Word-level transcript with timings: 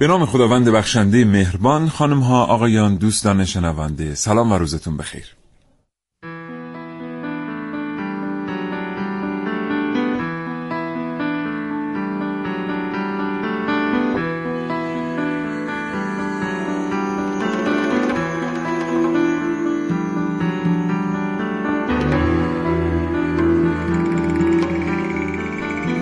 به 0.00 0.06
نام 0.06 0.26
خداوند 0.26 0.68
بخشنده 0.68 1.24
مهربان 1.24 1.88
خانم 1.88 2.20
ها 2.20 2.44
آقایان 2.44 2.96
دوستان 2.96 3.44
شنونده 3.44 4.14
سلام 4.14 4.52
و 4.52 4.58
روزتون 4.58 4.96
بخیر. 4.96 5.24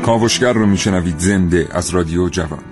کاوشگر 0.03 0.53
رو 0.53 0.67
میشنوید 0.67 1.19
زنده 1.19 1.69
از 1.71 1.91
رادیو 1.91 2.29
جوان. 2.29 2.68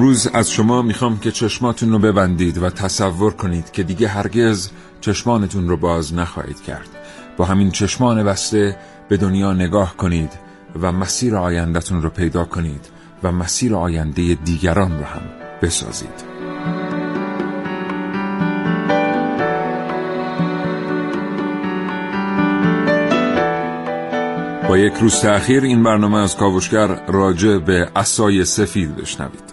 امروز 0.00 0.26
از 0.26 0.50
شما 0.50 0.82
می‌خوام 0.82 1.18
که 1.18 1.30
چشماتون 1.30 1.92
رو 1.92 1.98
ببندید 1.98 2.58
و 2.62 2.70
تصور 2.70 3.32
کنید 3.32 3.70
که 3.70 3.82
دیگه 3.82 4.08
هرگز 4.08 4.70
چشمانتون 5.00 5.68
رو 5.68 5.76
باز 5.76 6.14
نخواهید 6.14 6.62
کرد. 6.62 6.88
با 7.36 7.44
همین 7.44 7.70
چشمان 7.70 8.24
بسته 8.24 8.76
به 9.08 9.16
دنیا 9.16 9.52
نگاه 9.52 9.96
کنید 9.96 10.32
و 10.80 10.92
مسیر 10.92 11.36
آیندهتون 11.36 12.02
رو 12.02 12.10
پیدا 12.10 12.44
کنید 12.44 12.88
و 13.22 13.32
مسیر 13.32 13.74
آینده 13.74 14.34
دیگران 14.34 14.98
رو 14.98 15.04
هم 15.04 15.22
بسازید. 15.62 16.24
با 24.68 24.78
یک 24.78 24.94
روز 25.00 25.20
تأخیر 25.20 25.62
این 25.62 25.82
برنامه 25.82 26.18
از 26.18 26.36
کاوشگر 26.36 27.06
راجع 27.06 27.58
به 27.58 27.88
اسای 27.96 28.44
سفید 28.44 28.96
بشنوید. 28.96 29.49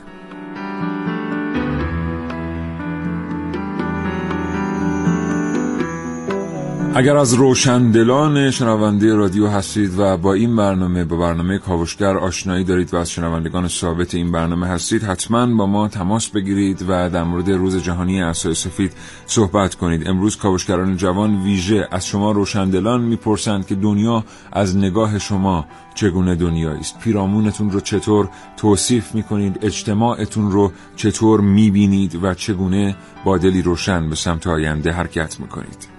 اگر 6.97 7.17
از 7.17 7.33
روشندلان 7.33 8.51
شنونده 8.51 9.15
رادیو 9.15 9.47
هستید 9.47 9.99
و 9.99 10.17
با 10.17 10.33
این 10.33 10.55
برنامه 10.55 11.03
با 11.03 11.17
برنامه 11.17 11.57
کاوشگر 11.57 12.17
آشنایی 12.17 12.63
دارید 12.63 12.93
و 12.93 12.97
از 12.97 13.11
شنوندگان 13.11 13.67
ثابت 13.67 14.15
این 14.15 14.31
برنامه 14.31 14.67
هستید 14.67 15.03
حتما 15.03 15.55
با 15.55 15.65
ما 15.65 15.87
تماس 15.87 16.29
بگیرید 16.29 16.85
و 16.87 17.09
در 17.09 17.23
مورد 17.23 17.49
روز 17.49 17.83
جهانی 17.83 18.21
عصای 18.21 18.53
سفید 18.53 18.93
صحبت 19.25 19.75
کنید. 19.75 20.07
امروز 20.07 20.35
کاوشگران 20.35 20.97
جوان 20.97 21.43
ویژه 21.43 21.87
از 21.91 22.07
شما 22.07 22.31
روشندلان 22.31 23.01
می‌پرسند 23.01 23.67
که 23.67 23.75
دنیا 23.75 24.23
از 24.51 24.77
نگاه 24.77 25.19
شما 25.19 25.65
چگونه 25.95 26.35
دنیایی 26.35 26.79
است. 26.79 26.99
پیرامونتون 26.99 27.71
رو 27.71 27.79
چطور 27.79 28.29
توصیف 28.57 29.15
می‌کنید؟ 29.15 29.59
اجتماعتون 29.61 30.51
رو 30.51 30.71
چطور 30.95 31.41
می‌بینید 31.41 32.23
و 32.23 32.33
چگونه 32.33 32.95
با 33.25 33.37
دلی 33.37 33.61
روشن 33.61 34.09
به 34.09 34.15
سمت 34.15 34.47
آینده 34.47 34.91
حرکت 34.91 35.39
می‌کنید؟ 35.39 35.96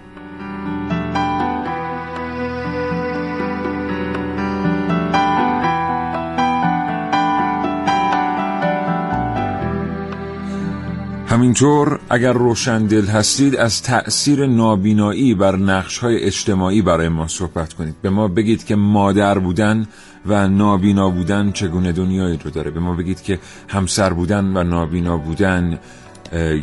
همینطور 11.39 12.01
اگر 12.11 12.33
روشندل 12.33 13.07
هستید 13.07 13.57
از 13.57 13.83
تأثیر 13.83 14.47
نابینایی 14.47 15.35
بر 15.35 15.57
نقشهای 15.57 16.25
اجتماعی 16.25 16.83
برای 16.83 17.09
ما 17.09 17.29
صحبت 17.29 17.73
کنید. 17.73 17.95
به 18.03 18.11
ما 18.11 18.29
بگید 18.29 18.65
که 18.65 18.77
مادر 18.77 19.39
بودن 19.39 19.87
و 20.27 20.49
نابینا 20.49 21.11
بودن 21.11 21.53
چگونه 21.53 21.93
دنیایی 21.93 22.39
رو 22.45 22.51
داره. 22.51 22.71
به 22.71 22.81
ما 22.81 22.95
بگید 22.95 23.23
که 23.23 23.39
همسر 23.69 24.13
بودن 24.13 24.57
و 24.57 24.65
نابینا 24.65 25.17
بودن 25.17 25.79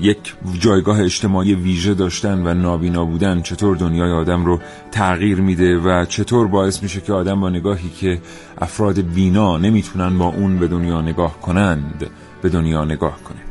یک 0.02 0.34
جایگاه 0.60 1.02
اجتماعی 1.02 1.56
ویژه 1.56 1.94
داشتن 1.94 2.48
و 2.48 2.54
نابینا 2.54 3.06
بودن 3.06 3.42
چطور 3.42 3.76
دنیای 3.76 4.12
آدم 4.12 4.46
رو 4.46 4.60
تغییر 4.92 5.42
میده 5.42 5.78
و 5.78 6.06
چطور 6.06 6.48
باعث 6.48 6.84
میشه 6.84 7.02
که 7.02 7.14
آدم 7.14 7.42
با 7.42 7.50
نگاهی 7.50 7.90
که 7.90 8.22
افراد 8.58 9.02
بینا 9.02 9.58
نمی‌تونن 9.58 10.18
با 10.18 10.26
اون 10.26 10.60
به 10.60 10.68
دنیا 10.68 11.02
نگاه 11.02 11.42
کنند 11.42 12.06
به 12.42 12.50
دنیا 12.50 12.86
نگاه 12.86 13.24
کنه. 13.24 13.45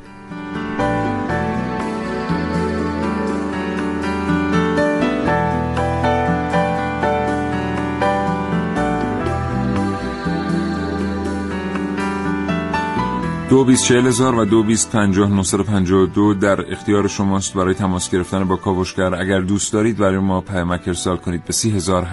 دو 13.54 13.64
و 14.38 14.44
دو 14.44 14.62
بیست 14.62 14.90
پنجاه 14.92 15.30
در 16.34 16.72
اختیار 16.72 17.08
شماست 17.08 17.54
برای 17.54 17.74
تماس 17.74 18.10
گرفتن 18.10 18.44
با 18.44 18.56
کاوشگر. 18.56 19.14
اگر 19.14 19.40
دوست 19.40 19.72
دارید 19.72 19.96
برای 19.96 20.18
ما 20.18 20.40
پیامک 20.40 20.82
ارسال 20.86 21.16
کنید 21.16 21.44
به 21.44 21.52
سی 21.52 21.70
هزار 21.70 22.04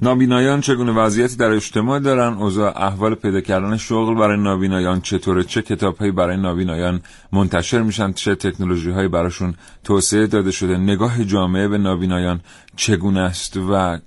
نابینایان 0.00 0.60
چگونه 0.60 0.92
وضعیتی 0.92 1.36
در 1.36 1.50
اجتماع 1.50 1.98
دارن؟ 1.98 2.32
اوضاع 2.32 2.82
احوال 2.82 3.14
پیدا 3.14 3.40
کردن 3.40 3.76
شغل 3.76 4.14
برای 4.14 4.42
نابینایان 4.42 5.00
چطوره؟ 5.00 5.44
چه 5.44 5.62
کتابهایی 5.62 6.12
برای 6.12 6.36
نابینایان 6.36 7.00
منتشر 7.32 7.82
میشن؟ 7.82 8.12
چه 8.12 8.34
تکنولوژی 8.34 8.90
هایی 8.90 9.08
براشون 9.08 9.54
توسعه 9.84 10.26
داده 10.26 10.50
شده؟ 10.50 10.76
نگاه 10.76 11.24
جامعه 11.24 11.68
به 11.68 11.78
نابینایان 11.78 12.40
چگونه 12.76 13.20
است 13.20 13.56
و 13.56 13.98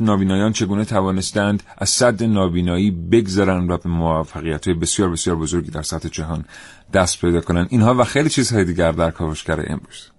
نابینایان 0.00 0.52
چگونه 0.52 0.84
توانستند 0.84 1.62
از 1.78 1.90
صد 1.90 2.22
نابینایی 2.22 2.90
بگذرن 2.90 3.70
و 3.70 3.76
به 3.76 3.88
موفقیت 3.88 4.68
بسیار 4.68 5.10
بسیار 5.10 5.36
بزرگی 5.36 5.70
در 5.70 5.82
سطح 5.82 6.08
جهان 6.08 6.44
دست 6.92 7.20
پیدا 7.20 7.40
کنن؟ 7.40 7.66
اینها 7.70 7.94
و 7.94 8.04
خیلی 8.04 8.28
چیزهای 8.28 8.64
دیگر 8.64 8.92
در 8.92 9.10
کاوشگر 9.10 9.64
امروز. 9.66 10.15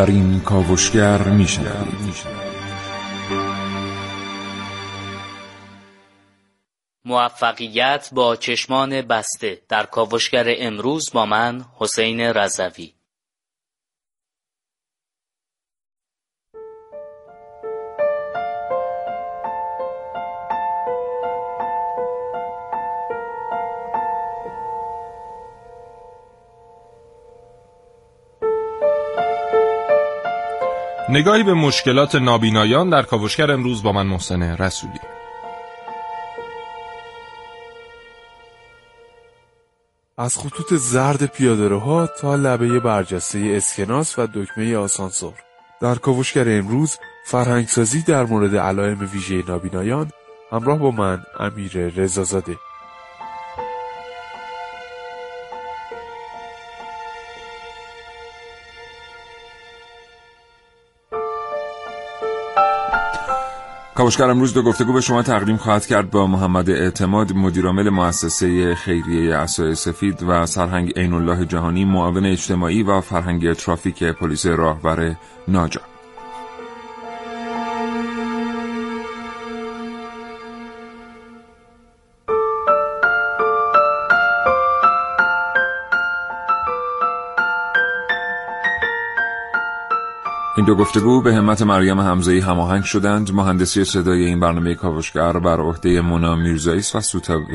در 0.00 0.06
این 0.06 0.40
کاوشگر 0.40 1.22
میشنوید 1.22 2.14
موفقیت 7.04 8.08
با 8.12 8.36
چشمان 8.36 9.02
بسته 9.02 9.62
در 9.68 9.86
کاوشگر 9.86 10.44
امروز 10.58 11.10
با 11.12 11.26
من 11.26 11.64
حسین 11.78 12.20
رضوی. 12.20 12.92
نگاهی 31.10 31.42
به 31.42 31.54
مشکلات 31.54 32.14
نابینایان 32.14 32.90
در 32.90 33.02
کاوشگر 33.02 33.50
امروز 33.50 33.82
با 33.82 33.92
من 33.92 34.06
محسن 34.06 34.42
رسولی. 34.42 35.00
از 40.18 40.38
خطوط 40.38 40.74
زرد 40.74 41.26
پیادهروها 41.26 42.06
تا 42.06 42.34
لبه 42.34 42.80
برجسته 42.80 43.38
اسکناس 43.56 44.18
و 44.18 44.26
دکمه 44.26 44.76
آسانسور. 44.76 45.34
در 45.80 45.94
کاوشگر 45.94 46.58
امروز 46.58 46.98
فرهنگسازی 47.26 48.02
در 48.02 48.24
مورد 48.24 48.56
علائم 48.56 49.08
ویژه 49.12 49.42
نابینایان 49.48 50.10
همراه 50.52 50.78
با 50.78 50.90
من 50.90 51.22
امیر 51.38 51.72
رضازاده. 51.72 52.56
کاوشگر 64.00 64.30
امروز 64.30 64.54
دو 64.54 64.62
گفتگو 64.62 64.92
به 64.92 65.00
شما 65.00 65.22
تقدیم 65.22 65.56
خواهد 65.56 65.86
کرد 65.86 66.10
با 66.10 66.26
محمد 66.26 66.70
اعتماد 66.70 67.32
مدیرعامل 67.32 67.90
مؤسسه 67.90 68.74
خیریه 68.74 69.36
اسای 69.36 69.74
سفید 69.74 70.22
و 70.22 70.46
سرهنگ 70.46 70.92
عین 70.96 71.12
الله 71.12 71.44
جهانی 71.44 71.84
معاون 71.84 72.26
اجتماعی 72.26 72.82
و 72.82 73.00
فرهنگی 73.00 73.54
ترافیک 73.54 74.04
پلیس 74.04 74.46
راهور 74.46 75.16
ناجا 75.48 75.89
این 90.60 90.66
دو 90.66 90.74
گفتگو 90.74 91.22
به 91.22 91.34
همت 91.34 91.62
مریم 91.62 92.00
حمزه‌ای 92.00 92.38
هماهنگ 92.38 92.84
شدند. 92.84 93.34
مهندسی 93.34 93.84
صدای 93.84 94.24
این 94.24 94.40
برنامه 94.40 94.74
کاوشگر 94.74 95.32
بر 95.32 95.60
عهده 95.60 96.00
مونا 96.00 96.36
میرزایی 96.36 96.82
و 96.94 97.00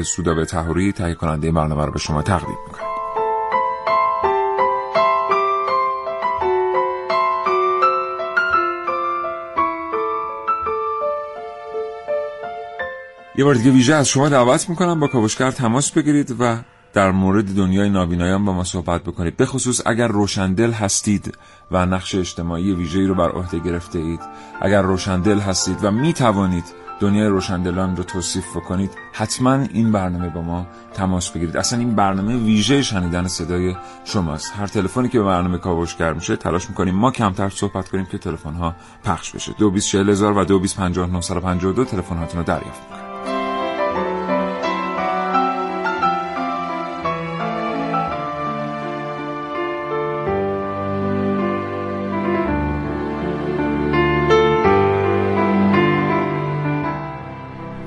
سودا 0.04 0.34
به 0.34 0.46
تهوری 0.46 0.92
تهیه 0.92 1.14
کننده 1.14 1.48
این 1.48 1.56
برنامه 1.56 1.86
را 1.86 1.92
به 1.92 2.00
شما 2.00 2.22
تقدیم 2.22 2.58
می‌کنم. 2.68 2.88
یه 13.36 13.46
بار 13.46 13.54
دیگه 13.54 13.72
ویژه 13.72 13.96
از 13.96 14.08
شما 14.08 14.30
دعوت 14.30 14.70
می‌کنم 14.70 15.00
با 15.00 15.08
کاوشگر 15.08 15.52
تماس 15.52 15.92
بگیرید 15.92 16.36
و 16.40 16.58
در 16.96 17.12
مورد 17.12 17.56
دنیای 17.56 17.90
نابینایان 17.90 18.46
با 18.46 18.54
ما 18.54 18.64
صحبت 18.64 19.04
بکنید. 19.04 19.38
به 19.38 19.46
خصوص 19.46 19.82
اگر 19.86 20.08
روشندل 20.08 20.72
هستید 20.72 21.38
و 21.72 21.86
نقش 21.86 22.16
اجتماعی 22.16 22.74
ویژه‌ای 22.74 23.08
رو 23.08 23.16
بر 23.16 23.30
عهده 23.30 23.60
گرفته 23.60 24.00
اید. 24.00 24.20
اگر 24.62 24.82
روشندل 24.82 25.40
هستید 25.40 25.84
و 25.84 25.92
می 25.92 26.14
توانید 26.14 26.64
دنیای 27.00 27.28
روشندلان 27.28 27.96
رو 27.96 28.04
توصیف 28.04 28.58
بکنید 28.58 28.92
حتما 29.14 29.54
این 29.54 29.92
برنامه 29.92 30.30
با 30.30 30.42
ما 30.42 30.68
تماس 30.94 31.30
بگیرید. 31.30 31.58
اصلا 31.58 31.80
این 31.80 31.96
برنامه 31.96 32.36
ویژه 32.38 32.82
شنیدن 32.82 33.28
صدای 33.28 33.76
شماست. 34.04 34.54
هر 34.58 34.68
تلفنی 34.68 35.10
که 35.10 35.20
به 35.20 35.26
برنامه 35.26 35.58
کاوشگر 35.58 36.14
میشه 36.14 36.36
تلاش 36.36 36.70
می‌کنیم 36.70 36.96
ما 36.96 37.12
کمتر 37.12 37.50
صحبت 37.50 37.90
کنیم 37.90 38.06
که 38.06 38.18
تلفن 38.18 38.54
ها 38.54 38.76
پخش 39.04 39.32
بشه. 39.32 39.54
224000 39.58 40.38
و 40.38 40.46
225952 40.46 41.86
تلفن 41.86 42.18
هاتون 42.18 42.40
رو 42.40 42.46
دریافت. 42.46 42.95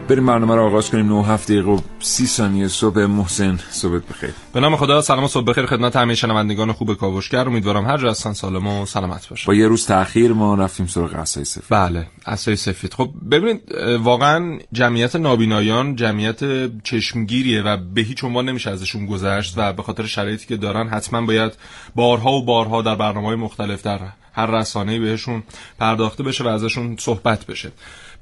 بریم 0.08 0.26
برنامه 0.26 0.54
رو 0.54 0.66
آغاز 0.66 0.90
کنیم. 0.90 1.06
9 1.06 1.26
هفته 1.26 1.54
دقیقه 1.54 1.70
و 1.70 1.78
30 2.00 2.26
ثانیه 2.26 2.68
صبح. 2.68 3.00
محسن 3.00 3.58
صبح 3.70 4.00
بخیر. 4.10 4.30
به 4.52 4.60
نام 4.60 4.76
خدا 4.76 5.02
سلام 5.02 5.24
و 5.24 5.28
صبح 5.28 5.44
بخیر 5.44 5.66
خدمت 5.66 5.96
همه 5.96 6.14
شنوندگان 6.14 6.72
خوب 6.72 6.94
کاوشگر. 6.94 7.48
امیدوارم 7.48 7.86
هر 7.86 7.98
جا 7.98 8.10
هستن 8.10 8.32
سالم 8.32 8.66
و 8.66 8.86
سلامت 8.86 9.28
باشن. 9.28 9.46
با 9.46 9.54
یه 9.54 9.68
روز 9.68 9.86
تاخیر 9.86 10.32
ما 10.32 10.54
رفتیم 10.54 10.86
سراغ 10.86 11.16
عصای 11.16 11.44
سفید. 11.44 11.64
بله 11.70 12.06
عصای 12.26 12.56
سفید. 12.56 12.94
خب 12.94 13.10
ببینید 13.30 13.62
واقعا 14.00 14.58
جمعیت 14.72 15.16
نابینایان 15.16 15.96
جمعیت 15.96 16.40
چشمگیریه 16.82 17.62
و 17.62 17.76
به 17.76 18.00
هیچ 18.00 18.24
عنوان 18.24 18.48
نمیشه 18.48 18.70
ازشون 18.70 19.06
گذشت 19.06 19.54
و 19.56 19.72
به 19.72 19.82
خاطر 19.82 20.06
شرایطی 20.06 20.46
که 20.46 20.56
دارن 20.56 20.88
حتما 20.88 21.26
باید 21.26 21.52
بارها 21.94 22.32
و 22.32 22.44
بارها 22.44 22.82
در 22.82 22.94
برنامه‌های 22.94 23.36
مختلف 23.36 23.82
در 23.82 24.00
هر 24.32 24.46
رسانه‌ای 24.46 24.98
بهشون 24.98 25.42
پرداخته 25.78 26.22
بشه 26.22 26.44
و 26.44 26.48
ازشون 26.48 26.96
صحبت 26.98 27.46
بشه. 27.46 27.72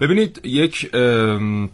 ببینید 0.00 0.40
یک 0.44 0.90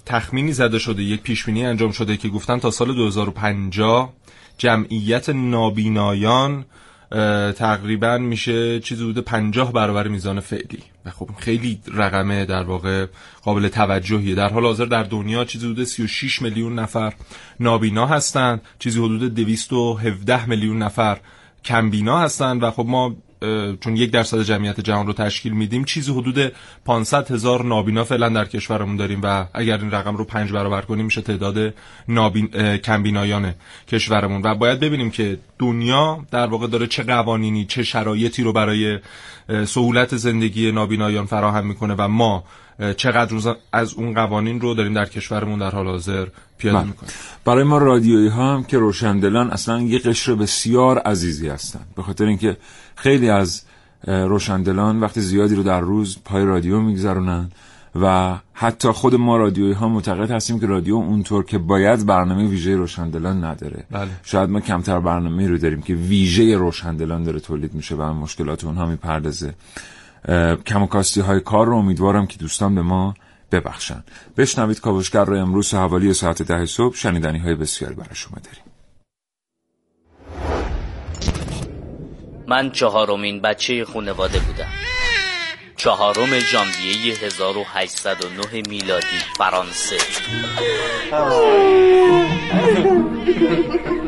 تخمینی 0.06 0.52
زده 0.52 0.78
شده 0.78 1.02
یک 1.02 1.22
پیشبینی 1.22 1.66
انجام 1.66 1.92
شده 1.92 2.16
که 2.16 2.28
گفتن 2.28 2.58
تا 2.58 2.70
سال 2.70 2.94
2050 2.94 4.12
جمعیت 4.58 5.28
نابینایان 5.28 6.64
تقریبا 7.56 8.18
میشه 8.18 8.80
چیزی 8.80 9.02
حدود 9.04 9.24
50 9.24 9.72
برابر 9.72 10.08
میزان 10.08 10.40
فعلی. 10.40 10.82
و 11.04 11.10
خب 11.10 11.30
خیلی 11.38 11.80
رقمه 11.94 12.44
در 12.44 12.62
واقع 12.62 13.06
قابل 13.42 13.68
توجهیه. 13.68 14.34
در 14.34 14.48
حال 14.48 14.64
حاضر 14.64 14.84
در 14.84 15.02
دنیا 15.02 15.44
چیزی 15.44 15.66
حدود 15.66 15.84
36 15.84 16.42
میلیون 16.42 16.78
نفر 16.78 17.12
نابینا 17.60 18.06
هستند. 18.06 18.60
چیزی 18.78 18.98
حدود 18.98 19.34
217 19.34 20.46
میلیون 20.46 20.78
نفر 20.78 21.20
کمبینا 21.64 22.18
هستند. 22.18 22.62
و 22.62 22.70
خب 22.70 22.84
ما 22.88 23.16
چون 23.80 23.96
یک 23.96 24.10
درصد 24.10 24.42
جمعیت 24.42 24.80
جهان 24.80 25.06
رو 25.06 25.12
تشکیل 25.12 25.52
میدیم 25.52 25.84
چیزی 25.84 26.12
حدود 26.12 26.52
500 26.84 27.30
هزار 27.30 27.64
نابینا 27.64 28.04
فعلا 28.04 28.28
در 28.28 28.44
کشورمون 28.44 28.96
داریم 28.96 29.20
و 29.22 29.46
اگر 29.54 29.78
این 29.78 29.90
رقم 29.90 30.16
رو 30.16 30.24
پنج 30.24 30.52
برابر 30.52 30.82
کنیم 30.82 31.04
میشه 31.04 31.20
تعداد 31.20 31.74
نابین... 32.08 32.76
کمبینایان 32.76 33.54
کشورمون. 33.88 34.42
و 34.44 34.54
باید 34.54 34.80
ببینیم 34.80 35.10
که 35.10 35.38
دنیا 35.58 36.26
در 36.30 36.46
واقع 36.46 36.66
داره 36.66 36.86
چه 36.86 37.02
قوانینی 37.02 37.64
چه 37.64 37.82
شرایطی 37.82 38.42
رو 38.42 38.52
برای 38.52 38.98
سهولت 39.66 40.16
زندگی 40.16 40.72
نابینایان 40.72 41.26
فراهم 41.26 41.66
می‌کنه 41.66 41.94
و 41.98 42.08
ما 42.08 42.44
چقدر 42.96 43.56
از 43.72 43.94
اون 43.94 44.14
قوانین 44.14 44.60
رو 44.60 44.74
داریم 44.74 44.94
در 44.94 45.04
کشورمون 45.04 45.58
در 45.58 45.70
حال 45.70 45.86
حاضر 45.86 46.26
پیاده 46.58 46.78
بله. 46.78 46.86
می‌کنیم 46.86 47.12
برای 47.44 47.64
ما 47.64 47.78
رادیویی 47.78 48.28
ها 48.28 48.54
هم 48.54 48.64
که 48.64 48.78
روشندلان 48.78 49.50
اصلا 49.50 49.80
یه 49.80 49.98
قشر 49.98 50.34
بسیار 50.34 50.98
عزیزی 50.98 51.48
هستن 51.48 51.80
به 51.96 52.02
خاطر 52.02 52.24
اینکه 52.24 52.56
خیلی 52.96 53.30
از 53.30 53.62
روشندلان 54.06 55.00
وقتی 55.00 55.20
زیادی 55.20 55.54
رو 55.54 55.62
در 55.62 55.80
روز 55.80 56.18
پای 56.24 56.44
رادیو 56.44 56.80
میگذرونن 56.80 57.50
و 58.00 58.38
حتی 58.52 58.88
خود 58.88 59.14
ما 59.14 59.36
رادیویی 59.36 59.72
ها 59.72 59.88
معتقد 59.88 60.30
هستیم 60.30 60.60
که 60.60 60.66
رادیو 60.66 60.94
اونطور 60.94 61.44
که 61.44 61.58
باید 61.58 62.06
برنامه 62.06 62.48
ویژه 62.48 62.76
روشندلان 62.76 63.44
نداره 63.44 63.84
بله. 63.90 64.08
شاید 64.22 64.50
ما 64.50 64.60
کمتر 64.60 65.00
برنامه 65.00 65.48
رو 65.48 65.58
داریم 65.58 65.82
که 65.82 65.94
ویژه 65.94 66.56
روشندلان 66.56 67.22
داره 67.22 67.40
تولید 67.40 67.74
میشه 67.74 67.94
و 67.94 68.02
مشکلات 68.12 68.64
اونها 68.64 68.86
می‌پردازه 68.86 69.54
کم 70.66 70.82
و 70.82 70.86
کاستی 70.86 71.20
های 71.20 71.40
کار 71.40 71.66
رو 71.66 71.76
امیدوارم 71.76 72.26
که 72.26 72.38
دوستان 72.38 72.74
به 72.74 72.82
ما 72.82 73.14
ببخشن. 73.52 74.04
بشنوید 74.36 74.80
کاوشگر 74.80 75.24
رو 75.24 75.38
امروز 75.38 75.74
حوالی 75.74 76.14
ساعت 76.14 76.42
ده 76.42 76.66
صبح 76.66 76.96
شنیدنی 76.96 77.38
های 77.38 77.54
بسیاری 77.54 77.94
برای 77.94 78.14
شما 78.14 78.36
داریم. 78.44 78.62
من 82.46 82.70
چهارمین 82.70 83.40
بچه 83.40 83.84
خونواده 83.84 84.38
بودم. 84.38 84.68
چهارم 85.76 86.38
ژانویه 86.38 87.14
1809 87.22 88.62
میلادی 88.68 89.18
فرانسه. 89.38 89.96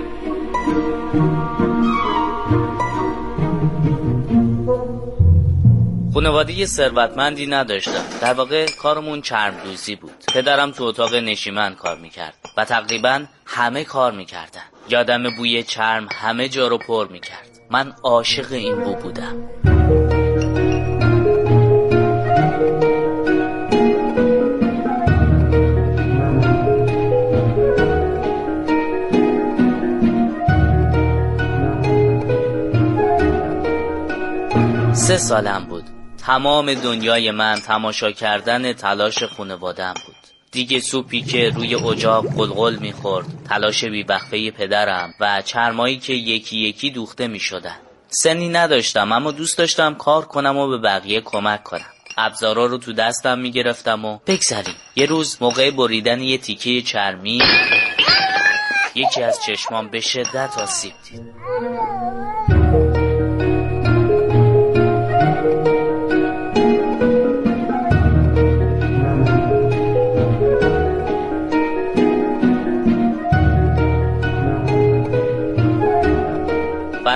خانواده 6.14 6.66
ثروتمندی 6.66 7.47
نداشتم. 7.47 8.04
در 8.21 8.35
واقع 8.35 8.66
کارمون 8.83 9.21
چرم 9.21 9.54
دوزی 9.64 9.97
بود. 9.97 10.25
پدرم 10.35 10.71
تو 10.71 10.85
اتاق 10.85 11.14
نشیمن 11.14 11.75
کار 11.75 11.99
می‌کرد 11.99 12.35
و 12.56 12.64
تقریبا 12.64 13.25
همه 13.47 13.85
کار 13.85 14.12
می‌کردن. 14.12 14.62
یادم 14.88 15.37
بوی 15.37 15.62
چرم 15.62 16.09
همه 16.12 16.49
جا 16.49 16.68
رو 16.68 16.78
پر 16.78 17.09
می‌کرد. 17.09 17.49
من 17.71 17.92
عاشق 18.02 18.52
این 18.52 18.85
بو 18.85 18.94
بودم. 18.94 19.49
سه 34.92 35.16
سالم 35.16 35.66
بود. 35.68 35.94
تمام 36.26 36.75
دنیای 36.75 37.31
من 37.31 37.61
تماشا 37.61 38.11
کردن 38.11 38.73
تلاش 38.73 39.23
خونوادم 39.23 39.95
بود. 40.07 40.16
دیگه 40.52 40.81
سوپی 40.81 41.23
که 41.23 41.50
روی 41.50 41.75
اجاق 41.75 42.26
قلقل 42.37 42.76
می‌خورد 42.76 43.26
تلاش 43.49 43.85
بیبخفه 43.85 44.50
پدرم 44.50 45.14
و 45.21 45.43
چرمایی 45.43 45.99
که 45.99 46.12
یکی 46.12 46.59
یکی 46.59 46.90
دوخته 46.90 47.26
می‌شدن. 47.26 47.76
سنی 48.09 48.49
نداشتم 48.49 49.12
اما 49.12 49.31
دوست 49.31 49.59
داشتم 49.59 49.95
کار 49.95 50.25
کنم 50.25 50.57
و 50.57 50.69
به 50.69 50.78
بقیه 50.78 51.21
کمک 51.21 51.62
کنم. 51.62 51.87
ابزارا 52.16 52.66
رو 52.66 52.78
تو 52.78 52.93
دستم 52.93 53.38
می‌گرفتم 53.38 54.04
و 54.04 54.19
بگذریم. 54.26 54.76
یه 54.97 55.07
روز 55.07 55.38
موقع 55.40 55.71
بریدن 55.71 56.21
یه 56.21 56.38
تیکه 56.38 56.83
چرمی 56.83 57.43
یکی 58.95 59.23
از 59.23 59.43
چشمام 59.47 59.88
به 59.88 60.00
شدت 60.00 60.59
آسیب 60.59 60.93
دید. 61.11 61.21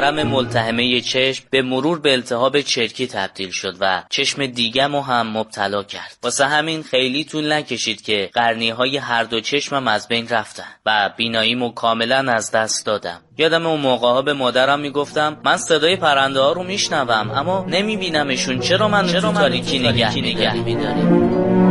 علائم 0.08 0.28
ملتهمه 0.28 1.00
چشم 1.00 1.44
به 1.50 1.62
مرور 1.62 2.00
به 2.00 2.12
التهاب 2.12 2.60
چرکی 2.60 3.06
تبدیل 3.06 3.50
شد 3.50 3.76
و 3.80 4.02
چشم 4.10 4.46
دیگم 4.46 4.94
هم 4.94 5.36
مبتلا 5.36 5.82
کرد. 5.82 6.16
واسه 6.22 6.46
همین 6.46 6.82
خیلی 6.82 7.24
طول 7.24 7.52
نکشید 7.52 8.02
که 8.02 8.30
قرنی 8.34 8.70
های 8.70 8.96
هر 8.96 9.24
دو 9.24 9.40
چشمم 9.40 9.88
از 9.88 10.08
بین 10.08 10.28
رفتن 10.28 10.64
و 10.86 11.10
بیناییمو 11.16 11.72
کاملا 11.72 12.32
از 12.32 12.50
دست 12.50 12.86
دادم. 12.86 13.20
یادم 13.38 13.66
اون 13.66 13.80
موقع 13.80 14.08
ها 14.08 14.22
به 14.22 14.32
مادرم 14.32 14.80
می‌گفتم 14.80 15.36
من 15.44 15.56
صدای 15.56 15.96
پرنده 15.96 16.40
ها 16.40 16.52
رو 16.52 16.62
میشنوم 16.62 17.30
اما 17.30 17.66
نمیبینمشون. 17.68 18.60
چرا 18.60 18.88
من 18.88 19.06
چرا 19.06 19.20
تو 19.20 19.32
تاریکی 19.32 19.78
نگه, 19.78 20.16
نگه 20.16 21.67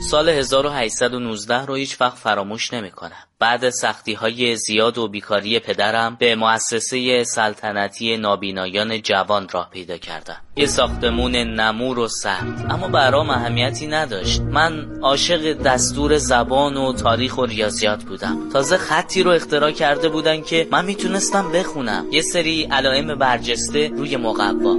سال 0.00 0.28
1819 0.28 1.66
رو 1.66 1.74
هیچ 1.74 2.00
وقت 2.00 2.18
فراموش 2.18 2.72
نمی‌کنم. 2.72 3.26
بعد 3.38 3.70
سختی 3.70 4.12
های 4.12 4.56
زیاد 4.56 4.98
و 4.98 5.08
بیکاری 5.08 5.58
پدرم 5.58 6.16
به 6.20 6.34
مؤسسه 6.34 7.24
سلطنتی 7.24 8.16
نابینایان 8.16 9.02
جوان 9.02 9.48
راه 9.48 9.70
پیدا 9.70 9.96
کردم. 9.96 10.36
یه 10.56 10.66
ساختمون 10.66 11.36
نمور 11.36 11.98
و 11.98 12.08
سرد 12.08 12.66
اما 12.70 12.88
برام 12.88 13.30
اهمیتی 13.30 13.86
نداشت. 13.86 14.40
من 14.40 14.98
عاشق 15.02 15.52
دستور 15.52 16.18
زبان 16.18 16.76
و 16.76 16.92
تاریخ 16.92 17.38
و 17.38 17.44
ریاضیات 17.44 18.04
بودم. 18.04 18.50
تازه 18.52 18.76
خطی 18.76 19.22
رو 19.22 19.30
اختراع 19.30 19.70
کرده 19.70 20.08
بودن 20.08 20.42
که 20.42 20.68
من 20.70 20.84
می‌تونستم 20.84 21.52
بخونم. 21.52 22.06
یه 22.12 22.20
سری 22.20 22.68
علائم 22.72 23.18
برجسته 23.18 23.88
روی 23.88 24.16
مقوا. 24.16 24.76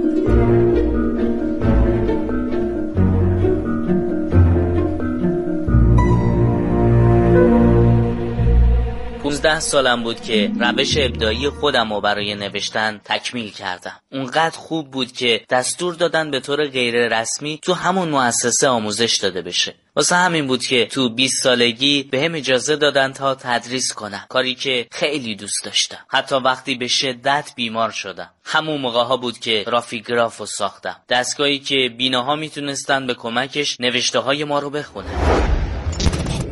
15 9.28 9.60
سالم 9.60 10.02
بود 10.02 10.20
که 10.20 10.50
روش 10.60 10.96
ابدایی 10.96 11.48
خودم 11.48 11.92
رو 11.92 12.00
برای 12.00 12.34
نوشتن 12.34 13.00
تکمیل 13.04 13.50
کردم. 13.50 14.00
اونقدر 14.12 14.58
خوب 14.58 14.90
بود 14.90 15.12
که 15.12 15.40
دستور 15.50 15.94
دادن 15.94 16.30
به 16.30 16.40
طور 16.40 16.66
غیر 16.66 17.20
رسمی 17.20 17.58
تو 17.62 17.74
همون 17.74 18.08
مؤسسه 18.08 18.68
آموزش 18.68 19.18
داده 19.22 19.42
بشه. 19.42 19.74
واسه 19.96 20.16
همین 20.16 20.46
بود 20.46 20.66
که 20.66 20.86
تو 20.86 21.08
20 21.08 21.42
سالگی 21.42 22.02
به 22.02 22.24
هم 22.24 22.34
اجازه 22.34 22.76
دادن 22.76 23.12
تا 23.12 23.34
تدریس 23.34 23.92
کنم. 23.92 24.26
کاری 24.28 24.54
که 24.54 24.86
خیلی 24.92 25.34
دوست 25.34 25.64
داشتم. 25.64 25.98
حتی 26.08 26.34
وقتی 26.34 26.74
به 26.74 26.88
شدت 26.88 27.52
بیمار 27.56 27.90
شدم. 27.90 28.30
همون 28.44 28.80
موقع 28.80 29.02
ها 29.02 29.16
بود 29.16 29.38
که 29.38 29.64
رافیگراف 29.66 30.36
رو 30.36 30.46
ساختم. 30.46 30.96
دستگاهی 31.08 31.58
که 31.58 31.90
بیناها 31.98 32.36
می‌تونستن 32.36 33.06
به 33.06 33.14
کمکش 33.14 33.80
نوشته 33.80 34.18
های 34.18 34.44
ما 34.44 34.58
رو 34.58 34.70
بخونن. 34.70 35.47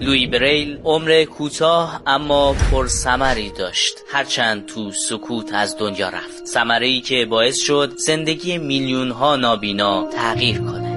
لوی 0.00 0.26
بریل 0.26 0.78
عمر 0.84 1.24
کوتاه 1.24 2.02
اما 2.06 2.52
پرثمری 2.52 3.50
داشت. 3.50 3.98
هرچند 4.12 4.66
تو 4.66 4.92
سکوت 4.92 5.54
از 5.54 5.76
دنیا 5.78 6.08
رفت. 6.08 6.46
ثمره 6.46 6.86
ای 6.86 7.00
که 7.00 7.26
باعث 7.26 7.58
شد 7.58 7.92
زندگی 7.96 8.58
میلیون 8.58 9.10
ها 9.10 9.36
نابینا 9.36 10.10
تغییر 10.10 10.58
کنه 10.58 10.95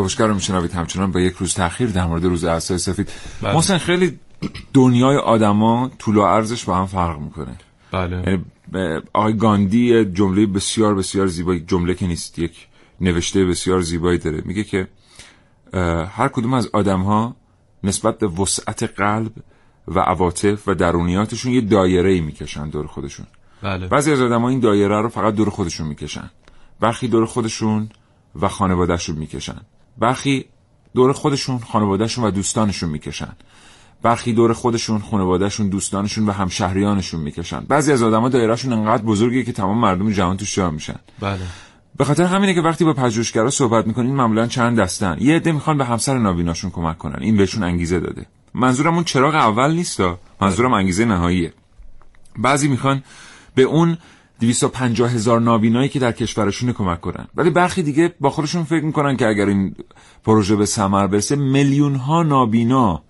کاوشگر 0.00 0.26
رو 0.26 0.34
میشنوید. 0.34 0.72
همچنان 0.72 1.12
با 1.12 1.20
یک 1.20 1.34
روز 1.34 1.54
تاخیر 1.54 1.90
در 1.90 2.06
مورد 2.06 2.24
روز 2.24 2.44
عصای 2.44 2.78
سفید. 2.78 3.08
بله. 3.42 3.54
محسن 3.54 3.78
خیلی 3.78 4.18
دنیای 4.74 5.16
آدما 5.16 5.90
طول 5.98 6.16
و 6.16 6.22
عرضش 6.22 6.64
با 6.64 6.76
هم 6.76 6.86
فرق 6.86 7.18
می‌کنه. 7.18 7.56
بله. 7.92 8.16
یعنی 8.16 8.44
آقای 9.12 9.36
گاندی 9.36 10.04
جمله 10.04 10.46
بسیار 10.46 10.94
بسیار 10.94 11.26
زیبایی 11.26 11.60
جمله 11.60 11.94
که 11.94 12.06
نیست 12.06 12.38
یک 12.38 12.68
نوشته 13.00 13.44
بسیار 13.44 13.80
زیبایی 13.80 14.18
داره. 14.18 14.42
میگه 14.44 14.64
که 14.64 14.88
هر 16.08 16.28
کدوم 16.28 16.54
از 16.54 16.68
آدم 16.72 17.00
ها 17.00 17.36
نسبت 17.84 18.18
به 18.18 18.26
وسعت 18.26 18.82
قلب 18.82 19.32
و 19.88 19.98
عواطف 20.00 20.68
و 20.68 20.74
درونیاتشون 20.74 21.52
یه 21.52 21.60
دایره 21.60 22.10
ای 22.10 22.20
می‌کشن 22.20 22.68
دور 22.68 22.86
خودشون. 22.86 23.26
بله. 23.62 23.88
بعضی 23.88 24.12
از 24.12 24.20
آدم 24.20 24.42
ها 24.42 24.48
این 24.48 24.60
دایره 24.60 25.00
رو 25.02 25.08
فقط 25.08 25.34
دور 25.34 25.50
خودشون 25.50 25.86
می‌کشن. 25.86 26.30
برخی 26.80 27.08
دور 27.08 27.26
خودشون 27.26 27.88
و 28.40 28.48
خانوادهشون 28.48 29.16
می‌کشن. 29.16 29.60
برخی 29.98 30.44
دور 30.94 31.12
خودشون 31.12 31.58
خانوادهشون 31.58 32.24
و 32.24 32.30
دوستانشون 32.30 32.90
می‌کشن. 32.90 33.32
برخی 34.02 34.32
دور 34.32 34.52
خودشون 34.52 34.98
خانوادهشون 34.98 35.68
دوستانشون 35.68 36.26
و 36.26 36.32
همشهریانشون 36.32 37.20
می‌کشن. 37.20 37.60
بعضی 37.60 37.92
از 37.92 38.02
آدما 38.02 38.28
دایرهشون 38.28 38.72
انقدر 38.72 39.02
بزرگیه 39.02 39.42
که 39.44 39.52
تمام 39.52 39.78
مردم 39.78 40.10
جهان 40.10 40.36
توش 40.36 40.54
جا 40.54 40.70
میشن. 40.70 40.98
بله. 41.20 41.40
به 41.96 42.04
خاطر 42.04 42.24
همینه 42.24 42.54
که 42.54 42.60
وقتی 42.60 42.84
با 42.84 42.92
پژوهشگرا 42.92 43.50
صحبت 43.50 43.86
می‌کنین 43.86 44.14
معمولا 44.14 44.46
چند 44.46 44.80
دستن. 44.80 45.16
یه 45.20 45.36
عده 45.36 45.52
می‌خوان 45.52 45.78
به 45.78 45.84
همسر 45.84 46.18
نابیناشون 46.18 46.70
کمک 46.70 46.98
کنن. 46.98 47.22
این 47.22 47.36
بهشون 47.36 47.62
انگیزه 47.62 48.00
داده. 48.00 48.26
منظورم 48.54 48.94
اون 48.94 49.04
چراغ 49.04 49.34
اول 49.34 49.74
نیستا 49.74 50.18
منظورم 50.40 50.72
انگیزه 50.72 51.04
نهاییه. 51.04 51.52
بعضی 52.38 52.68
می‌خوان 52.68 53.02
به 53.54 53.62
اون 53.62 53.98
250 54.40 55.10
هزار 55.10 55.40
نابینایی 55.40 55.88
که 55.88 55.98
در 55.98 56.12
کشورشون 56.12 56.72
کمک 56.72 57.00
کنن 57.00 57.26
ولی 57.34 57.50
برخی 57.50 57.82
دیگه 57.82 58.14
با 58.20 58.30
خودشون 58.30 58.64
فکر 58.64 58.84
می‌کنن 58.84 59.16
که 59.16 59.26
اگر 59.26 59.46
این 59.46 59.74
پروژه 60.24 60.56
به 60.56 60.66
ثمر 60.66 61.06
برسه 61.06 61.36
میلیون 61.36 61.94
ها 61.94 62.22
نابینا 62.22 63.02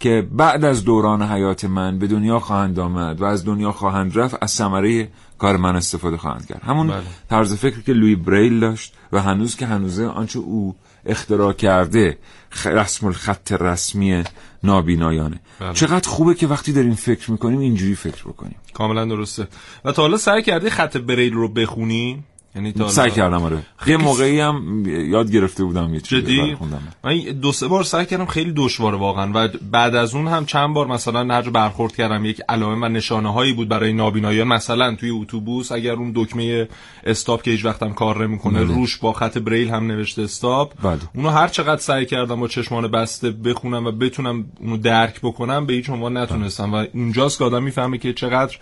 که 0.00 0.28
بعد 0.32 0.64
از 0.64 0.84
دوران 0.84 1.22
حیات 1.22 1.64
من 1.64 1.98
به 1.98 2.06
دنیا 2.06 2.38
خواهند 2.38 2.78
آمد 2.78 3.20
و 3.20 3.24
از 3.24 3.44
دنیا 3.44 3.72
خواهند 3.72 4.18
رفت 4.18 4.36
از 4.40 4.50
ثمره 4.50 5.08
کار 5.38 5.56
من 5.56 5.76
استفاده 5.76 6.16
خواهند 6.16 6.46
کرد 6.46 6.62
همون 6.62 6.86
بله. 6.86 7.02
طرز 7.30 7.54
فکر 7.54 7.80
که 7.80 7.92
لوی 7.92 8.16
بریل 8.16 8.60
داشت 8.60 8.94
و 9.12 9.22
هنوز 9.22 9.56
که 9.56 9.66
هنوزه 9.66 10.06
آنچه 10.06 10.38
او 10.38 10.76
اختراع 11.06 11.52
کرده 11.52 12.18
رسم 12.64 13.06
الخط 13.06 13.52
رسمی 13.52 14.24
نابینایانه. 14.64 15.40
بله. 15.60 15.72
چقدر 15.72 16.08
خوبه 16.08 16.34
که 16.34 16.46
وقتی 16.46 16.72
داریم 16.72 16.94
فکر 16.94 17.30
می‌کنیم 17.30 17.58
اینجوری 17.58 17.94
فکر 17.94 18.24
بکنیم. 18.24 18.56
کاملا 18.74 19.04
درسته. 19.04 19.48
و 19.84 19.92
تا 19.92 20.02
حالا 20.02 20.16
سعی 20.16 20.42
کردی 20.42 20.70
خط 20.70 20.96
بریل 20.96 21.32
رو 21.32 21.48
بخونی؟ 21.48 22.24
یعنی 22.56 22.74
سعی 22.88 23.10
کردم 23.10 23.42
آره. 23.42 23.58
یه 23.86 23.96
موقعی 23.96 24.40
هم 24.40 24.84
یاد 24.86 25.30
گرفته 25.30 25.64
بودم 25.64 25.94
یه 25.94 26.00
چیزی 26.00 26.56
من 27.04 27.18
دو 27.18 27.52
سه 27.52 27.68
بار 27.68 27.84
سعی 27.84 28.06
کردم 28.06 28.26
خیلی 28.26 28.52
دشواره 28.56 28.96
واقعا. 28.96 29.30
و 29.34 29.48
بعد 29.70 29.94
از 29.94 30.14
اون 30.14 30.28
هم 30.28 30.46
چند 30.46 30.74
بار 30.74 30.86
مثلا 30.86 31.34
هر 31.34 31.50
برخورد 31.50 31.96
کردم 31.96 32.24
یک 32.24 32.40
علائم 32.48 32.82
و 32.82 32.88
نشانه 32.88 33.32
هایی 33.32 33.52
بود 33.52 33.68
برای 33.68 33.92
نابینایان 33.92 34.48
مثلا 34.48 34.94
توی 34.94 35.10
اتوبوس 35.10 35.72
اگر 35.72 35.92
اون 35.92 36.12
دکمه 36.14 36.68
استاپ 37.04 37.42
که 37.42 37.50
هیچ 37.50 37.64
وقتم 37.64 37.92
کار 37.92 38.26
نمی‌کنه 38.26 38.64
بله. 38.64 38.74
روش 38.74 38.96
با 38.96 39.12
خط 39.12 39.38
بریل 39.38 39.70
هم 39.70 39.86
نوشته 39.86 40.22
استاپ. 40.22 40.72
بله. 40.82 40.98
اونو 41.14 41.28
هر 41.28 41.48
چقدر 41.48 41.80
سعی 41.80 42.06
کردم 42.06 42.40
با 42.40 42.48
چشمان 42.48 42.88
بسته 42.88 43.30
بخونم 43.30 43.86
و 43.86 43.92
بتونم 43.92 44.44
اونو 44.60 44.76
درک 44.76 45.20
بکنم 45.22 45.66
به 45.66 45.72
هیچ 45.72 45.90
عنوان 45.90 46.16
نتونستم. 46.16 46.74
و 46.74 46.84
اونجاست 46.94 47.38
که 47.38 47.44
آدم 47.44 47.62
می‌فهمه 47.62 47.98
که 47.98 48.12
چقدر 48.12 48.56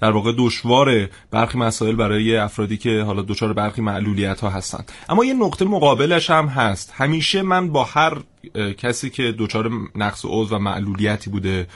در 0.00 0.10
واقع 0.10 0.32
دشواره 0.38 1.10
برخی 1.30 1.58
مسائل 1.58 1.94
برای 1.94 2.36
افرادی 2.36 2.76
که 2.76 3.02
حالا 3.02 3.22
دچار 3.22 3.52
برخی 3.52 3.82
معلولیت 3.82 4.40
ها 4.40 4.50
هستن 4.50 4.84
اما 5.08 5.24
یه 5.24 5.34
نقطه 5.34 5.64
مقابلش 5.64 6.30
هم 6.30 6.46
هست. 6.46 6.92
همیشه 6.96 7.42
من 7.42 7.68
با 7.68 7.84
هر 7.84 8.16
کسی 8.78 9.10
که 9.10 9.34
دچار 9.38 9.70
نقص 9.94 10.24
عضو 10.24 10.56
و 10.56 10.58
معلولیتی 10.58 11.30
بوده 11.30 11.66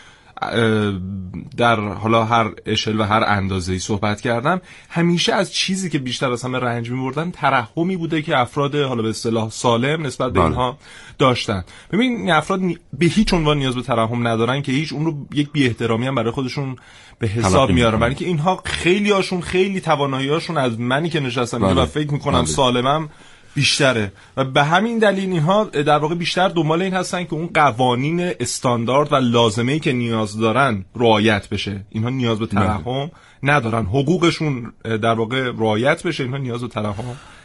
در 1.56 1.80
حالا 1.80 2.24
هر 2.24 2.50
اشل 2.66 3.00
و 3.00 3.02
هر 3.02 3.24
اندازه 3.26 3.72
ای 3.72 3.78
صحبت 3.78 4.20
کردم 4.20 4.60
همیشه 4.88 5.32
از 5.32 5.52
چیزی 5.52 5.90
که 5.90 5.98
بیشتر 5.98 6.32
از 6.32 6.42
همه 6.42 6.58
رنج 6.58 6.90
میبردن 6.90 7.30
ترحمی 7.30 7.96
بوده 7.96 8.22
که 8.22 8.38
افراد 8.38 8.74
حالا 8.74 9.02
به 9.02 9.08
اصطلاح 9.08 9.50
سالم 9.50 10.06
نسبت 10.06 10.32
به 10.32 10.40
بله. 10.40 10.48
اینها 10.48 10.78
داشتن 11.18 11.64
ببین 11.92 12.16
این 12.16 12.30
افراد 12.30 12.60
به 12.92 13.06
هیچ 13.06 13.34
عنوان 13.34 13.58
نیاز 13.58 13.74
به 13.74 13.82
ترحم 13.82 14.28
ندارن 14.28 14.62
که 14.62 14.72
هیچ 14.72 14.92
اون 14.92 15.04
رو 15.04 15.26
یک 15.32 15.52
بی 15.52 15.66
احترامی 15.66 16.06
هم 16.06 16.14
برای 16.14 16.30
خودشون 16.30 16.76
به 17.18 17.26
حساب 17.26 17.70
میارن 17.70 17.98
برای 17.98 18.10
اینکه 18.10 18.26
اینها 18.26 18.62
خیلی 18.64 19.10
هاشون 19.10 19.40
خیلی 19.40 19.80
توانایی 19.80 20.28
هاشون 20.28 20.58
از 20.58 20.80
منی 20.80 21.10
که 21.10 21.20
نشستم 21.20 21.58
بله. 21.58 21.82
و 21.82 21.86
فکر 21.86 22.12
می‌کنم 22.12 22.38
بله. 22.38 22.46
سالمم 22.46 23.08
بیشتره. 23.54 24.12
و 24.37 24.44
به 24.44 24.64
همین 24.64 24.99
دلیل 24.99 25.30
اینها 25.30 25.64
در 25.64 25.99
واقع 25.99 26.14
بیشتر 26.14 26.49
دنبال 26.49 26.82
این 26.82 26.94
هستن 26.94 27.25
که 27.25 27.34
اون 27.34 27.50
قوانین 27.54 28.20
استاندارد 28.40 29.12
و 29.12 29.16
لازمه 29.16 29.73
ای 29.73 29.80
که 29.80 29.92
نیاز 29.92 30.38
دارن 30.38 30.84
رعایت 30.96 31.49
بشه. 31.49 31.87
اینها 31.90 32.11
نیاز 32.11 32.38
به 32.38 32.46
ترحم 32.46 33.11
ندارن. 33.42 33.87
حقوقشون 33.87 34.73
در 34.84 35.14
واقع 35.14 35.52
رعایت 35.58 36.02
بشه 36.02 36.25
اینها 36.25 36.38
نیاز 36.38 36.61
به 36.61 36.68
ترحم 36.68 37.04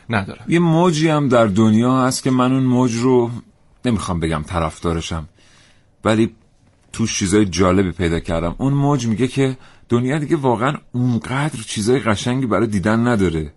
ندارن. 0.09 0.41
یه 0.47 0.59
موجی 0.59 1.09
هم 1.09 1.27
در 1.27 1.45
دنیا 1.45 2.01
هست 2.05 2.23
که 2.23 2.31
من 2.31 2.53
اون 2.53 2.63
موج 2.63 2.95
رو 2.95 3.31
نمی‌خوام 3.85 4.19
بگم 4.19 4.43
طرفدارشم 4.47 5.29
ولی 6.03 6.35
تو 6.93 7.07
چیزای 7.07 7.45
جالبی 7.45 7.91
پیدا 7.91 8.19
کردم. 8.19 8.55
اون 8.57 8.73
موج 8.73 9.07
میگه 9.07 9.27
که 9.27 9.57
دنیا 9.89 10.19
دیگه 10.19 10.35
واقعا 10.35 10.73
اونقدر 10.91 11.59
چیزای 11.67 11.99
قشنگی 11.99 12.45
برای 12.45 12.67
دیدن 12.67 13.07
نداره. 13.07 13.53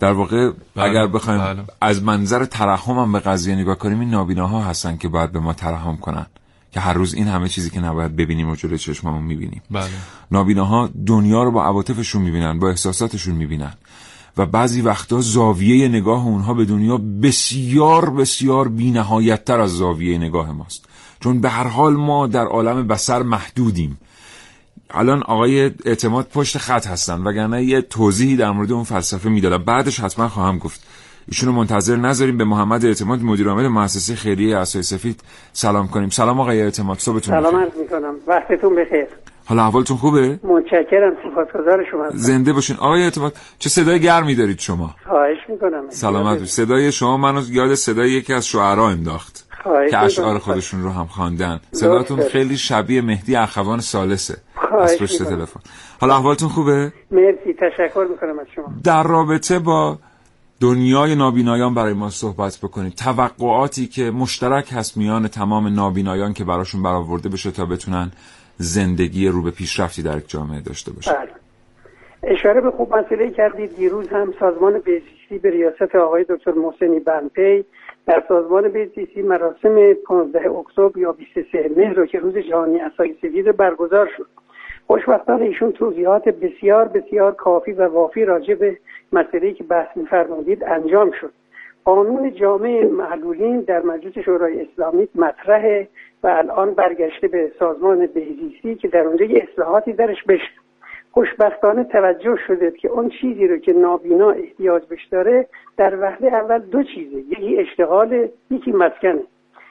در 0.00 0.12
واقع 0.12 0.50
بله، 0.50 0.84
اگر 0.84 1.06
بخوایم 1.06 1.40
بله. 1.40 1.64
از 1.80 2.02
منظر 2.02 2.44
ترحم 2.44 2.98
هم 2.98 3.12
به 3.12 3.20
قضیه 3.20 3.56
نگاه 3.56 3.78
کنیم 3.78 4.00
این 4.00 4.10
نابیناها 4.10 4.62
هستن 4.62 4.96
که 4.96 5.08
باید 5.08 5.32
به 5.32 5.40
ما 5.40 5.52
ترحم 5.52 5.96
کنن. 5.96 6.26
که 6.72 6.80
هر 6.80 6.92
روز 6.92 7.14
این 7.14 7.28
همه 7.28 7.48
چیزی 7.48 7.70
که 7.70 7.80
نباید 7.80 8.16
ببینیم 8.16 8.48
و 8.48 8.56
جلوی 8.56 8.78
چشممون 8.78 9.22
می‌بینیم. 9.22 9.62
بله. 9.70 9.88
نابیناها 10.30 10.90
دنیا 11.06 11.42
رو 11.42 11.50
با 11.50 11.64
عواطفشون 11.64 12.22
می‌بینن 12.22 12.58
با 12.58 12.68
احساساتشون 12.68 13.34
می‌بینن. 13.34 13.74
و 14.36 14.46
بعضی 14.46 14.80
وقتا 14.80 15.20
زاویه 15.20 15.88
نگاه 15.88 16.26
اونها 16.26 16.54
به 16.54 16.64
دنیا 16.64 16.96
بسیار 17.22 18.10
بسیار 18.10 18.68
بینهایتتر 18.68 19.60
از 19.60 19.70
زاویه 19.70 20.18
نگاه 20.18 20.52
ماست. 20.52 20.84
چون 21.20 21.40
به 21.40 21.50
هر 21.50 21.68
حال 21.68 21.96
ما 21.96 22.26
در 22.26 22.44
عالم 22.46 22.86
بسر 22.86 23.22
محدودیم. 23.22 23.98
الان 24.90 25.22
آقای 25.22 25.70
اعتماد 25.84 26.26
پشت 26.34 26.58
خط 26.58 26.86
هستن 26.86 27.22
وگرنه 27.22 27.64
یه 27.64 27.80
توضیحی 27.82 28.36
در 28.36 28.50
مورد 28.50 28.72
اون 28.72 28.84
فلسفه 28.84 29.28
می‌دادم. 29.28 29.64
بعدش 29.64 30.00
حتما 30.00 30.28
خواهم 30.28 30.58
گفت. 30.58 30.86
ایشونو 31.28 31.52
منتظر 31.52 31.96
نذاریم. 31.96 32.38
به 32.38 32.44
محمد 32.44 32.84
اعتماد 32.84 33.22
مدیر 33.22 33.48
عامل 33.48 33.68
مؤسسه 33.68 34.14
خیریه 34.14 34.56
اسای 34.56 34.82
سفید 34.82 35.20
سلام 35.52 35.88
کنیم. 35.88 36.08
سلام 36.08 36.40
آقای 36.40 36.62
اعتماد. 36.62 36.98
صبحتون 36.98 37.40
سلام 37.40 37.56
عرض 37.56 37.72
می‌کنم. 37.80 38.14
وقتتون 38.26 38.76
بخیر. 38.76 39.06
حالا 39.44 39.62
احوالتون 39.62 39.96
خوبه؟ 39.96 40.40
متشکرم. 40.42 41.12
سپاسگزار 41.22 41.84
شما 41.90 42.04
هستم. 42.04 42.18
زنده 42.18 42.52
باشین. 42.52 42.76
آقای 42.76 43.02
اعتماد 43.02 43.36
چه 43.58 43.70
صدای 43.70 44.00
گرمی 44.00 44.34
دارید 44.34 44.58
شما؟ 44.58 44.94
خواهش 45.08 45.38
می‌کنم. 45.48 45.84
سلامت 45.90 46.38
باشید 46.38 46.46
صدای 46.46 46.92
شما 46.92 47.16
منو 47.16 47.42
یاد 47.50 47.74
صدای 47.74 48.10
یکی 48.10 48.32
از 48.32 48.46
شعرا 48.46 48.88
انداخت. 48.88 49.44
که 49.90 49.98
اشعار. 49.98 50.38
خودشون 50.38 50.82
رو 50.82 50.90
هم 50.90 51.06
خواندن. 51.06 51.60
صداتون. 51.72 52.28
خیلی 52.28 52.56
شبیه 52.56 53.02
مهدی 53.02 53.36
اخوان 53.36 53.80
سالسه 53.80 54.36
از 54.76 54.98
پشت. 55.02 55.22
تلفن. 55.22 55.60
حالا 56.00 56.14
احوالتون 56.14 56.48
خوبه؟ 56.48 56.92
مرسی 57.10 57.52
تشکر 57.52 58.06
می‌کنم 58.10 58.38
از 58.38 58.46
شما. 58.54 58.66
در 58.84 59.02
رابطه 59.02 59.58
با 59.58 59.98
دنیای 60.60 61.14
نابینایان 61.14 61.74
برای 61.74 61.92
ما 61.92 62.10
صحبت 62.10 62.58
بکنید. 62.62 62.92
توقعاتی 62.94 63.86
که 63.86 64.10
مشترک 64.10 64.72
هست 64.72 64.96
میان 64.96 65.28
تمام 65.28 65.74
نابینایان 65.74 66.32
که 66.32 66.44
براشون 66.44 66.82
برآورده 66.82 67.28
بشه 67.28 67.50
تا 67.50 67.64
بتونن 67.64 68.10
زندگی 68.56 69.28
رو 69.28 69.42
به 69.42 69.50
پیشرفتی 69.50 70.02
در 70.02 70.18
یک 70.18 70.28
جامعه 70.28 70.60
داشته 70.60 70.92
باشن. 70.92 71.12
بله. 71.12 71.30
اشاره 72.22 72.60
به 72.60 72.70
خوب 72.70 72.94
مسئله 72.94 73.30
کردید. 73.30 73.76
دیروز 73.76 74.08
هم 74.08 74.34
سازمان 74.40 74.72
بهزیستی 74.72 75.38
به 75.42 75.50
ریاست 75.50 75.94
آقای 75.94 76.24
دکتر 76.28 76.52
محسنی 76.52 77.00
بنپی 77.00 77.64
در 78.06 78.24
سازمان 78.28 78.68
بهزیستی 78.72 79.22
مراسم 79.22 79.94
15 80.06 80.50
اکتبر 80.50 80.98
یا 81.00 81.12
23 81.12 81.70
مهر 81.76 81.92
رو 81.92 82.06
که 82.06 82.18
روز 82.18 82.34
جهانی 82.34 82.78
سفید 82.96 83.56
برگزار 83.56 84.08
شد. 84.16 84.26
خوشبختانه 84.88 85.44
ایشون 85.44 85.72
توضیحات 85.72 86.28
بسیار 86.28 86.88
بسیار 86.88 87.34
کافی 87.34 87.72
و 87.72 87.88
وافی 87.88 88.24
راجع 88.24 88.54
به 88.54 88.78
مسئله 89.12 89.52
که 89.52 89.64
بحث 89.64 89.96
می‌فرمودید 89.96 90.64
انجام 90.64 91.10
شد. 91.20 91.32
قانون 91.84 92.34
جامعه 92.34 92.86
معلولین 92.86 93.60
در 93.60 93.82
مجلس 93.82 94.18
شورای 94.18 94.60
اسلامی 94.60 95.08
مطرحه 95.14 95.88
و 96.22 96.26
الان 96.26 96.74
برگشته 96.74 97.28
به 97.28 97.52
سازمان 97.58 98.06
بهزیستی 98.06 98.74
که 98.74 98.88
در 98.88 99.00
اونجا 99.00 99.24
یه 99.24 99.48
اصلاحاتی 99.52 99.92
درش 99.92 100.24
بشه. 100.24 100.50
خوشبختانه 101.10 101.84
توجه 101.84 102.36
شده 102.46 102.70
که 102.70 102.88
اون 102.88 103.08
چیزی 103.08 103.46
رو 103.46 103.56
که 103.56 103.72
نابینا 103.72 104.30
احتیاج 104.30 104.82
بهش 104.84 105.04
داره 105.06 105.46
در 105.76 106.00
وهله 106.00 106.28
اول 106.28 106.58
دو 106.58 106.82
چیزه. 106.82 107.16
یکی 107.16 107.58
اشتغال 107.58 108.28
یکی 108.50 108.72
مسکنه. 108.72 109.22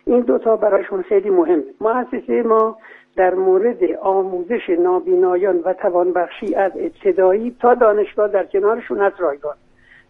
این 0.05 0.19
دوتا 0.19 0.55
برایشون 0.55 1.01
خیلی 1.01 1.29
مهمه. 1.29 1.63
مؤسسه 1.81 2.43
ما 2.43 2.77
در 3.17 3.33
مورد 3.33 3.77
آموزش 4.01 4.69
نابینایان 4.79 5.59
و 5.65 5.73
توانبخشی 5.73 6.55
از 6.55 6.71
ابتدایی 6.75 7.55
تا 7.61 7.73
دانشگاه 7.73 8.27
در 8.27 8.45
کنارشون 8.45 9.01
هست 9.01 9.15
رایگان. 9.19 9.55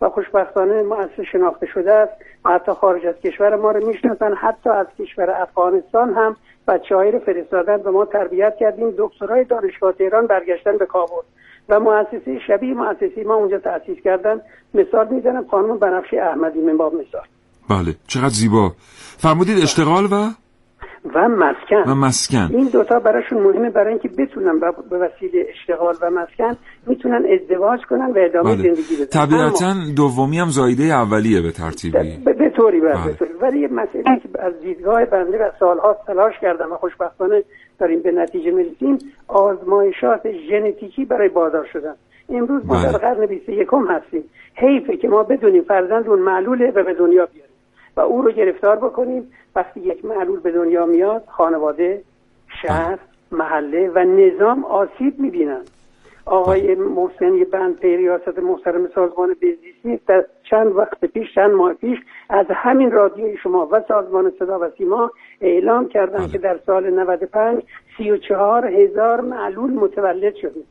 و 0.02 0.10
خوشبختانه 0.10 0.82
مؤسسه 0.82 1.24
شناخته 1.32 1.66
شده 1.66 1.94
است. 1.94 2.14
حتی 2.46 2.72
خارج 2.72 3.06
از 3.06 3.16
کشور 3.16 3.56
ما 3.56 3.72
رو 3.72 3.88
می‌شناسن 3.88 4.34
حتی 4.34 4.70
از 4.70 4.88
کشور 5.00 5.32
افغانستان 5.32 6.14
هم. 6.14 6.36
بچه 6.68 6.96
رو 6.96 7.20
فرستادن 7.20 7.76
و 7.76 7.92
ما 7.92 8.06
تربیت 8.06 8.54
کردیم. 8.60 8.94
دکترای 8.98 9.44
دانشگاه 9.44 9.94
تهران 9.94 10.28
برگشتن 10.28 10.78
به 10.78 10.86
کابل. 10.86 11.22
و 11.70 11.80
مؤسسه 11.80 12.40
شبیه 12.48 12.74
مؤسسه 12.74 13.24
ما 13.26 13.36
اونجا 13.36 13.58
تأسیس 13.58 13.98
کردن. 14.04 14.42
مثال 14.74 15.08
می‌زنم 15.08 15.46
خانم 15.52 15.78
بنفشه 15.78 16.18
احمدی 16.18 16.62
من 16.62 16.78
باب 16.78 16.94
مثال. 16.94 17.28
بله 17.70 17.96
چقدر 18.08 18.30
زیبا. 18.30 18.72
فرمودید 19.18 19.58
اشتغال 19.64 20.06
و؟ 20.06 20.30
و 21.16 21.28
مسکن. 21.28 21.92
و 21.92 21.96
مسکن. 21.96 22.50
این 22.56 22.68
دوتا 22.74 23.00
براشون 23.00 23.38
مهمه 23.44 23.70
برای 23.70 23.90
اینکه 23.90 24.10
بتونن 24.18 24.60
به- 24.60 24.98
وسیله 24.98 25.46
اشتغال 25.50 25.96
و 26.02 26.10
مسکن 26.10 26.58
می‌تونن 26.88 27.26
ازدواج 27.34 27.80
کنن 27.90 28.06
و 28.12 28.18
ادامه 28.18 28.56
بله. 28.56 28.64
زندگی 28.64 28.96
بدن. 28.96 29.06
طبیعتا 29.06 29.74
دومی 29.96 30.40
هم 30.40 30.50
زایده 30.50 30.84
اولیه 30.84 31.42
به 31.42 31.52
ترتیبی 31.52 32.18
به 32.26 32.34
به 32.34 32.50
طوری 32.50 32.80
بله 32.82 32.94
بله. 32.94 33.30
ولی 33.42 33.60
یه 33.60 33.68
مسئله 33.68 34.04
که 34.04 34.30
از 34.40 34.54
دیدگاه 34.64 35.06
بنده 35.06 35.38
و 35.38 35.50
سالها 35.60 35.98
تلاش 36.08 36.34
کردم 36.42 36.72
و 36.72 36.76
خوشبختانه 36.76 37.44
داریم 37.80 38.02
به 38.02 38.12
نتیجه 38.12 38.52
می‌رسیم 38.52 38.98
آزمایشات 39.28 40.22
ژنتیکی 40.50 41.06
برای 41.06 41.30
بازار 41.30 41.66
شدن. 41.74 41.94
امروز 42.30 42.66
ما 42.66 42.74
بله. 42.76 42.92
در 42.92 42.98
قرن 42.98 43.26
21 43.26 43.68
هستیم. 43.90 44.24
حیفه 44.56 44.98
که 44.98 45.08
ما 45.08 45.24
بدونیم 45.24 45.64
فرزندمون 45.64 46.20
معلوله 46.20 46.72
و 46.76 46.84
به 46.84 46.94
دنیا 46.94 47.26
بیاریم 47.26 47.47
و 47.98 48.02
او 48.02 48.22
رو 48.22 48.32
گرفتار 48.32 48.76
بکنیم. 48.76 49.32
وقتی 49.56 49.80
یک 49.80 50.06
معلول 50.06 50.40
به 50.40 50.52
دنیا 50.52 50.86
میاد 50.86 51.24
خانواده 51.28 52.02
شهر 52.62 53.00
محله 53.32 53.92
و 53.96 54.00
نظام 54.00 54.66
آسیب 54.66 55.20
می‌بینن. 55.20 55.62
آقای 56.26 56.76
محسن 56.76 57.44
بند 57.52 57.80
ریاست 57.82 58.40
محترم 58.40 58.88
سازمان 58.96 59.36
بهزیستی 59.42 60.00
در 60.08 60.26
چند 60.50 60.76
وقت 60.76 61.06
پیش 61.06 61.36
چند 61.36 61.52
ماه 61.52 61.74
پیش 61.74 62.00
از 62.30 62.46
همین 62.50 62.92
رادیوی 62.92 63.38
شما 63.38 63.68
و 63.72 63.82
سازمان 63.88 64.32
صدا 64.40 64.60
و 64.60 64.70
سیما 64.78 65.12
اعلام 65.42 65.88
کردن 65.88 66.18
بله. 66.18 66.28
که 66.28 66.38
در 66.38 66.60
سال 66.66 66.90
95 66.90 67.64
34 67.98 68.68
هزار 68.68 69.22
معلول 69.22 69.72
متولد 69.72 70.36
شده. 70.36 70.62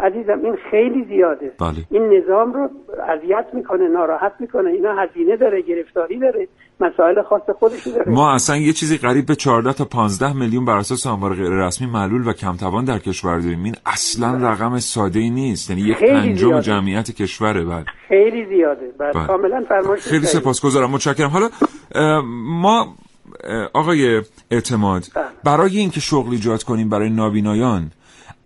عزیزم 0.00 0.38
این 0.44 0.56
خیلی 0.70 1.04
زیاده. 1.08 1.52
بله. 1.60 1.84
این 1.90 2.02
نظام 2.02 2.52
رو 2.52 2.70
اذیت 3.08 3.46
می‌کنه 3.52 3.88
ناراحت 3.88 4.32
می‌کنه. 4.40 4.70
اینا 4.70 4.94
هزینه 4.94 5.36
داره 5.36 5.62
گرفتاری 5.62 6.18
داره 6.18 6.48
مسائل 6.80 7.22
خاص 7.22 7.42
خودش 7.58 7.86
داره. 7.86 8.12
ما 8.12 8.34
اصلا 8.34 8.56
یه 8.56 8.72
چیزی 8.72 8.96
قریب 8.96 9.26
به 9.26 9.34
14 9.34 9.72
تا 9.72 9.84
15 9.84 10.32
میلیون 10.32 10.64
بر 10.64 10.76
اساس 10.76 11.06
آمار 11.06 11.34
غیر 11.34 11.50
رسمی 11.50 11.86
معلول 11.86 12.28
و 12.28 12.32
کمتوان 12.32 12.84
در 12.84 12.98
کشور 12.98 13.38
داریم. 13.38 13.64
این 13.64 13.74
اصلا 13.86 14.50
رقم 14.50 14.78
ساده 14.78 15.18
ای 15.18 15.30
نیست. 15.30 15.70
یعنی 15.70 15.82
یک 15.82 15.98
پنجم. 15.98 16.60
جمعیت 16.60 17.10
کشوره 17.10 17.64
بله. 17.64 17.84
خیلی 18.08 18.46
زیاده. 18.46 18.92
بله. 18.98 19.12
بله. 19.12 19.26
کاملا 19.26 19.64
فرمایش 19.68 20.02
خیلی. 20.02 20.26
سپاسگزارم. 20.26 20.90
متشکرم. 20.90 21.30
حالا 21.30 21.48
ما 22.62 22.94
آقای 23.74 24.22
اعتماد 24.50 25.02
بله. 25.14 25.24
برای 25.44 25.76
اینکه 25.76 26.00
شغل 26.00 26.30
ایجاد 26.30 26.62
کنیم 26.62 26.88
برای 26.88 27.10
نابینایان 27.10 27.90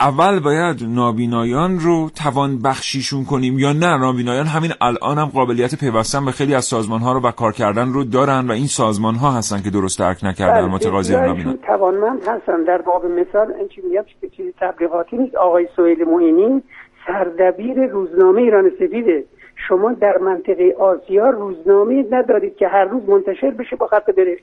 اول 0.08 0.40
باید 0.40 0.76
نابینایان 0.88 1.78
رو 1.80 2.10
توان 2.22 2.62
بخشیشون 2.64 3.24
کنیم 3.24 3.58
یا 3.58 3.72
نه؟ 3.72 3.98
نابینایان 3.98 4.46
همین 4.46 4.70
الان 4.80 5.18
هم 5.18 5.30
قابلیت 5.34 5.80
پیوستن 5.80 6.24
به 6.24 6.30
خیلی 6.30 6.54
از 6.54 6.64
سازمان 6.64 7.00
ها 7.00 7.12
رو 7.12 7.20
و 7.20 7.30
کار 7.30 7.52
کردن 7.52 7.88
رو 7.92 8.04
دارن 8.04 8.46
و 8.48 8.52
این 8.52 8.66
سازمان 8.66 9.14
ها 9.14 9.30
هستن 9.30 9.62
که 9.62 9.70
درست 9.70 9.98
درک 9.98 10.24
نکردن 10.24 10.62
بله، 10.62 10.74
متقاضی 10.74 11.12
نابینایان 11.16 11.58
توانمند 11.66 12.28
هستن. 12.28 12.64
در 12.64 12.78
باب 12.78 13.06
مثال 13.06 13.52
این 13.52 13.68
چی 13.68 13.80
میگم؟ 13.80 14.04
که 14.20 14.28
چیزی 14.28 14.52
تبلیغاتی 14.60 15.16
نیست. 15.16 15.34
آقای 15.34 15.68
سهیل 15.76 16.04
معینی 16.04 16.62
سردبیر 17.06 17.86
روزنامه 17.86 18.42
ایران 18.42 18.70
سفیده. 18.78 19.24
شما 19.68 19.92
در 19.92 20.18
منطقه 20.18 20.74
آسیا 20.78 21.30
روزنامه 21.30 22.04
ندارید 22.10 22.56
که 22.56 22.68
هر 22.68 22.84
روز 22.84 23.02
منتشر 23.08 23.50
بشه 23.50 23.76
با 23.76 23.86
خط 23.86 24.10
برید 24.10 24.42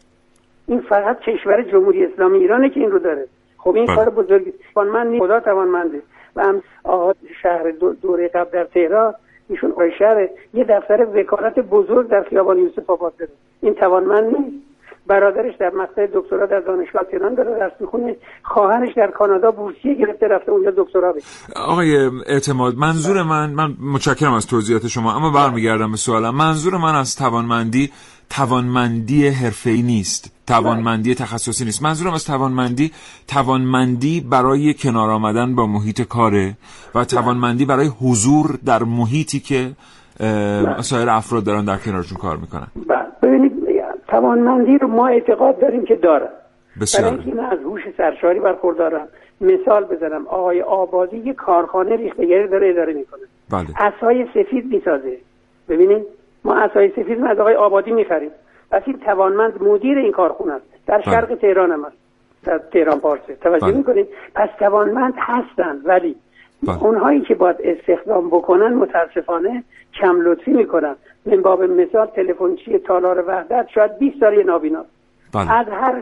این 0.68 0.82
فقط 0.82 1.20
کشور 1.20 1.64
جمهوری 1.72 2.06
اسلامی 2.06 2.38
ایرانه 2.38 2.70
که 2.70 2.80
این 2.80 2.92
رو 2.92 3.00
داره. 3.00 3.28
خب 3.60 3.76
این 3.76 3.86
بله. 3.86 3.96
کار 3.96 4.10
بزرگی 4.10 4.54
توانمند 4.74 5.20
خدا 5.20 5.40
توانمنده 5.40 6.02
و 6.36 6.44
هم 6.44 6.62
آقا 6.84 7.14
شهر 7.42 7.72
دو- 7.80 7.94
دوره 7.94 8.28
قبل 8.28 8.50
در 8.54 8.64
تهران 8.64 9.14
ایشون 9.50 9.72
آقای 9.72 9.92
شهر 10.00 10.28
یه 10.54 10.64
دفتر 10.64 11.08
وکالت 11.16 11.60
بزرگ 11.60 12.08
در 12.08 12.24
خیابان 12.30 12.58
یوسف 12.58 12.90
آباد 12.90 13.14
داره. 13.20 13.32
این 13.62 13.74
توانمند 13.74 14.24
نیست. 14.24 14.56
برادرش 15.08 15.56
در 15.60 15.70
مقطع 15.70 16.08
دکترا 16.14 16.46
در 16.46 16.60
دانشگاه 16.60 17.04
تهران 17.12 17.34
داره 17.36 17.60
درس 17.60 17.72
می‌خونه. 17.80 18.16
خواهرش 18.44 18.94
در 18.96 19.08
کانادا 19.12 19.52
بورسیه 19.52 19.94
گرفته 19.96 20.28
رفته 20.28 20.52
اونجا 20.52 20.72
دکترا 20.78 21.12
بگیره 21.12 21.26
آقای 21.56 22.10
اعتماد 22.28 22.76
منظور 22.78 23.24
من 23.24 23.50
من 23.50 23.76
متشکرم 23.94 24.34
از 24.34 24.48
توضیحات 24.48 24.88
شما 24.88 25.16
اما 25.16 25.32
برمیگردم 25.32 25.92
به 25.92 25.98
سوالم 25.98 26.36
منظور 26.36 26.78
من 26.78 26.96
از 26.96 27.16
توانمندی 27.16 27.92
توانمندی 28.30 29.28
حرفه‌ای 29.28 29.82
نیست. 29.82 30.32
توانمندی 30.48 31.16
تخصصی 31.16 31.66
نیست. 31.66 31.84
منظورم 31.84 32.14
از 32.14 32.26
توانمندی 32.26 32.92
توانمندی 33.28 34.22
برای 34.22 34.74
کنار 34.74 35.10
آمدن 35.10 35.56
با 35.56 35.66
محیط 35.66 36.02
کاره 36.02 36.54
و 36.96 37.06
توانمندی 37.06 37.66
برای 37.66 37.88
حضور 38.02 38.60
در 38.66 38.84
محیطی 38.84 39.40
که 39.40 39.72
سایر 40.82 41.10
افراد 41.10 41.44
دارن 41.44 41.66
در 41.66 41.78
کنارشون 41.78 42.18
کار 42.18 42.38
می‌کنن. 42.38 42.68
بله. 42.88 43.06
ببینید 43.24 43.54
توانمندی 44.08 44.78
رو 44.78 44.88
ما 44.88 45.08
اعتقاد 45.08 45.62
داریم 45.62 45.86
که 45.86 45.96
دارن. 45.96 46.28
برای 46.76 46.82
بسیار 46.82 47.14
اینکه 47.14 47.28
اینا 47.28 47.48
از 47.48 47.60
هوش 47.60 47.82
سرشاری 47.98 48.40
برخوردارن. 48.40 49.08
مثال 49.42 49.84
بزنم. 49.84 50.28
آقای 50.28 50.62
آبادی 50.62 51.18
یه 51.18 51.34
کارخانه 51.34 51.96
ریختگری 51.96 52.48
داره 52.48 52.70
اداره 52.70 52.94
می‌کنه. 52.94 53.22
بله. 53.50 53.68
اسای 53.88 54.26
سفید 54.34 54.66
می‌سازه. 54.66 55.18
ببینید 55.70 56.04
ما 56.50 56.56
اسای 56.56 56.90
سفید 56.90 57.24
از 57.24 57.40
آقای 57.40 57.56
آبادی 57.56 57.92
می‌خریم 57.92 58.32
پس 58.72 58.82
این 58.86 59.00
توانمند 59.00 59.64
مدیر 59.64 59.98
این 59.98 60.12
کارخونه 60.12 60.54
است 60.54 60.66
در 60.88 60.98
بله. 60.98 61.06
شرق 61.06 61.36
تهران 61.36 61.72
هم 61.72 61.86
است 61.86 61.98
در 62.44 62.58
تهران 62.58 63.00
پارسه 63.00 63.36
توجه 63.36 63.66
بله. 63.66 63.78
می‌کنید 63.78 64.08
پس 64.36 64.50
توانمند 64.60 65.14
هستن 65.18 65.82
ولی 65.86 66.16
بله. 66.64 66.84
اونهایی 66.84 67.22
که 67.22 67.36
باید 67.36 67.56
استخدام 67.64 68.28
بکنن 68.28 68.74
متاسفانه 68.74 69.64
کم 70.02 70.22
لطفی 70.22 70.52
می‌کنن 70.52 70.96
من 71.26 71.42
باب 71.42 71.64
مثال 71.64 72.06
تلفنچی 72.06 72.78
تالار 72.78 73.24
وحدت 73.28 73.68
شاید 73.74 73.98
20 73.98 74.20
سال 74.20 74.34
یه 74.34 74.44
نابیناست 74.44 74.90
بله. 75.34 75.58
از 75.58 75.66
هر 75.68 76.02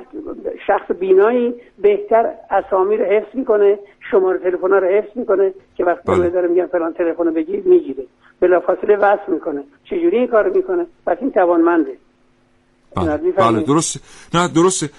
شخص 0.67 0.91
بینایی 0.99 1.53
بهتر 1.81 2.29
اسامی 2.51 2.97
رو 2.97 3.05
حفظ 3.05 3.36
می‌کنه 3.36 3.79
شماره 4.12 4.39
تلفن 4.39 4.71
رو 4.71 4.88
حفظ 4.88 5.10
می‌کنه 5.15 5.53
که 5.75 5.86
وقتی 5.86 6.12
بله. 6.12 6.19
بله. 6.19 6.29
داره 6.29 6.47
میگن 6.47 6.65
فلان 6.65 6.93
تلفن 6.93 7.25
رو 7.25 7.31
بگیر 7.31 7.63
می‌گیره 7.65 8.03
بلافاصله 8.41 8.95
وصل 8.95 9.32
می‌کنه. 9.32 9.63
چجوری 9.84 10.17
این 10.17 10.28
کارو 10.28 10.56
می‌کنه؟ 10.56 10.86
پس 11.06 11.17
این 11.21 11.32
توانمنده. 11.32 11.97
بله؟ 13.05 13.31
بله 13.31 13.63
درسته 13.63 13.99
نه 14.33 14.47
درسته 14.47 14.89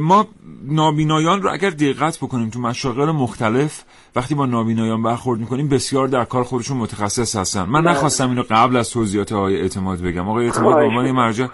ما 0.00 0.26
نابینایان 0.64 1.42
رو 1.42 1.52
اگر 1.52 1.70
دقت 1.70 2.16
بکنیم 2.18 2.50
تو 2.50 2.60
مشاغل 2.60 3.10
مختلف 3.10 3.82
وقتی 4.16 4.34
با 4.34 4.46
نابینایان 4.46 5.02
برخورد 5.02 5.40
می‌کنیم 5.40 5.68
بسیار 5.68 6.08
در 6.08 6.24
کار 6.24 6.44
خودشون 6.44 6.76
متخصص 6.76 7.36
هستن 7.36 7.62
من 7.62 7.82
بله. 7.82 7.90
نخواستم 7.90 8.28
اینو 8.28 8.42
قبل 8.50 8.76
از 8.76 8.90
توضیحات 8.90 9.32
آقای 9.32 9.60
اعتماد 9.60 10.00
بگم 10.00 10.28
آقای 10.28 10.46
اعتماد 10.46 10.76
به 10.76 10.84
عنوان 10.84 11.10
مرجع. 11.10 11.46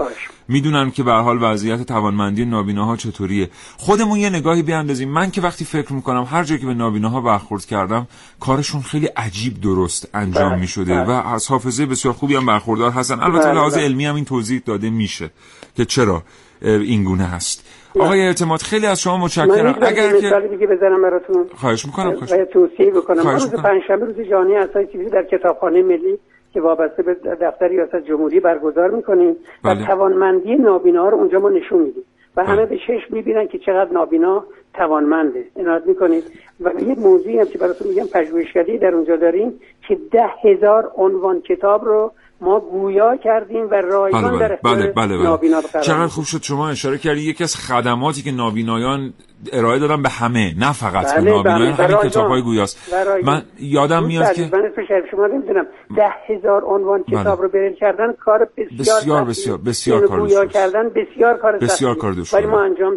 می‌دونن 0.48 0.90
که 0.90 1.02
به 1.02 1.12
حال 1.12 1.38
وضعیت 1.42 1.83
توانمندی 1.83 2.44
نابیناها 2.44 2.96
چطوریه 2.96 3.50
خودمون 3.76 4.18
یه 4.18 4.31
نگاهی 4.31 4.62
بیاندازیم 4.62 5.09
من 5.09 5.31
که 5.31 5.40
وقتی 5.40 5.64
فکر 5.64 5.92
می‌کنم 5.92 6.26
هر 6.31 6.44
جایی 6.44 6.61
که 6.61 6.66
به 6.66 6.74
نابیناها 6.74 7.20
برخورد 7.20 7.64
کردم 7.64 8.07
کارشون 8.40 8.83
خیلی 8.83 9.07
عجیب 9.07 9.61
درست 9.61 10.09
انجام 10.14 10.50
بله، 10.50 10.61
می‌شده 10.61 10.94
بله. 10.94 11.05
و 11.05 11.11
از 11.11 11.48
حافظه 11.48 11.87
بسیار 11.87 12.14
خوبی 12.14 12.37
هم 12.37 12.46
برخوردار 12.46 12.90
هستن 12.90 13.20
البته 13.20 13.52
لحاظ. 13.52 13.76
علمی 13.76 14.07
هم 14.07 14.14
این 14.14 14.24
توضیح 14.24 14.62
داده 14.66 14.90
میشه 14.90 15.31
که 15.76 15.85
چرا 15.85 16.22
این 16.62 17.04
گونه 17.04 17.24
هست. 17.24 17.68
آقای 18.00 18.20
اعتماد 18.20 18.61
خیلی 18.61 18.87
از 18.87 19.00
شما 19.00 19.16
متشکرم. 19.16 19.78
اگر 19.82 20.20
که 20.20 20.48
دیگه 20.50 20.66
بزنم 20.66 21.02
براتون. 21.02 21.46
خواهش 21.56 21.87
می‌کنم 21.87 22.14
خواهش 22.14 22.46
توصیه 22.52 22.90
بکنم. 22.90 23.22
خواهش 23.22 23.42
روز. 23.42 23.54
پنجشنبه 23.54 24.06
روز 24.06 24.28
جهانی 24.28 24.56
اسای 24.56 24.87
سیویل 24.92 25.08
در 25.08 25.22
کتابخانه 25.22 25.82
ملی 25.82 26.18
که 26.52 26.61
وابسته 26.61 27.02
به 27.02 27.16
دفتر 27.40 27.68
ریاست 27.68 27.96
جمهوری 28.08 28.40
برگزار 28.40 28.90
می‌کنیم 28.90 29.37
بله. 29.64 29.82
و 29.82 29.87
توانمندی 29.87 30.56
نابینا 30.56 31.08
رو 31.08 31.18
اونجا 31.18 31.38
ما 31.38 31.48
نشون 31.48 31.78
میدیم 31.78 32.04
و 32.37 32.42
بله. 32.42 32.46
همه 32.46 32.66
به 32.66 32.76
چشم 32.76 33.14
می‌بینن 33.14 33.48
که 33.48 33.58
چقدر 33.58 33.90
نابینا 33.92 34.44
توانمنده. 34.74 35.44
عنایت 35.56 35.87
می‌کنید. 35.87 36.24
و 36.61 36.70
یه 36.88 36.94
موضوعی 36.98 37.38
هم 37.38 37.46
که 37.46 37.58
براتون 37.58 37.88
میگم 37.88 38.06
پژوهشگری 38.14 38.78
در 38.78 38.94
اونجا 38.94 39.16
داریم 39.16 39.61
که 39.88 39.98
ده 40.12 40.30
هزار 40.44 40.92
عنوان 40.96 41.40
کتاب 41.40 41.85
رو 41.85 42.12
ما 42.42 42.61
گویا 42.61 43.16
کردیم 43.24 43.66
و 43.70 43.74
رایگان 43.74 44.22
بله 44.22 44.38
در 44.38 44.48
بله 44.48 44.55
اختیار 44.55 44.92
بله 44.92 45.16
بله, 45.16 45.22
نابینا 45.22 45.61
بله. 45.61 45.68
قرار 45.68 45.85
چقدر. 45.85 46.07
خوب 46.07 46.24
شد 46.24 46.42
شما 46.42 46.68
اشاره 46.68 46.98
کردی 46.98 47.20
یکی 47.20 47.44
از 47.44 47.57
خدماتی 47.57 48.22
که 48.22 48.33
نابینایان 48.33 49.12
ارائه 49.52 49.78
دادن 49.78 50.02
به 50.02 50.09
همه 50.09 50.55
نه 50.59 50.72
فقط 50.72 51.14
به 51.14 51.20
بله، 51.20 51.31
نابینایان 51.31 51.72
بله، 51.76 51.96
همین. 51.96 52.11
کتاب 52.11 52.26
های 52.28 52.42
گویاست. 52.42 52.94
من 53.24 53.42
یادم 53.59 54.07
میاد 54.07 54.33
که 54.33 54.42
من 54.52 54.62
شما 55.11 55.26
نمی‌دونم 55.26 55.66
ده 55.96 56.14
هزار 56.28 56.62
عنوان 56.64 57.05
بله. 57.09 57.20
کتاب 57.20 57.42
رو 57.42 57.48
بریل 57.48 57.74
کردن 57.74 58.12
کار 58.12 58.48
بسیار 58.78 59.24
بسیار،. 59.24 59.24
بسیار، 59.24 59.59
بسیار 59.59 60.07
کار 60.07 60.20
گویا. 60.20 60.46
کردن 60.46 60.88
بسیار 60.88 61.37
کار 61.37 61.59
بسیار. 61.59 61.94
کار. 61.94 62.14
ولی 62.33 62.46
ما 62.46 62.62
انجام 62.62 62.96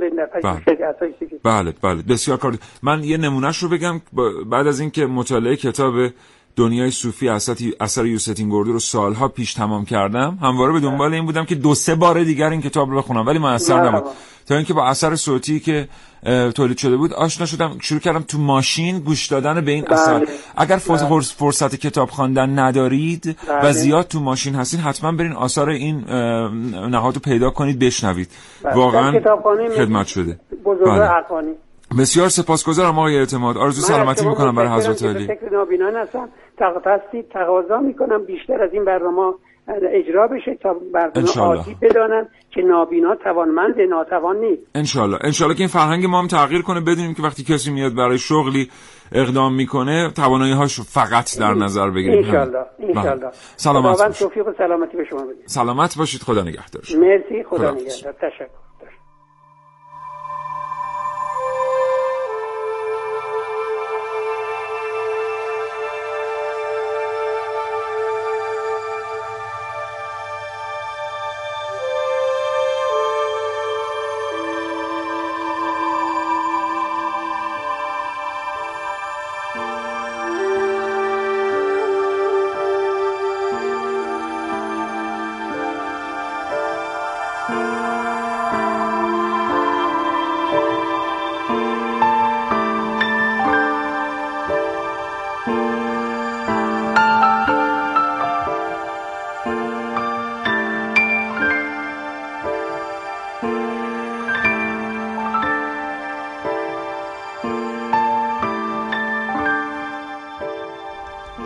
سیفی. 1.19 1.39
بله 1.43 1.73
بله 1.83 2.03
بسیار 2.09 2.37
کار 2.37 2.53
من 2.83 3.03
یه 3.03 3.17
نمونهش 3.17 3.57
رو 3.57 3.69
بگم 3.69 4.01
بعد 4.51 4.67
از 4.67 4.79
اینکه 4.79 5.05
مطالعه 5.05 5.55
کتاب 5.55 5.93
دنیای 6.55 6.91
صوفی 6.91 7.29
اثر 7.29 7.55
اثر 7.79 8.05
یوستین 8.05 8.49
گوردو 8.49 8.73
رو 8.73 8.79
سالها 8.79 9.27
پیش 9.27 9.53
تمام 9.53 9.85
کردم. 9.85 10.37
همواره 10.41 10.73
به 10.73 10.79
دنبال 10.79 11.13
این 11.13 11.25
بودم 11.25 11.45
که 11.45 11.55
دو 11.55 11.75
سه 11.75 11.95
بار 11.95 12.23
دیگر 12.23 12.49
این 12.49 12.61
کتاب 12.61 12.89
رو 12.89 12.97
بخونم 12.97 13.27
ولی 13.27 13.39
مرحبا. 13.39 13.89
نبود. 13.89 14.11
تا 14.47 14.55
اینکه 14.55 14.73
با 14.73 14.85
اثر 14.85 15.15
صوتی 15.15 15.59
که 15.59 15.87
تولید 16.55 16.77
شده 16.77 16.97
بود 16.97 17.13
آشنا 17.13 17.45
شدم 17.45 17.77
شروع 17.81 17.99
کردم 17.99 18.19
تو 18.19 18.37
ماشین 18.37 18.99
گوش 18.99 19.27
دادن 19.27 19.61
به 19.65 19.71
این 19.71 19.83
بله. 19.83 19.93
اثر. 19.99 20.25
اگر 20.57 20.77
فرص- 20.77 21.33
فرصت 21.33 21.75
کتاب 21.75 22.09
خواندن 22.09 22.59
ندارید 22.59 23.27
و 23.47 23.61
بله. 23.61 23.71
زیاد 23.71 24.07
تو 24.07 24.19
ماشین 24.19 24.55
هستین 24.55 24.79
حتما 24.79 25.11
برین 25.11 25.31
آثار 25.31 25.69
این 25.69 25.99
نهاد 26.89 27.13
رو 27.15 27.19
پیدا 27.21 27.49
کنید 27.49 27.79
بشنوید. 27.79 28.29
بله. 28.63 28.73
واقعا 28.75 29.11
خدمت 29.75 30.07
شده. 30.07 30.39
بزرگ 30.65 30.87
بله. 30.87 31.55
بسیار 31.97 32.29
سپاسگزارم 32.29 32.99
آقای 32.99 33.17
اعتماد. 33.17 33.57
آرزو 33.57 33.81
سلامتی 33.81 34.25
می‌کنم 34.25 34.55
برای 34.55 34.69
حضرت 34.69 35.03
علی 35.03 35.27
هستید 36.85 37.29
تقاضا 37.29 37.77
می‌کنم 37.77 38.25
بیشتر 38.25 38.63
از 38.63 38.69
این 38.73 38.85
برنامه 38.85 39.33
اجرا 39.67 40.27
بشه 40.27 40.55
تا 40.61 40.75
انشالله. 41.15 41.57
عادی 41.57 41.77
بدانن 41.81 42.27
که 42.49 42.61
نابینا 42.61 43.15
توانمند 43.15 43.81
ناتوان 43.89 44.37
نیست. 44.37 44.61
انشالله 44.75 45.17
انشالله 45.21 45.53
که 45.53 45.59
این 45.59 45.67
فرهنگ 45.67 46.05
ما 46.05 46.19
هم 46.19 46.27
تغییر 46.27 46.61
کنه 46.61 46.81
بدونیم 46.81 47.13
که 47.13 47.23
وقتی 47.23 47.43
کسی 47.43 47.71
میاد 47.71 47.95
برای 47.95 48.17
شغلی 48.17 48.69
اقدام 49.11 49.55
می‌کنه 49.55 50.11
توانایی 50.15 50.53
هاش 50.53 50.79
فقط 50.81 51.39
در 51.39 51.53
نظر 51.53 51.89
بگیریم. 51.89 52.25
انشالله. 52.25 52.65
انشالله. 52.79 53.29
سلامت 53.55 53.97
باشید. 53.97 54.27
توفیق 54.27 54.47
و 54.47 54.53
سلامتی 54.57 54.97
به 54.97 55.05
شما 55.09 55.23
بده 55.23 55.35
سلامت 55.45 55.97
باشید. 55.97 56.21
خدا 56.21 56.41
نگهدار. 56.41 56.83
شما. 56.83 56.99
مرسی. 56.99 57.43
خدا 57.43 57.57
خداحافظ. 57.57 58.05
نگهدار. 58.05 58.13
تشکر. 58.13 58.47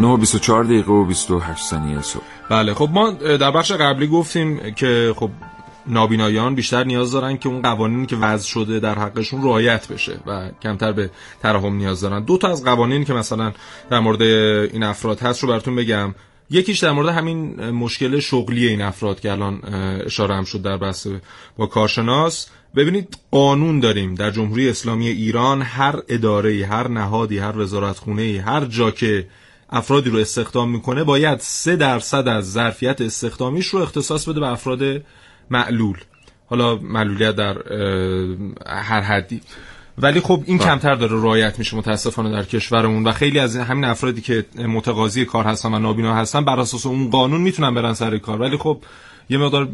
نه 0.09 0.15
و 0.15 0.17
24 0.17 0.63
دقیقه 0.63 0.91
و 0.91 1.05
28 1.05 1.63
ثانیه 1.63 2.01
صبح. 2.01 2.23
بله 2.49 2.73
خب 2.73 2.89
ما 2.93 3.11
در 3.11 3.51
بخش 3.51 3.71
قبلی 3.71 4.07
گفتیم 4.07 4.73
که 4.75 5.13
خب 5.15 5.29
نابینایان 5.87 6.55
بیشتر 6.55 6.83
نیاز 6.83 7.11
دارن 7.11 7.37
که 7.37 7.49
اون 7.49 7.61
قوانینی 7.61 8.05
که 8.05 8.15
وضع 8.15 8.47
شده 8.47 8.79
در 8.79 8.99
حقشون 8.99 9.43
رعایت 9.43 9.87
بشه 9.87 10.19
و 10.25 10.49
کمتر 10.63 10.91
به 10.91 11.09
ترحم 11.41 11.75
نیاز 11.75 12.01
دارن. 12.01 12.23
دو 12.23 12.37
تا 12.37 12.47
از 12.47 12.63
قوانین 12.63 13.05
که 13.05 13.13
مثلا 13.13 13.53
در 13.89 13.99
مورد 13.99 14.21
این 14.21 14.83
افراد 14.83 15.19
هست 15.19 15.43
رو 15.43 15.49
براتون 15.49 15.75
بگم. 15.75 16.15
یکیش 16.49 16.79
در 16.79 16.91
مورد 16.91 17.09
همین 17.09 17.69
مشکل 17.69 18.19
شغلی 18.19 18.67
این 18.67 18.81
افراد 18.81 19.19
که 19.19 19.31
الان 19.31 19.61
اشاره 20.05 20.35
هم 20.35 20.43
شد 20.43 20.61
در 20.61 20.77
بحث 20.77 21.07
با 21.57 21.65
کارشناس. 21.65 22.47
ببینید 22.75 23.17
قانون 23.31 23.79
داریم 23.79 24.15
در 24.15 24.31
جمهوری 24.31 24.69
اسلامی 24.69 25.07
ایران. 25.07 25.61
هر 25.61 25.95
اداره 26.07 26.65
هر 26.65 26.87
نهادی 26.87 27.37
هر 27.37 27.57
وزارتخونه 27.57 28.43
هر 28.45 28.65
جا 28.65 28.91
که 28.91 29.27
افرادی 29.69 30.09
رو 30.09 30.19
استخدام 30.19 30.71
می‌کنه 30.71 31.03
باید 31.03 31.39
سه 31.39 31.75
درصد 31.75 32.27
از 32.27 32.51
ظرفیت 32.51 33.01
استخدامیش 33.01 33.67
رو 33.67 33.79
اختصاص 33.79 34.29
بده 34.29 34.39
به 34.39 34.47
افراد 34.47 34.79
معلول. 35.49 35.97
حالا 36.45 36.75
معلولیت 36.75 37.35
در 37.35 37.57
هر 38.67 39.01
حدی. 39.01 39.41
ولی 39.97 40.19
خب 40.19 40.43
این 40.45 40.57
کمتر 40.57 40.95
داره 40.95 41.15
رعایت 41.15 41.59
میشه 41.59 41.77
متاسفانه 41.77 42.31
در 42.31 42.43
کشورمون 42.43 43.03
و 43.07 43.11
خیلی 43.11 43.39
از 43.39 43.57
همین 43.57 43.83
افرادی 43.83 44.21
که 44.21 44.45
متقاضی 44.57 45.25
کار 45.25 45.45
هستن 45.45 45.73
و 45.73 45.79
نابینا 45.79 46.15
هستن 46.15 46.45
بر 46.45 46.59
اساس 46.59 46.85
اون 46.85 47.09
قانون 47.09 47.41
می‌تونن 47.41 47.73
برن 47.73 47.93
سر 47.93 48.17
کار. 48.17 48.41
ولی 48.41 48.57
خب 48.57 48.81
یه 49.29 49.37
مقدار 49.37 49.69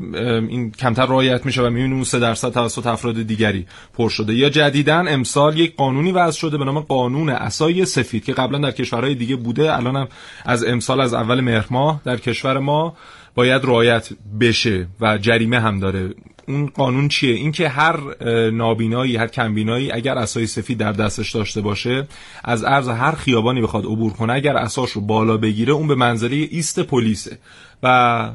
این 0.50 0.72
کمتر 0.72 1.06
رعایت 1.06 1.46
میشه 1.46 1.62
و 1.62 1.70
می‌بینیم 1.70 1.94
اون 1.94 2.04
3 2.04 2.20
درصد 2.20 2.52
توسط 2.52 2.88
افراد 2.88 3.22
دیگری 3.22 3.66
پر 3.94 4.10
شده. 4.10 4.34
یا 4.34 4.50
جدیدن 4.50 5.08
امسال 5.08 5.60
یک 5.60 5.76
قانونی 5.76 6.12
وضع 6.12 6.40
شده 6.40 6.58
به 6.58 6.66
نام 6.66 6.80
قانون 6.80 7.30
اسای 7.30 7.86
سفید 7.86 8.26
که 8.26 8.34
قبلا 8.34 8.58
در 8.58 8.72
کشورهای 8.72 9.16
دیگه 9.16 9.36
بوده 9.36 9.78
الان 9.78 9.96
هم 9.96 10.08
از 10.46 10.64
امسال 10.64 11.02
از 11.02 11.14
اول 11.14 11.42
مهر 11.42 11.66
ماه 11.70 12.02
در 12.06 12.18
کشور 12.18 12.60
ما 12.60 12.98
باید 13.36 13.66
رعایت 13.66 14.10
بشه 14.40 14.88
و 15.02 15.18
جریمه 15.18 15.60
هم 15.60 15.80
داره. 15.80 16.14
اون 16.48 16.68
قانون 16.68 17.08
چیه؟ 17.08 17.36
اینکه 17.36 17.70
هر 17.70 18.24
نابینایی 18.50 19.16
هر 19.18 19.28
کمبینایی 19.28 19.92
اگر 19.92 20.18
اسای 20.18 20.48
سفید 20.48 20.78
در 20.78 20.92
دستش 20.92 21.36
داشته 21.36 21.62
باشه 21.62 22.08
از 22.44 22.64
عرض 22.64 22.88
هر 22.88 23.12
خیابانی 23.12 23.62
بخواد 23.62 23.86
عبور 23.86 24.14
کنه 24.14 24.34
اگر 24.34 24.58
اساش 24.58 24.92
رو 24.92 25.02
بالا 25.02 25.38
بگیره 25.38 25.74
اون 25.74 25.88
به 25.88 25.96
منزله 25.96 26.36
ایست 26.36 26.80
پلیسه. 26.80 27.38
و 27.84 27.88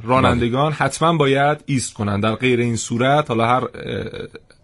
رانندگان 0.03 0.73
حتما 0.73 1.17
باید 1.17 1.59
ایست 1.67 1.95
کنن 1.95 2.21
در 2.21 2.35
غیر 2.35 2.61
این 2.61 2.77
صورت. 2.77 3.29
حالا 3.29 3.47
هر 3.47 3.63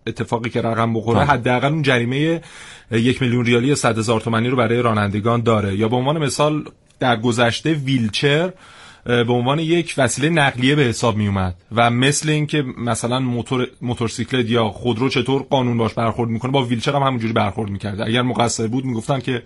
اتفاقی 0.06 0.50
که 0.50 0.62
رقم 0.62 0.94
بخوره 0.94 1.18
بله. 1.18 1.26
حداقل 1.28 1.72
اون 1.72 1.82
جریمه 1.82 2.42
یک 2.90 3.22
میلیون 3.22 3.44
ریالی 3.44 3.74
صد 3.74 3.98
هزار 3.98 4.20
تومانی 4.20 4.48
رو 4.48 4.56
برای 4.56 4.82
رانندگان 4.82 5.42
داره. 5.42 5.76
یا 5.76 5.88
به 5.88 5.96
عنوان 5.96 6.18
مثال 6.18 6.64
در 7.00 7.16
گذشته 7.16 7.74
ویلچر 7.74 8.52
به 9.04 9.32
عنوان 9.32 9.58
یک 9.58 9.94
وسیله 9.98 10.28
نقلیه 10.28 10.74
به 10.74 10.82
حساب 10.82 11.16
می 11.16 11.26
اومد 11.26 11.54
و 11.72 11.90
مثل 11.90 12.30
اینکه 12.30 12.64
مثلا 12.78 13.20
موتور 13.20 13.68
موتورسیکلت 13.82 14.50
یا 14.50 14.68
خودرو 14.68 15.08
چطور 15.08 15.42
قانون 15.50 15.78
باش 15.78 15.94
برخورد 15.94 16.30
می‌کنه 16.30 16.52
با 16.52 16.62
ویلچر 16.62 16.92
هم 16.92 17.02
همونجوری 17.02 17.32
برخورد 17.32 17.70
می‌کرده 17.70 18.06
اگر 18.06 18.22
مقصر 18.22 18.66
بود 18.66 18.84
می‌گفتن 18.84 19.20
که 19.20 19.42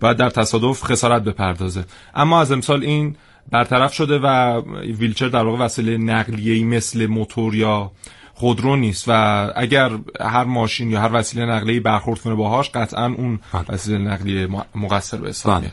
باید 0.00 0.16
در 0.16 0.30
تصادف 0.30 0.84
خسارت 0.84 1.22
بپردازه. 1.22 1.84
اما 2.14 2.40
از 2.40 2.52
امسال 2.52 2.82
این 2.82 3.16
برطرف 3.50 3.94
شده 3.94 4.18
و 4.18 4.60
ویلچر 4.98 5.28
در 5.28 5.44
واقع 5.44 5.64
وسیله 5.64 5.96
نقلیه 5.96 6.64
مثل 6.64 7.06
موتور 7.06 7.54
یا 7.54 7.90
خودرو 8.34 8.76
نیست 8.76 9.04
و 9.08 9.12
اگر 9.56 9.90
هر 10.20 10.44
ماشین 10.44 10.90
یا 10.90 11.00
هر 11.00 11.10
وسیله 11.12 11.46
نقلیه 11.46 11.80
برخورد 11.80 12.20
کنه 12.20 12.34
باهاش 12.34 12.70
قطعا 12.70 13.06
اون 13.06 13.40
بله. 13.52 13.64
وسیله 13.68 13.98
نقلیه 13.98 14.48
مقصر 14.74 15.16
به 15.16 15.28
حساب 15.28 15.52
بله. 15.52 15.60
میاد 15.60 15.72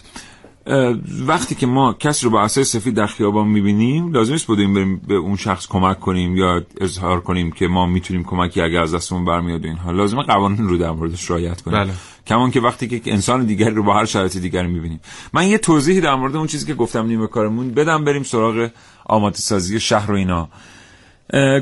وقتی 1.28 1.56
که 1.56 1.68
ما 1.68 1.94
کسی 1.94 2.26
رو 2.26 2.32
با 2.32 2.42
عصای 2.44 2.64
سفید 2.64 2.96
در 2.96 3.06
خیابان 3.06 3.48
می‌بینیم 3.48 4.12
لازم 4.12 4.32
نیست 4.32 4.48
بودیم 4.48 4.74
بریم 4.74 4.98
به 4.98 5.16
اون 5.16 5.36
شخص 5.36 5.68
کمک 5.68 6.00
کنیم 6.00 6.38
یا 6.38 6.64
اظهار 6.82 7.22
کنیم 7.22 7.52
که 7.52 7.68
ما 7.68 7.86
می‌تونیم 7.86 8.24
کمکی 8.24 8.62
اگر 8.62 8.82
از 8.82 8.96
دستمون 8.96 9.26
برمیاد 9.26 9.66
اینها 9.66 9.92
لازمه 9.92 10.24
قوانین 10.24 10.68
رو 10.68 10.78
در 10.78 10.92
موردش 10.92 11.32
رعایت 11.32 11.62
کنیم 11.62 11.84
بله. 11.84 11.94
کمان 12.28 12.52
که 12.52 12.62
وقتی 12.62 13.00
که 13.00 13.14
انسان 13.14 13.46
دیگری 13.46 13.74
رو 13.74 13.84
با 13.84 13.94
هر 13.94 14.06
شرایط 14.06 14.38
دیگری 14.38 14.68
می‌بینیم. 14.68 15.00
من 15.34 15.48
یه 15.48 15.58
توضیحی 15.58 16.02
در 16.02 16.16
مورد 16.16 16.36
اون 16.36 16.48
چیزی 16.48 16.66
که 16.66 16.74
گفتم 16.74 17.06
نیمه 17.06 17.28
کارمون 17.28 17.72
بدم 17.72 18.04
بریم 18.06 18.24
سراغ 18.24 18.70
آماده 19.06 19.38
سازی 19.38 19.80
شهر 19.80 20.12
و 20.12 20.16
اینا. 20.16 20.50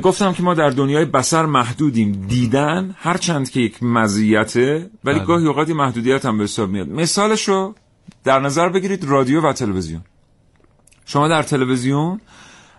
گفتم 0.02 0.32
که 0.32 0.42
ما 0.42 0.54
در 0.54 0.70
دنیای 0.70 1.04
بسر 1.04 1.46
محدودیم. 1.46 2.12
دیدن 2.28 2.94
هرچند 2.98 3.50
که 3.50 3.60
یک 3.60 3.82
مزیته 3.82 4.90
ولی 5.04 5.18
بله. 5.18 5.26
گاهی 5.26 5.46
اوقاتی 5.46 5.72
محدودیت 5.72 6.26
هم 6.26 6.38
به 6.38 6.44
حساب 6.44 6.70
میاد. 6.70 6.88
مثالش 6.88 7.48
رو 7.48 7.74
در 8.24 8.40
نظر 8.40 8.68
بگیرید 8.68 9.04
رادیو 9.04 9.40
و 9.40 9.52
تلویزیون. 9.52 10.02
شما 11.06 11.28
در 11.28 11.42
تلویزیون 11.42 12.20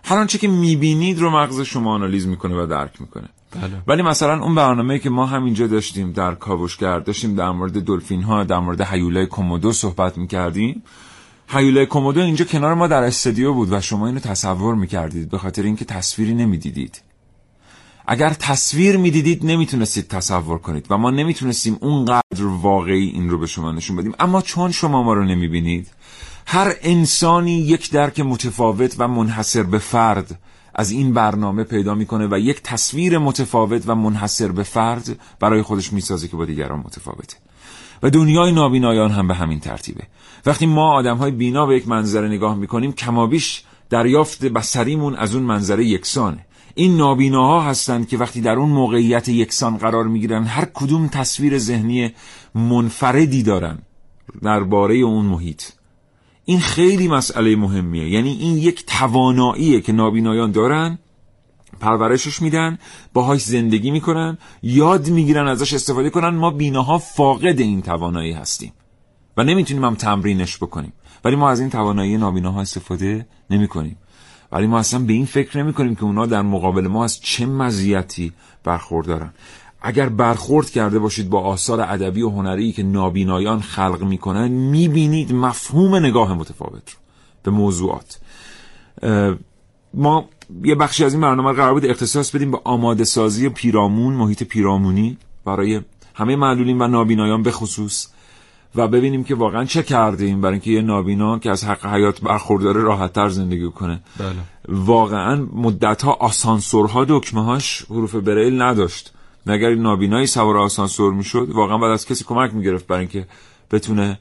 هر 0.04 0.16
آنچه 0.16 0.38
که 0.38 0.48
می‌بینید 0.48 1.18
رو 1.18 1.30
مغز 1.30 1.60
شما 1.60 1.94
آنالیز 1.94 2.26
می‌کنه 2.26 2.62
و 2.62 2.66
درک 2.66 3.00
می‌کنه. 3.00 3.28
بله. 3.50 3.82
ولی 3.86 4.02
مثلا 4.02 4.42
اون 4.42 4.54
برنامه 4.54 4.98
که 4.98 5.10
ما 5.10 5.26
همینجا 5.26 5.66
داشتیم 5.66 6.12
در 6.12 6.34
کاوشگر 6.34 6.98
داشتیم 6.98 7.34
در 7.34 7.50
مورد 7.50 7.84
دلفین 7.84 8.22
ها 8.22 8.44
در 8.44 8.58
مورد 8.58 8.80
حیولای 8.80 9.26
کومودو 9.26 9.72
صحبت 9.72 10.18
می‌کردیم. 10.18 10.82
حیولای 11.48 11.86
کومودو 11.86 12.20
اینجا 12.20 12.44
کنار 12.44 12.74
ما 12.74 12.86
در 12.86 13.02
استودیو 13.02 13.52
بود 13.52 13.72
و 13.72 13.80
شما 13.80 14.06
اینو 14.06 14.20
تصور 14.20 14.74
می‌کردید 14.74 15.30
به 15.30 15.38
خاطر 15.38 15.62
اینکه 15.62 15.84
تصویری 15.84 16.34
نمی‌دیدید. 16.34 17.02
اگر 18.06 18.30
تصویر 18.30 18.96
می‌دیدید 18.96 19.46
نمی‌تونستید 19.46 20.08
تصور 20.08 20.58
کنید 20.58 20.86
و 20.90 20.98
ما 20.98 21.10
نمی‌تونستیم 21.10 21.78
اونقدر 21.80 22.46
واقعی 22.62 23.08
این 23.08 23.30
رو 23.30 23.38
به 23.38 23.46
شما 23.46 23.72
نشون 23.72 23.96
بدیم. 23.96 24.14
اما 24.20 24.42
چون 24.42 24.72
شما 24.72 25.02
ما 25.02 25.12
رو 25.12 25.24
نمی‌بینید 25.24 25.88
هر 26.46 26.74
انسانی 26.82 27.58
یک 27.58 27.90
درک 27.90 28.20
متفاوت 28.20 28.94
و 28.98 29.08
منحصر 29.08 29.62
به 29.62 29.78
فرد 29.78 30.38
از 30.78 30.90
این 30.90 31.12
برنامه 31.12 31.64
پیدا 31.64 31.94
می‌کنه 31.94 32.28
و 32.30 32.38
یک 32.38 32.62
تصویر 32.62 33.18
متفاوت 33.18 33.82
و 33.86 33.94
منحصر 33.94 34.52
به 34.52 34.62
فرد 34.62 35.20
برای 35.40 35.62
خودش 35.62 35.92
می‌سازه 35.92 36.28
که 36.28 36.36
با 36.36 36.44
دیگران 36.44 36.78
متفاوته. 36.78 37.36
و 38.02 38.10
دنیای 38.10 38.52
نابینایان 38.52 39.10
هم 39.10 39.28
به 39.28 39.34
همین 39.34 39.60
ترتیبه. 39.60 40.04
وقتی 40.46 40.66
ما 40.66 40.92
آدم 40.92 41.16
های 41.16 41.30
بینا 41.30 41.66
به 41.66 41.76
یک 41.76 41.88
منظره 41.88 42.28
نگاه 42.28 42.54
می‌کنیم 42.54 42.92
کمابیش 42.92 43.62
دریافت 43.90 44.44
بسریمون 44.44 45.14
از 45.14 45.34
اون 45.34 45.44
منظره 45.44 45.84
یکسانه. 45.84 46.46
این 46.74 46.96
نابیناها 46.96 47.60
هستند 47.60 48.08
که 48.08 48.18
وقتی 48.18 48.40
در 48.40 48.56
اون 48.56 48.68
موقعیت 48.68 49.28
یکسان 49.28 49.76
قرار 49.76 50.04
می‌گیرن 50.04 50.44
هر 50.44 50.64
کدوم 50.64 51.08
تصویر 51.08 51.58
ذهنی 51.58 52.14
منفردی 52.54 53.42
دارن 53.42 53.78
درباره 54.42 54.94
اون 54.94 55.26
محیط. 55.26 55.62
این 56.48 56.60
خیلی 56.60 57.08
مسئله 57.08 57.56
مهمیه. 57.56 58.08
یعنی 58.08 58.32
این 58.40 58.58
یک 58.58 58.86
تواناییه 58.86 59.80
که 59.80 59.92
نابینایان 59.92 60.50
دارن 60.50 60.98
پرورشش 61.80 62.42
میدن 62.42 62.78
باهاش 63.12 63.40
زندگی 63.40 63.90
می‌کنن 63.90 64.38
یاد 64.62 65.08
می‌گیرن 65.08 65.48
ازش 65.48 65.74
استفاده 65.74 66.10
کنن. 66.10 66.28
ما 66.28 66.50
بیناها 66.50 66.98
فاقد 66.98 67.60
این 67.60 67.82
توانایی 67.82 68.32
هستیم 68.32 68.72
و 69.36 69.44
نمی‌تونیم 69.44 69.84
هم 69.84 69.94
تمرینش 69.94 70.56
بکنیم. 70.56 70.92
ولی 71.24 71.36
ما 71.36 71.50
از 71.50 71.60
این 71.60 71.70
توانایی 71.70 72.16
نابیناها 72.16 72.60
استفاده 72.60 73.26
نمی‌کنیم. 73.50 73.96
ولی 74.52 74.66
ما 74.66 74.78
اصلا 74.78 75.00
به 75.00 75.12
این 75.12 75.26
فکر 75.26 75.62
نمی 75.62 75.72
کنیم 75.72 75.94
که 75.94 76.04
اونا 76.04 76.26
در 76.26 76.42
مقابل 76.42 76.86
ما 76.86 77.04
از 77.04 77.20
چه 77.20 77.46
مزیتی 77.46 78.32
برخوردارن. 78.64 79.32
اگر 79.82 80.08
برخورد 80.08 80.70
کرده 80.70 80.98
باشید 80.98 81.30
با 81.30 81.40
آثار 81.40 81.80
ادبی 81.80 82.22
و 82.22 82.30
هنری 82.30 82.72
که 82.72 82.82
نابینایان 82.82 83.60
خلق 83.60 84.02
می‌کنن 84.02 84.48
می‌بینید 84.48 85.32
مفهوم 85.32 85.94
نگاه 85.94 86.34
متفاوت 86.34 86.90
رو 86.90 86.98
به 87.42 87.50
موضوعات. 87.50 88.18
ما 89.94 90.28
یه 90.64 90.74
بخشی 90.74 91.04
از 91.04 91.12
این 91.12 91.20
برنامه 91.20 91.52
قرار 91.52 91.74
بود 91.74 91.86
اختصاص 91.86 92.34
بدیم 92.34 92.50
به 92.50 92.60
آماده 92.64 93.04
سازی 93.04 93.48
پیرامون 93.48 94.14
محیط 94.14 94.42
پیرامونی 94.42 95.16
برای 95.44 95.80
همه 96.14 96.36
معلولین 96.36 96.82
و 96.82 96.88
نابینایان 96.88 97.42
به 97.42 97.50
خصوص 97.50 98.08
و 98.74 98.88
ببینیم 98.88 99.24
که 99.24 99.34
واقعا 99.34 99.64
چه 99.64 99.82
کردیم 99.82 100.40
برای 100.40 100.52
اینکه 100.52 100.70
یه 100.70 100.82
نابینا 100.82 101.38
که 101.38 101.50
از 101.50 101.64
حق 101.64 101.86
حیات 101.86 102.20
برخورداره 102.20 102.80
راحت 102.80 103.12
تر 103.12 103.28
زندگی 103.28 103.70
کنه. 103.70 104.00
بله. 104.18 104.32
واقعا 104.68 105.46
مدت 105.52 106.02
ها 106.02 106.12
آسانسورها 106.12 107.04
دکمه 107.08 107.44
هاش 107.44 107.84
حروف 107.90 108.14
بریل 108.14 108.62
نداشت. 108.62 109.12
نگر 109.46 109.74
نابینایی 109.74 110.26
سوار 110.26 110.56
آسانسور 110.56 111.12
می‌شد 111.12 111.48
واقعا 111.50 111.78
بعد 111.78 111.90
از 111.90 112.06
کسی 112.06 112.24
کمک 112.24 112.54
می‌گرفت 112.54 112.86
برای 112.86 113.00
اینکه 113.00 113.26
بتونه 113.70 114.18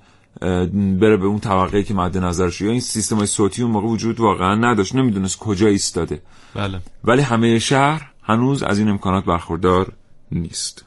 بره 0.99 1.17
به 1.17 1.25
اون 1.25 1.39
طبقه 1.39 1.84
که 1.84 1.93
مد 1.93 2.17
نظرش 2.17 2.62
یا 2.62 2.71
این 2.71 2.80
سیستم 2.80 3.15
های 3.15 3.25
صوتی 3.25 3.63
اون 3.63 3.71
موقع 3.71 3.88
وجود 3.88 4.19
واقعا 4.19 4.56
نداشت 4.56 4.95
نمی‌دونست 4.95 5.39
کجا 5.39 5.67
ایستاده. 5.67 6.21
بله. 6.56 6.82
ولی 7.03 7.21
همه 7.21 7.60
شهر 7.60 8.12
هنوز 8.23 8.63
از 8.63 8.80
این 8.80 8.89
امکانات 8.89 9.25
برخوردار 9.25 9.93
نیست. 10.32 10.86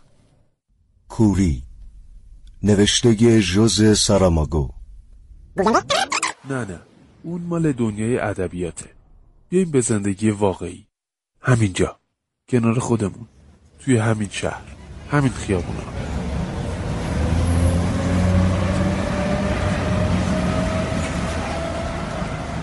کوری 1.09 1.63
نوشته 2.63 3.41
جوز 3.41 3.99
ساراماگو. 3.99 4.71
نه 6.51 6.65
نه. 6.65 6.81
اون 7.23 7.43
مال 7.43 7.73
دنیای 7.73 8.19
ادبیاته. 8.19 8.91
بیایم 9.49 9.71
به 9.71 9.81
زندگی 9.81 10.31
واقعی. 10.31 10.87
همینجا 11.41 11.97
کنار 12.49 12.79
خودمون. 12.79 13.27
توی 13.85 13.97
همین 13.97 14.29
شهر 14.31 14.63
همین 15.13 15.33
خیابونا. 15.33 15.81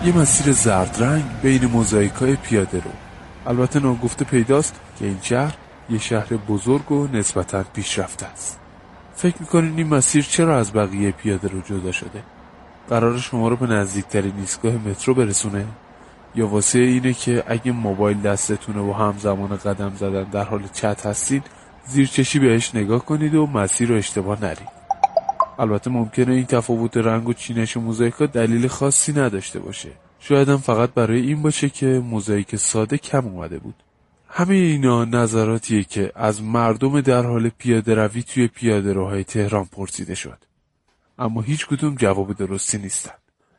یه 0.04 0.16
مسیر 0.16 0.52
زرد 0.52 0.96
رنگ 1.02 1.24
بین 1.42 1.64
موزاییکای 1.64 2.36
پیاده 2.36 2.78
رو. 2.78 2.90
البته 3.46 3.80
ناگفته 3.80 4.24
پیداست 4.24 4.80
که 4.98 5.04
این 5.04 5.18
شهر 5.22 5.54
یه 5.90 5.98
شهر 5.98 6.36
بزرگ 6.36 6.92
و 6.92 7.08
نسبتا 7.12 7.62
پیشرفته 7.62 8.26
است. 8.26 8.58
فکر 9.16 9.36
می‌کنین 9.40 9.76
این 9.76 9.86
مسیر 9.86 10.24
چرا 10.24 10.58
از 10.58 10.72
بقیه 10.72 11.10
پیاده 11.10 11.48
رو 11.48 11.60
جدا 11.60 11.92
شده؟ 11.92 12.22
قرار 12.90 13.18
شما 13.18 13.48
رو 13.48 13.56
به 13.56 13.66
نزدیکترین 13.66 14.32
ایستگاه 14.40 14.72
مترو 14.72 15.14
برسونه؟ 15.14 15.66
یا 16.34 16.46
واسه 16.46 16.78
اینه 16.78 17.12
که 17.12 17.44
اگه 17.46 17.72
موبایل 17.72 18.20
دستتونه 18.20 18.80
و 18.80 18.92
همزمان 18.92 19.56
قدم 19.56 19.92
زدن 19.96 20.24
در 20.24 20.44
حال 20.44 20.62
چت 20.72 21.06
هستید 21.06 21.42
زیر 21.86 22.06
چشی 22.06 22.38
بهش 22.38 22.74
نگاه 22.74 23.04
کنید 23.04 23.34
و 23.34 23.46
مسیر 23.46 23.88
رو 23.88 23.94
اشتباه 23.94 24.44
نرید 24.44 24.78
البته 25.58 25.90
ممکنه 25.90 26.34
این 26.34 26.46
تفاوت 26.46 26.96
رنگ 26.96 27.28
و 27.28 27.32
چینش 27.32 27.76
موزاییکا 27.76 28.26
دلیل 28.26 28.68
خاصی 28.68 29.12
نداشته 29.12 29.58
باشه 29.58 29.88
شاید 30.18 30.48
هم 30.48 30.56
فقط 30.56 30.90
برای 30.90 31.20
این 31.20 31.42
باشه 31.42 31.68
که 31.68 31.86
موزاییک 31.86 32.56
ساده 32.56 32.98
کم 32.98 33.26
اومده 33.26 33.58
بود 33.58 33.74
همه 34.28 34.54
اینا 34.54 35.04
نظراتیه 35.04 35.84
که 35.84 36.12
از 36.14 36.42
مردم 36.42 37.00
در 37.00 37.26
حال 37.26 37.48
پیاده 37.48 37.94
روی 37.94 38.22
توی 38.22 38.48
پیاده 38.48 38.92
روهای 38.92 39.24
تهران 39.24 39.64
پرسیده 39.64 40.14
شد. 40.14 40.38
اما 41.18 41.40
هیچ 41.40 41.66
کدوم 41.66 41.94
جواب 41.94 42.32
درستی 42.32 42.78
نیستن. 42.78 43.14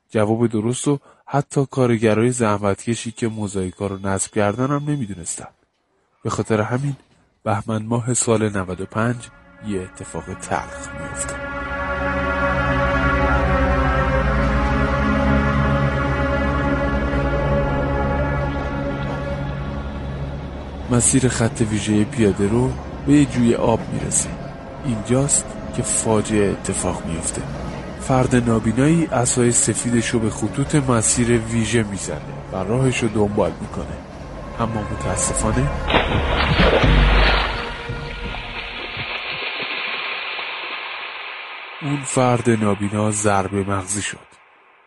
جواب 0.10 0.48
درست 0.48 0.88
و 0.88 1.00
حتی 1.32 1.66
کارگرای 1.72 2.32
زحمتکشی 2.32 3.12
که 3.12 3.28
موزاییکا 3.28 3.88
رو 3.88 4.08
نصب 4.08 4.32
کردن 4.32 4.68
هم 4.68 4.90
نمی‌دونستن. 4.90 5.48
به 6.24 6.30
خاطر 6.30 6.62
همین 6.62 6.96
بهمن 7.44 7.86
ماه 7.86 8.14
سال 8.14 8.50
95 8.50 9.16
یه 9.68 9.82
اتفاق 9.82 10.24
تلخ 10.24 10.90
میفته. 11.02 11.36
مسیر 20.92 21.28
خط 21.28 21.62
ویژه 21.72 22.04
پیاده 22.04 22.48
رو 22.48 22.72
به 23.08 23.26
جوی 23.26 23.56
آب 23.56 23.80
می‌رسه 23.94 24.30
اینجاست 24.86 25.46
که 25.76 25.82
فاجعه 25.82 26.52
اتفاق 26.52 27.06
میفته 27.06 27.69
فرد 28.00 28.36
نابینایی 28.36 29.06
اسای 29.06 29.52
سفیدش 29.52 30.10
رو 30.10 30.20
به 30.20 30.30
خطوط 30.30 30.76
مسیر 30.76 31.38
ویژه 31.38 31.84
می‌زنه 31.84 32.22
و 32.54 32.56
راهش 32.56 33.04
رو 33.04 33.10
دنبال 33.10 33.52
می‌کنه. 33.62 33.98
اما 34.60 34.82
متاسفانه 34.82 35.70
اون 41.82 42.02
فرد 42.04 42.50
نابینا 42.50 43.12
ضربه 43.12 43.64
مغزی 43.64 44.02
شد 44.02 44.30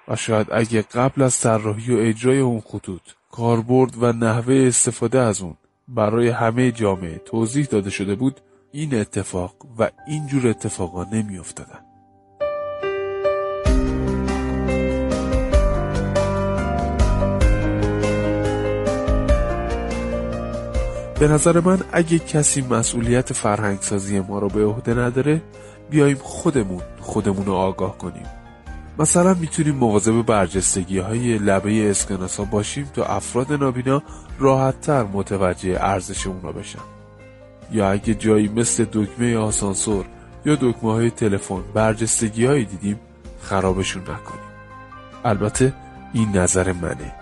و 0.09 0.17
شاید 0.17 0.47
اگه 0.53 0.83
قبل 0.83 1.23
از 1.23 1.41
طراحی 1.41 1.95
و 1.95 1.99
اجرای 1.99 2.39
اون 2.39 2.61
خطوط 2.61 3.03
کاربرد 3.31 4.03
و 4.03 4.13
نحوه 4.13 4.65
استفاده 4.69 5.21
از 5.21 5.43
اون 5.43 5.57
برای 5.89 6.29
همه 6.29 6.73
جامعه 6.73 7.19
توضیح 7.19 7.65
داده 7.65 7.91
شده 7.91 8.15
بود 8.15 8.41
این 8.73 8.95
اتفاق 8.95 9.57
و 9.79 9.91
این 10.07 10.27
جور 10.27 10.49
اتفاقا 10.49 11.05
نمی 11.05 11.39
به 21.23 21.29
نظر 21.29 21.61
من 21.61 21.79
اگه 21.93 22.19
کسی 22.19 22.61
مسئولیت 22.71 23.33
فرهنگسازی 23.33 24.21
ما 24.21 24.39
رو 24.39 24.49
به 24.49 24.65
عهده 24.65 24.95
نداره 24.95 25.43
بیایم 25.91 26.17
خودمون 26.23 26.83
خودمون 27.01 27.47
رو 27.47 27.53
آگاه 27.53 27.99
کنیم. 27.99 28.27
مثلا 28.99 29.35
می‌تونیم 29.35 29.75
مواظب 29.75 30.23
برجستگی 30.23 30.99
های 30.99 31.39
لبه 31.39 31.91
اسکناس 31.91 32.37
ها 32.37 32.45
باشیم 32.45 32.91
تا 32.95 33.05
افراد 33.05 33.53
نابینا 33.53 34.03
راحتتر 34.39 35.03
متوجه 35.03 35.77
ارزش 35.81 36.27
اونا 36.27 36.53
بشن. 36.53 36.83
یا 37.73 37.91
اگه 37.91 38.15
جایی 38.15 38.49
مثل 38.49 38.87
دکمه 38.93 39.37
آسانسور 39.37 40.05
یا 40.47 40.55
دکمه 40.55 40.93
های 40.93 41.11
تلفن 41.11 41.63
برجستگی 41.75 42.47
هایی 42.47 42.65
دیدیم 42.65 43.01
خرابشون 43.43 44.03
نکنیم. 44.03 44.53
البته 45.25 45.73
این 46.13 46.37
نظر 46.37 46.73
منه. 46.73 47.15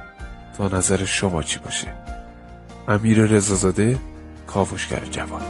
تا 0.58 0.68
نظر 0.68 1.04
شما 1.04 1.42
چی 1.42 1.58
باشه؟ 1.58 1.99
امیر 2.88 3.24
رزازاده 3.24 3.98
کاوشگر 4.46 5.04
جوان. 5.10 5.42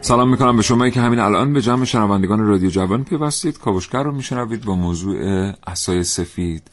سلام 0.00 0.30
می‌کنم 0.30 0.56
به 0.56 0.62
شما 0.62 0.88
که 0.88 1.00
همین 1.00 1.18
الان 1.18 1.52
به 1.52 1.62
جمع 1.62 1.84
شنوندگان 1.84 2.40
رادیو 2.40 2.70
جوان 2.70 3.04
پیوستید. 3.04 3.58
کاوشگر 3.58 4.02
رو 4.02 4.12
میشنوید 4.12 4.64
با 4.64 4.74
موضوع 4.74 5.16
اسای 5.66 6.04
سفید. 6.04 6.70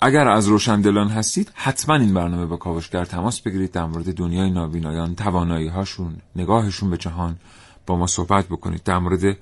اگر 0.00 0.28
از 0.28 0.48
روشندلان 0.48 1.08
هستید 1.08 1.52
حتما 1.54 1.94
این 1.94 2.14
برنامه 2.14 2.46
با 2.46 2.56
کاوشگر 2.56 3.04
تماس 3.04 3.40
بگیرید 3.40 3.72
در 3.72 3.84
مورد 3.84 4.14
دنیای 4.14 4.50
نابینایان 4.50 5.14
توانایی 5.14 5.68
هاشون 5.68 6.16
نگاهشون 6.36 6.90
به 6.90 6.96
جهان 6.96 7.36
با 7.86 7.96
ما 7.96 8.06
صحبت 8.06 8.46
بکنید. 8.46 8.82
در 8.82 8.98
مورد 8.98 9.36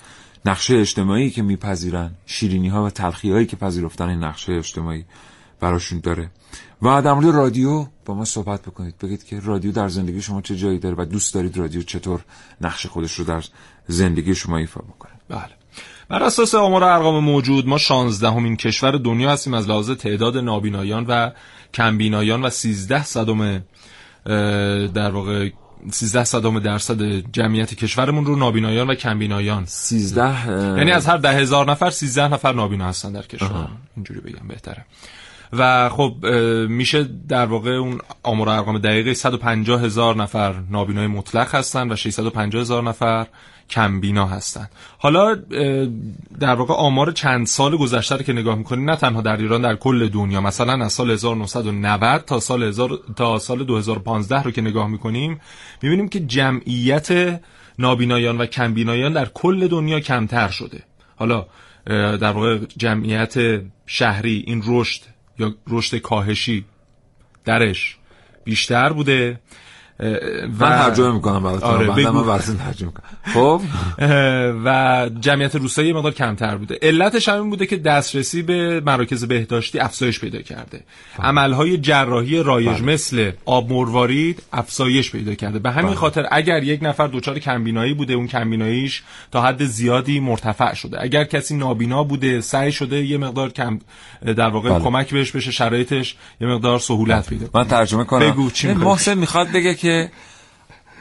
نقشه 0.47 0.75
اجتماعی 0.75 1.31
که 1.31 1.43
میپذیرن 1.43 2.11
شیرینی 2.27 2.69
ها 2.69 2.85
و 2.85 2.91
تلخی 2.91 3.33
هایی 3.33 3.47
که 3.47 3.57
پذیرفتن 3.57 4.09
این 4.09 4.25
نقشه 4.25 4.53
اجتماعی 4.53 5.05
براشون 5.61 6.01
داره. 6.01 6.31
و 6.83 7.03
در 7.03 7.13
مورد 7.13 7.27
رادیو 7.27 7.87
با 8.05 8.15
ما 8.15 8.25
صحبت 8.25 8.63
بکنید. 8.63 8.99
بگید 8.99 9.25
که 9.25 9.41
رادیو 9.41 9.73
در 9.73 9.89
زندگی 9.89 10.23
شما 10.23 10.41
چه 10.41 10.57
جایی 10.57 10.79
داره 10.79 10.95
و 10.99 11.05
دوست 11.05 11.35
دارید 11.35 11.57
رادیو 11.57 11.83
چطور 11.83 12.25
نقش 12.61 12.87
خودش 12.87 13.15
رو 13.15 13.25
در 13.25 13.45
زندگی 13.89 14.35
شما 14.35 14.57
ایفا 14.57 14.81
بکنه. 14.81 15.13
بله. 15.29 15.64
بر 16.09 16.23
اساس 16.23 16.55
آمار 16.55 16.85
ارقام 16.85 17.25
موجود 17.25 17.69
ما 17.69 17.79
16 17.79 18.31
همین 18.31 18.57
کشور 18.57 18.91
دنیا 18.91 19.33
هستیم 19.33 19.55
از 19.55 19.69
لحاظ 19.69 19.91
تعداد 19.91 20.37
نابینایان 20.37 21.07
و 21.09 21.31
کمبینایان 21.75 22.43
و 22.43 22.51
13 22.51 23.05
صدم 23.05 23.63
در 24.87 25.11
واقع 25.11 25.51
13 25.91 26.25
صدام 26.25 26.59
درصد 26.59 27.03
جمعیت 27.33 27.75
کشورمون 27.75 28.25
رو 28.25 28.37
نابینایان 28.37 28.91
و 28.91 28.95
کمبینایان. 28.95 29.65
13 29.67 30.49
یعنی 30.79 30.91
از 30.91 31.07
هر 31.07 31.17
ده 31.17 31.31
هزار 31.31 31.71
نفر 31.71 31.91
13 31.91 32.29
نفر 32.29 32.53
نابینا 32.53 32.89
هستن 32.89 33.13
در 33.13 33.23
کشور. 33.23 33.69
اینجوری 33.97 34.21
بگم 34.21 34.49
بهتره. 34.49 34.85
و 35.53 35.89
خب 35.89 36.27
میشه 36.69 37.09
در 37.29 37.47
واقع 37.47 37.71
اون 37.71 38.01
آمار 38.23 38.49
ارقام 38.49 38.79
دقیقه 38.79 39.15
150 39.15 39.83
هزار 39.83 40.17
نفر 40.17 40.55
نابینای 40.71 41.07
مطلق 41.07 41.55
هستن 41.55 41.93
و 41.93 41.97
650 41.97 42.63
هزار 42.63 42.83
نفر 42.83 43.27
کمبینا 43.75 44.27
هستن. 44.27 44.69
حالا 44.99 45.35
در 46.41 46.55
واقع 46.55 46.75
آمار 46.75 47.13
چند 47.13 47.47
سال 47.47 47.77
گذشته 47.77 48.17
رو 48.17 48.23
که 48.23 48.33
نگاه 48.33 48.55
می‌کنیم 48.55 48.91
نه 48.91 48.97
تنها 48.97 49.21
در 49.21 49.37
ایران 49.37 49.63
در 49.63 49.77
کل 49.77 50.09
دنیا. 50.09 50.41
مثلا 50.41 50.85
از 50.85 50.93
سال 50.93 51.11
1990 51.11 52.25
تا 52.25 52.41
سال 52.41 52.63
1000 52.63 52.91
تا 53.17 53.39
سال 53.39 53.65
2015 53.65 54.43
رو 54.43 54.51
که 54.51 54.61
نگاه 54.61 54.89
می‌کنیم 54.89 55.41
می‌بینیم 55.83 56.09
که 56.09 56.21
جمعیت 56.21 57.41
نابینایان 57.79 58.39
و 58.39 58.47
کمبینایان 58.47 59.13
در 59.13 59.29
کل 59.35 59.69
دنیا 59.69 60.01
کمتر 60.01 60.49
شده. 60.49 60.83
حالا 61.17 61.47
در 62.17 62.33
واقع 62.33 62.59
جمعیت 62.77 63.35
شهری 63.87 64.45
این 64.47 64.63
رشد 64.67 65.03
یا 65.39 65.55
رشد 65.69 65.97
کاهشی 65.97 66.65
درش 67.45 67.97
بیشتر 68.45 68.93
بوده. 68.93 69.41
و 70.01 70.07
من 70.61 70.69
ترجمه 70.69 71.13
می‌کنم 71.13 71.43
براتون. 71.43 71.71
آره 71.71 72.11
من 72.11 72.39
ترجمه 72.39 72.93
خب؟ 73.35 73.61
و 74.65 75.11
جمعیت 75.21 75.57
روستایی 75.57 75.93
مقدار 75.93 76.13
کمتر 76.13 76.57
بوده. 76.57 76.79
علتش 76.83 77.29
همین 77.29 77.51
بوده 77.51 77.67
که 77.67 77.77
دسترسی 77.77 78.43
به 78.43 78.81
مراکز 78.87 79.25
بهداشتی 79.25 79.79
افزایش 79.79 80.21
پیدا 80.21 80.43
کرده. 80.43 80.81
بله. 81.19 81.27
عملهای 81.27 81.79
جراحی 81.79 82.43
رایج 82.43 82.69
بله. 82.69 82.83
مثل 82.83 83.31
آب 83.45 83.73
مروارید 83.73 84.43
افزایش 84.53 85.11
پیدا 85.11 85.35
کرده. 85.35 85.59
به 85.59 85.71
همین 85.71 85.87
بله. 85.87 85.95
خاطر 85.95 86.27
اگر 86.31 86.63
یک 86.63 86.83
نفر 86.83 87.07
دچار 87.07 87.39
کمبینایی 87.39 87.95
بوده 87.95 88.15
اون 88.15 88.27
کمبیناییش 88.27 89.03
تا 89.33 89.43
حد 89.43 89.65
زیادی 89.65 90.21
مرتفع 90.21 90.75
شده. 90.75 91.03
اگر 91.03 91.25
کسی 91.25 91.57
نابینا 91.57 92.05
بوده 92.05 92.41
سعی 92.41 92.73
شده 92.73 93.05
یه 93.05 93.19
مقدار 93.19 93.51
کم 93.51 93.79
در 94.37 94.49
واقع. 94.49 94.79
کمک 94.79 95.15
بهش 95.15 95.31
بشه 95.31 95.51
شرایطش 95.51 96.17
یه 96.41 96.47
مقدار 96.47 96.79
سهولت 96.79 97.29
پیدا 97.29 97.47
من 97.55 97.65
ترجمه 97.65 98.05
کنم. 98.05 98.31
بگو 98.31 98.51
چی 98.51 98.73
محسن 98.73 99.19
می‌خواد 99.19 99.53
بگه 99.53 99.75
که 99.85 100.11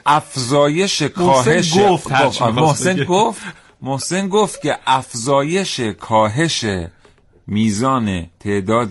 افزایش 0.05 1.01
کاهش 1.01 1.77
گفت 1.79 2.11
محسن 2.41 3.03
گفت 3.03 3.41
محسن 3.81 4.27
گفت 4.27 4.61
که 4.61 4.77
افزایش 4.87 5.79
کاهش 5.79 6.65
میزان 7.47 8.25
تعداد 8.39 8.89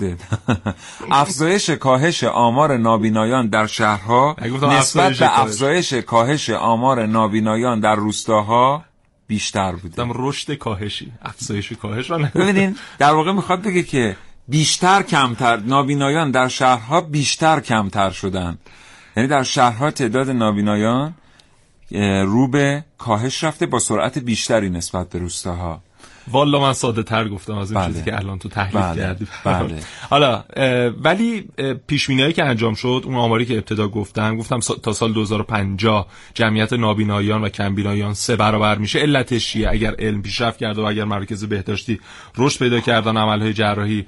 افزایش 1.22 1.70
کاهش 1.70 2.24
آمار 2.24 2.76
نابینایان 2.76 3.48
در 3.48 3.66
شهرها 3.66 4.37
نسبت 4.62 5.12
به 5.12 5.40
افزایش 5.40 5.94
کاهش 5.94 6.50
آمار 6.50 7.07
نابینایان 7.07 7.81
در 7.81 7.94
روستاها 7.94 8.85
بیشتر 9.26 9.72
بود. 9.72 9.94
رشد 9.98 10.55
کاهشی 10.55 11.12
افزایش 11.22 11.72
کاهش 11.72 12.11
رو 12.11 12.18
ببینین 12.35 12.76
در 12.98 13.12
واقع 13.12 13.33
می‌خواد 13.33 13.62
بگه 13.62 13.83
که 13.83 14.16
بیشتر 14.48 15.02
کمتر 15.02 15.57
نابینایان 15.57 16.31
در 16.31 16.48
شهرها 16.48 17.00
بیشتر 17.00 17.61
کمتر 17.61 18.11
شدن. 18.11 18.59
یعنی 19.16 19.29
در 19.29 19.42
شهرها 19.42 19.90
تعداد 19.90 20.31
نابینایان 20.31 21.14
رو 22.25 22.48
به 22.48 22.85
کاهش 22.98 23.44
رفته 23.44 23.66
با 23.66 23.79
سرعت 23.79 24.18
بیشتری 24.18 24.70
نسبت 24.70 25.11
به 25.11 25.18
روستاها 25.18 25.83
والا 26.29 26.61
من 26.61 26.72
ساده 26.72 27.03
تر 27.03 27.29
گفتم 27.29 27.59
از 27.59 27.72
این 27.72 27.81
بله. 27.81 27.92
چیزی 27.92 28.05
که 28.05 28.16
الان 28.16 28.38
تو 28.38 28.48
تحلیل 28.48 28.83
بله. 28.83 28.96
کردی 28.96 29.27
بله. 29.44 29.81
حالا 30.11 30.44
ولی 31.03 31.48
پیشمینایی 31.87 32.33
که 32.33 32.44
انجام 32.44 32.75
شد 32.75 33.03
اون 33.05 33.14
آماری 33.14 33.44
که 33.44 33.55
ابتدا 33.55 33.88
گفتم 33.88 34.37
گفتم 34.37 34.59
تا 34.59 34.92
سال 34.92 35.12
2050 35.12 36.07
جمعیت 36.35 36.72
نابینایان 36.72 37.42
و 37.42 37.48
کمبینایان 37.48 38.14
سه 38.14 38.37
برابر 38.37 38.79
میشه 38.79 38.98
علتش 38.98 39.48
چیه 39.48 39.70
اگر 39.70 39.94
علم 39.98 40.22
پیشرفت 40.22 40.59
کرده 40.59 40.83
و 40.83 40.85
اگر 40.85 41.05
مرکز 41.05 41.44
بهداشتی 41.44 42.01
رشد 42.37 42.59
پیدا 42.59 42.81
کردن 42.81 43.16
عملهای 43.16 43.53
جراحی 43.53 44.07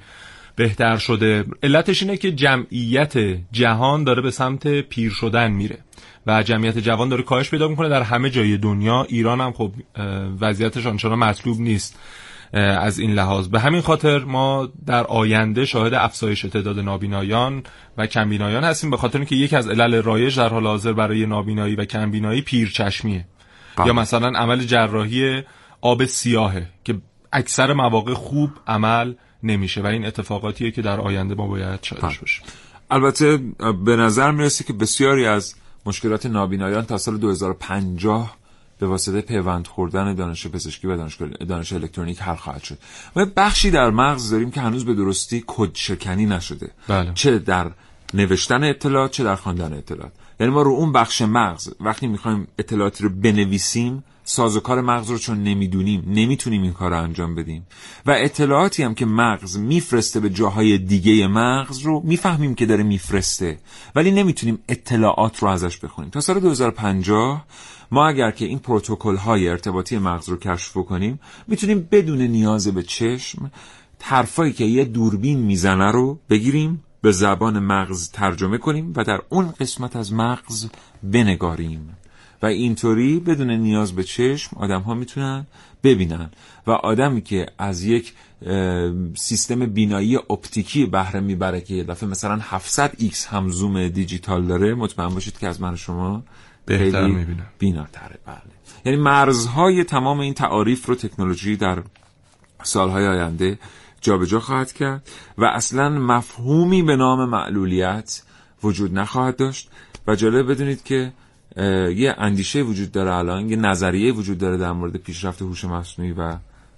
بهتر 0.55 0.97
شده. 0.97 1.45
علتش 1.63 2.01
اینه 2.03 2.17
که 2.17 2.31
جمعیت 2.31 3.13
جهان 3.51 4.03
داره 4.03 4.21
به 4.21 4.31
سمت 4.31 4.67
پیر 4.67 5.11
شدن 5.11 5.51
میره 5.51 5.77
و 6.27 6.43
جمعیت 6.43 6.77
جوان 6.77 7.09
داره 7.09 7.23
کاهش 7.23 7.49
پیدا 7.49 7.67
می‌کنه. 7.67 7.89
در 7.89 8.01
همه 8.01 8.29
جای 8.29 8.57
دنیا 8.57 9.03
ایران 9.03 9.41
هم 9.41 9.51
خب 9.51 9.71
وضعیتش 10.41 10.85
آنچنان 10.85 11.19
مطلوب 11.19 11.59
نیست 11.59 11.99
از 12.53 12.99
این 12.99 13.13
لحاظ. 13.13 13.47
به 13.47 13.59
همین 13.59 13.81
خاطر 13.81 14.19
ما 14.19 14.69
در 14.85 15.03
آینده 15.03 15.65
شاهد 15.65 15.93
افزایش 15.93 16.41
تعداد 16.41 16.79
نابینایان 16.79 17.63
و 17.97 18.07
کمبینایان 18.07 18.63
هستیم 18.63 18.89
به 18.89 18.97
خاطر 18.97 19.17
اینکه 19.17 19.35
یکی 19.35 19.55
از 19.55 19.69
علل 19.69 20.01
رایج 20.01 20.37
در 20.37 20.49
حال 20.49 20.67
حاضر 20.67 20.93
برای 20.93 21.25
نابینایی 21.25 21.75
و 21.75 21.85
کمبینایی 21.85 22.41
پیرچشمیه. 22.41 23.25
بله. 23.77 23.87
یا 23.87 23.93
مثلا 23.93 24.39
عمل 24.39 24.59
جراحی 24.59 25.43
آب 25.81 26.05
سیاهه 26.05 26.67
که 26.83 26.95
اکثر 27.33 27.73
مواقع 27.73 28.13
خوب 28.13 28.49
عمل 28.67 29.13
نمیشه 29.45 29.81
و 29.81 29.85
این 29.85 30.05
اتفاقاتیه 30.05 30.71
که 30.71 30.81
در 30.81 30.99
آینده 30.99 31.35
ما 31.35 31.47
باید 31.47 31.79
شاهدش. 31.83 32.19
باشیم 32.19 32.43
البته 32.91 33.37
به 33.85 33.95
نظر 33.95 34.31
می‌رسه 34.31 34.63
که 34.63 34.73
بسیاری 34.73 35.25
از 35.25 35.55
مشکلات 35.85 36.25
نابینایان 36.25 36.85
تا 36.85 36.97
سال 36.97 37.17
2050 37.17 38.37
به 38.79 38.87
واسطه 38.87 39.21
پیوند 39.21 39.67
خوردن 39.67 40.15
دانش 40.15 40.47
پزشکی 40.47 40.87
و 40.87 40.97
دانش, 40.97 41.17
دانش 41.47 41.73
الکترونیک 41.73 42.21
حل 42.21 42.35
خواهد 42.35 42.63
شد 42.63 42.77
و 43.15 43.25
بخشی 43.25 43.71
در 43.71 43.89
مغز 43.89 44.29
داریم 44.29 44.51
که 44.51 44.61
هنوز 44.61 44.85
به 44.85 44.93
درستی 44.93 45.43
کد 45.47 45.69
شکنی 45.73 46.25
نشده 46.25 46.71
بله. 46.87 47.11
چه 47.13 47.39
در 47.39 47.71
نوشتن 48.13 48.63
اطلاعات 48.63 49.11
چه 49.11 49.23
در 49.23 49.35
خواندن 49.35 49.73
اطلاعات 49.73 50.11
یعنی 50.39 50.53
ما 50.53 50.61
رو 50.61 50.71
اون 50.71 50.91
بخش 50.91 51.21
مغز 51.21 51.73
وقتی 51.79 52.07
می‌خوایم 52.07 52.47
اطلاعاتی 52.59 53.03
رو 53.03 53.09
بنویسیم 53.09 54.03
سازوکار 54.25 54.81
مغز 54.81 55.09
رو 55.09 55.17
چون 55.17 55.43
نمی‌دونیم 55.43 56.03
نمی‌تونیم 56.07 56.61
این 56.61 56.73
کار 56.73 56.91
رو 56.91 57.03
انجام 57.03 57.35
بدیم. 57.35 57.67
و 58.05 58.11
اطلاعاتی 58.11 58.83
هم 58.83 58.95
که 58.95 59.05
مغز 59.05 59.57
میفرسته 59.57 60.19
به 60.19 60.29
جاهای 60.29 60.77
دیگه 60.77 61.27
مغز 61.27 61.79
رو 61.79 62.01
می‌فهمیم 62.05 62.55
که 62.55 62.65
داره 62.65 62.83
میفرسته. 62.83 63.59
ولی 63.95 64.11
نمی‌تونیم 64.11 64.59
اطلاعات 64.69 65.39
رو 65.39 65.47
ازش 65.47 65.77
بخونیم. 65.77 66.09
تا 66.09 66.21
سال 66.21 66.39
2050 66.39 67.45
ما 67.91 68.07
اگر 68.07 68.31
که 68.31 68.45
این 68.45 68.59
پروتکل 68.59 69.15
های 69.15 69.49
ارتباطی 69.49 69.97
مغز 69.97 70.29
رو 70.29 70.37
کشف 70.37 70.73
کنیم 70.73 71.19
می‌تونیم 71.47 71.87
بدون 71.91 72.21
نیاز 72.21 72.67
به 72.67 72.83
چشم 72.83 73.51
حرفایی 74.01 74.53
که 74.53 74.65
یه 74.65 74.85
دوربین 74.85 75.39
می‌زنه 75.39 75.91
رو 75.91 76.19
بگیریم 76.29 76.83
به 77.01 77.11
زبان 77.11 77.59
مغز 77.59 78.11
ترجمه 78.11 78.57
کنیم 78.57 78.93
و 78.95 79.03
در 79.03 79.21
اون 79.29 79.53
قسمت 79.59 79.95
از 79.95 80.13
مغز 80.13 80.67
بنگاریم. 81.03 81.89
و 82.45 82.47
اینطوری 82.47 83.19
بدون 83.19 83.51
نیاز 83.51 83.95
به 83.95 84.03
چشم 84.03 84.57
آدم 84.57 84.81
ها 84.81 84.93
می‌تونن 84.93 85.45
ببینن. 85.83 86.29
و 86.67 86.71
آدمی 86.71 87.21
که 87.21 87.45
از 87.57 87.83
یک 87.83 88.13
سیستم 89.15 89.65
بینایی 89.65 90.17
اپتیکی 90.17 90.85
بهره 90.85 91.19
می‌بره 91.19 91.61
که 91.61 91.73
یه 91.73 91.83
دفعه 91.83 92.09
مثلا 92.09 92.39
700 92.41 92.93
X 92.97 93.27
هم 93.27 93.51
زوم 93.51 93.87
دیجیتال 93.87 94.45
داره 94.45 94.73
مطمئن 94.73 95.09
باشید 95.09 95.37
که 95.37 95.47
از 95.47 95.61
من 95.61 95.75
شما 95.75 96.23
بهتر 96.65 97.07
می‌بینه. 97.07 97.45
بیناتره. 97.59 98.19
بله. 98.25 98.37
یعنی 98.85 98.97
مرزهای 98.97 99.83
تمام 99.83 100.19
این 100.19 100.33
تعاریف 100.33 100.85
رو 100.85 100.95
تکنولوژی 100.95 101.57
در 101.57 101.83
سالهای 102.63 103.07
آینده 103.07 103.59
جابجا 104.01 104.39
خواهد 104.39 104.73
کرد 104.73 105.09
و 105.37 105.45
اصلا 105.45 105.89
مفهومی 105.89 106.81
به 106.83 106.95
نام 106.95 107.29
معلولیت 107.29 108.23
وجود 108.63 108.99
نخواهد 108.99 109.35
داشت. 109.35 109.69
و 110.07 110.15
جالب 110.15 110.51
بدونید 110.51 110.83
که 110.83 111.13
یه 111.57 112.15
اندیشه 112.17 112.61
وجود 112.61 112.91
داره 112.91 113.13
الان 113.13 113.49
یه 113.49 113.55
نظریه 113.55 114.13
وجود 114.13 114.37
داره 114.37 114.57
در 114.57 114.71
مورد 114.71 114.97
پیشرفت 114.97 115.41
هوش 115.41 115.65
مصنوعی 115.65 116.11
و 116.11 116.35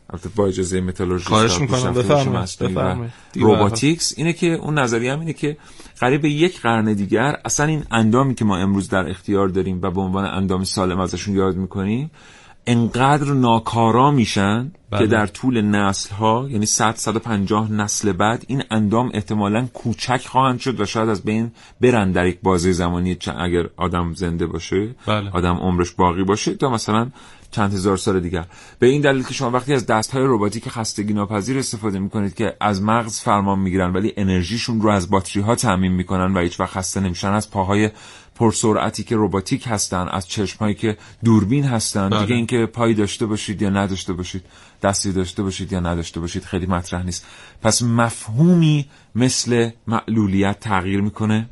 البته 0.09 0.29
با 0.35 0.47
اجازه 0.47 0.81
متالورژیست 0.81 1.29
خواهش 1.29 1.59
می‌کنم 1.59 1.93
بفرمایید 1.93 3.11
robotics. 3.35 4.13
اینه 4.17 4.33
که 4.33 4.47
اون 4.47 4.79
نظریه 4.79 5.13
هم 5.13 5.19
اینه 5.19 5.33
که 5.33 5.57
قریب 5.99 6.25
یک 6.25 6.61
قرن 6.61 6.93
دیگر 6.93 7.37
اصلا 7.45 7.65
این 7.65 7.83
اندامی 7.91 8.35
که 8.35 8.45
ما 8.45 8.57
امروز 8.57 8.89
در 8.89 9.09
اختیار 9.09 9.47
داریم 9.47 9.79
و 9.81 9.91
به 9.91 10.01
عنوان 10.01 10.25
اندام 10.25 10.63
سالم 10.63 10.99
ازشون 10.99 11.35
یاد 11.35 11.55
می‌کنیم 11.55 12.11
انقدر 12.67 13.33
ناکارا 13.33 14.11
میشن 14.11 14.71
بله. 14.91 15.01
که 15.01 15.07
در 15.07 15.27
طول 15.27 15.61
نسل 15.61 16.15
ها 16.15 16.47
یعنی 16.49 16.65
100 16.65 16.95
150 16.95 17.71
نسل 17.71 18.11
بعد 18.11 18.43
این 18.47 18.63
اندام 18.71 19.11
احتمالا 19.13 19.67
کوچک 19.73 20.27
خواهند 20.27 20.59
شد 20.59 20.79
و 20.79 20.85
شاید 20.85 21.09
از 21.09 21.23
بین 21.23 21.51
برن 21.81 22.11
در 22.11 22.25
یک 22.25 22.39
بازه 22.43 22.71
زمانی 22.71 23.17
اگر 23.37 23.69
آدم 23.77 24.13
زنده 24.13 24.45
باشه 24.45 24.95
بله. 25.07 25.29
آدم 25.31 25.55
عمرش 25.55 25.91
باقی 25.91 26.23
باشه 26.23 26.55
تا 26.55 26.69
مثلا 26.69 27.09
چند 27.51 27.73
هزار 27.73 27.97
سال 27.97 28.19
دیگر 28.19 28.45
به 28.79 28.87
این 28.87 29.01
دلیل 29.01 29.23
که 29.23 29.33
شما 29.33 29.51
وقتی 29.51 29.73
از 29.73 29.85
دست 29.85 30.11
های 30.11 30.23
رباتیک 30.25 30.69
خستگی 30.69 31.13
ناپذیر 31.13 31.57
استفاده 31.57 31.99
می‌کنید 31.99 32.35
که 32.35 32.55
از 32.61 32.81
مغز 32.81 33.19
فرمان 33.19 33.59
می‌گیرن 33.59 33.93
ولی 33.93 34.13
انرژیشون 34.17 34.81
رو 34.81 34.89
از 34.89 35.09
باتری 35.09 35.41
ها 35.41 35.55
تعمین 35.55 35.91
می‌کنن 35.91 36.33
و 36.33 36.39
هیچ 36.39 36.59
وقت 36.59 36.71
خسته 36.71 36.99
نمیشن 36.99 37.27
از 37.27 37.51
پاهای 37.51 37.89
پرسرعتی 38.37 39.03
که 39.03 39.15
رباتیک 39.17 39.63
هستن 39.67 40.07
از 40.07 40.27
چشمهایی 40.27 40.75
که 40.75 40.97
دوربین 41.23 41.63
هستن. 41.63 42.09
بله. 42.09 42.21
دیگه 42.21 42.35
اینکه 42.35 42.65
پای 42.65 42.93
داشته 42.93 43.25
باشید 43.25 43.61
یا 43.61 43.69
نداشته 43.69 44.13
باشید 44.13 44.43
دستی 44.83 45.11
داشته 45.11 45.43
باشید 45.43 45.71
یا 45.71 45.79
نداشته 45.79 46.19
باشید 46.19 46.43
خیلی 46.43 46.65
مطرح 46.65 47.03
نیست. 47.03 47.25
پس 47.61 47.81
مفهومی 47.81 48.85
مثل 49.15 49.69
معلولیت 49.87 50.59
تغییر 50.59 51.01
می‌کنه 51.01 51.49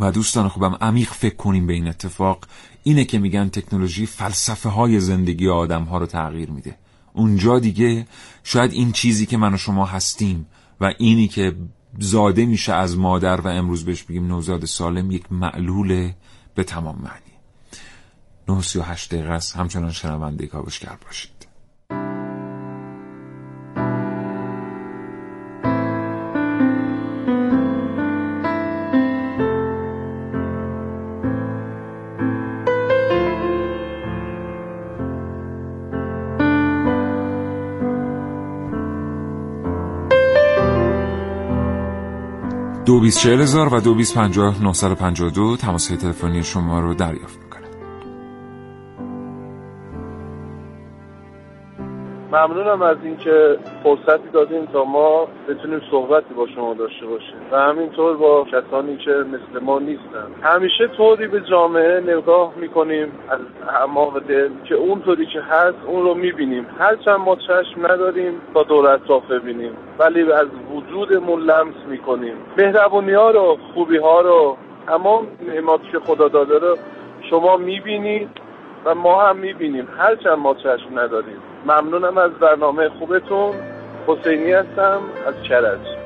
و 0.00 0.12
دوستان 0.12 0.48
خوبم 0.48 0.76
عمیق 0.80 1.08
فکر 1.08 1.36
کنیم 1.36 1.66
به 1.66 1.72
این 1.72 1.88
اتفاق. 1.88 2.44
اینه 2.82 3.04
که 3.04 3.18
میگن 3.18 3.48
تکنولوژی 3.48 4.06
فلسفه 4.06 4.68
های 4.68 5.00
زندگی 5.00 5.48
آدم 5.48 5.82
ها 5.82 5.98
رو 5.98 6.06
تغییر 6.06 6.50
میده. 6.50 6.76
اونجا 7.12 7.58
دیگه 7.58 8.06
شاید 8.44 8.72
این 8.72 8.92
چیزی 8.92 9.26
که 9.26 9.36
من 9.36 9.54
و 9.54 9.56
شما 9.56 9.86
هستیم 9.86 10.46
و 10.80 10.92
اینی 10.98 11.28
که 11.28 11.56
زاده 11.98 12.46
میشه 12.46 12.72
از 12.72 12.98
مادر 12.98 13.40
و 13.40 13.48
امروز 13.48 13.84
بهش 13.84 14.02
بگیم 14.02 14.26
نوزاد 14.26 14.64
سالم 14.64 15.10
یک 15.10 15.32
معلول 15.32 16.12
به 16.54 16.64
تمام 16.64 16.98
معنی. 16.98 17.36
98 18.48 19.14
دقیقه 19.14 19.32
است. 19.32 19.56
همچنان 19.56 19.92
شنونده 19.92 20.46
کاوشگر 20.46 20.96
باشید. 21.06 21.35
دو 43.06 43.10
بیس 43.10 43.26
هزار 43.26 43.74
و 43.74 43.80
دو 43.80 43.94
بیس 43.94 44.12
پنجاه 44.12 45.30
دو. 45.30 45.56
تماس 45.56 45.86
تلفنی 45.86 46.42
شما 46.42 46.80
رو 46.80 46.94
دریافت. 46.94 47.45
ممنونم 52.36 52.82
از 52.82 52.96
اینکه 53.02 53.58
فرصتی 53.82 54.28
دادیم 54.32 54.66
تا 54.66 54.84
ما 54.84 55.28
بتونیم 55.48 55.80
صحبتی 55.90 56.34
با 56.34 56.46
شما 56.46 56.74
داشته 56.74 57.06
باشیم. 57.06 57.36
و 57.52 57.56
همینطور 57.56 58.16
با 58.16 58.44
کسانی 58.44 58.96
که 58.96 59.10
مثل 59.10 59.64
ما 59.64 59.78
نیستن. 59.78 60.26
همیشه 60.42 60.86
طوری 60.86 61.26
به 61.26 61.40
جامعه 61.40 62.00
نگاه 62.00 62.52
می‌کنیم 62.56 63.12
از 63.28 63.40
اعماق 63.68 64.18
دل 64.18 64.50
که 64.64 64.74
اونطوری 64.74 65.26
که 65.26 65.40
هست 65.40 65.76
اون 65.86 66.02
رو 66.02 66.14
می‌بینیم. 66.14 66.66
هرچند 66.78 67.20
ما 67.20 67.36
چشم 67.36 67.86
نداریم 67.86 68.40
با 68.52 68.62
دور 68.62 68.86
اطراف 68.86 69.30
ببینیم. 69.30 69.72
ولی 69.98 70.32
از 70.32 70.48
وجودمون 70.74 71.40
لمس 71.40 71.76
می‌کنیم. 71.88 72.34
مهربونی 72.58 73.12
ها 73.12 73.30
رو 73.30 73.58
خوبی 73.74 73.96
ها 73.96 74.20
رو 74.20 74.56
تمام 74.86 75.26
نعماتی 75.48 75.88
که 75.92 75.98
خدا 75.98 76.28
داده 76.28 76.58
رو 76.58 76.76
شما 77.30 77.56
می‌بینید 77.56 78.28
و 78.84 78.94
ما 78.94 79.22
هم 79.22 79.36
می‌بینیم. 79.36 79.88
هرچند 79.98 80.38
ما 80.38 80.54
چشم 80.54 80.98
نداریم. 80.98 81.38
ممنونم 81.66 82.18
از 82.18 82.30
برنامه 82.30 82.88
خوبتون. 82.88 83.54
حسینی 84.06 84.52
هستم 84.52 85.00
از 85.26 85.34
کرج. 85.48 86.05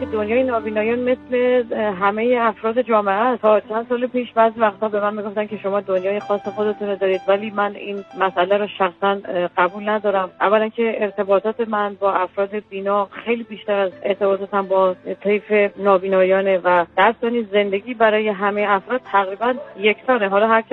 که 0.00 0.06
دنیای 0.06 0.42
نابینایان 0.42 0.98
مثل 0.98 1.74
همه 1.74 2.38
افراد 2.40 2.80
جامعه 2.80 3.14
است. 3.14 3.42
تا 3.42 3.60
چند 3.60 3.86
سال 3.88 4.06
پیش 4.06 4.32
بعضی 4.32 4.60
وقتا 4.60 4.88
به 4.88 5.00
من 5.00 5.14
می‌گفتن 5.14 5.46
که 5.46 5.58
شما 5.62 5.80
دنیای 5.80 6.20
خاص 6.20 6.40
خودتون 6.40 6.94
دارید 6.94 7.20
ولی 7.28 7.50
من 7.50 7.74
این 7.74 8.04
مسئله 8.20 8.56
رو 8.56 8.66
شخصا 8.66 9.18
قبول 9.56 9.88
ندارم. 9.88 10.30
اولا 10.40 10.68
که 10.68 10.96
ارتباطات 10.98 11.68
من 11.68 11.94
با 12.00 12.12
افراد 12.12 12.50
بینا 12.70 13.08
خیلی 13.24 13.42
بیشتر 13.42 13.78
از 13.78 13.92
ارتباطاتم 14.02 14.62
با 14.62 14.94
طیف 15.22 15.52
نابینایانه 15.76 16.60
و 16.64 16.84
در 16.96 17.14
زندگی 17.52 17.94
برای 17.94 18.28
همه 18.28 18.66
افراد 18.68 19.00
تقریبا 19.12 19.54
یکسانه. 19.78 20.28
حالا 20.28 20.48
هر 20.48 20.64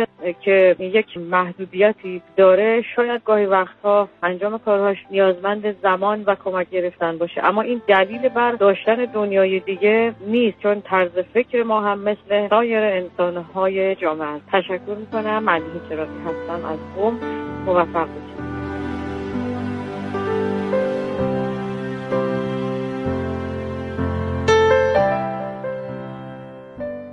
که 0.42 0.76
یک 0.80 1.18
محدودیتی 1.18 2.22
داره 2.38 2.82
شاید 2.96 3.22
گاهی 3.26 3.46
وقتها 3.46 4.10
انجام 4.24 4.58
کارهاش 4.58 4.98
نیازمند 5.12 5.82
زمان 5.82 6.24
و 6.28 6.36
کمک 6.36 6.70
گرفتن 6.70 7.18
باشه. 7.18 7.46
اما 7.46 7.62
این 7.62 7.82
دلیل 7.88 8.30
بر 8.30 8.52
داشتن 8.52 9.06
دنیای 9.14 9.60
دیگه 9.60 10.14
نیست 10.28 10.60
چون 10.60 10.82
طرز 10.82 11.18
فکر 11.34 11.64
ما 11.64 11.82
هم 11.82 12.00
مثل 12.00 12.50
سایر 12.50 12.84
انسانهای 12.84 13.96
جامعه 13.96 14.28
است. 14.28 14.46
تشکر 14.52 14.96
می‌کنم. 15.00 15.44
ملیه 15.44 15.66
چراقی 15.90 16.20
هستم 16.26 16.66
از 16.66 16.80
قوم. 16.96 17.20
موفق 17.66 17.94
باشید. 17.94 18.42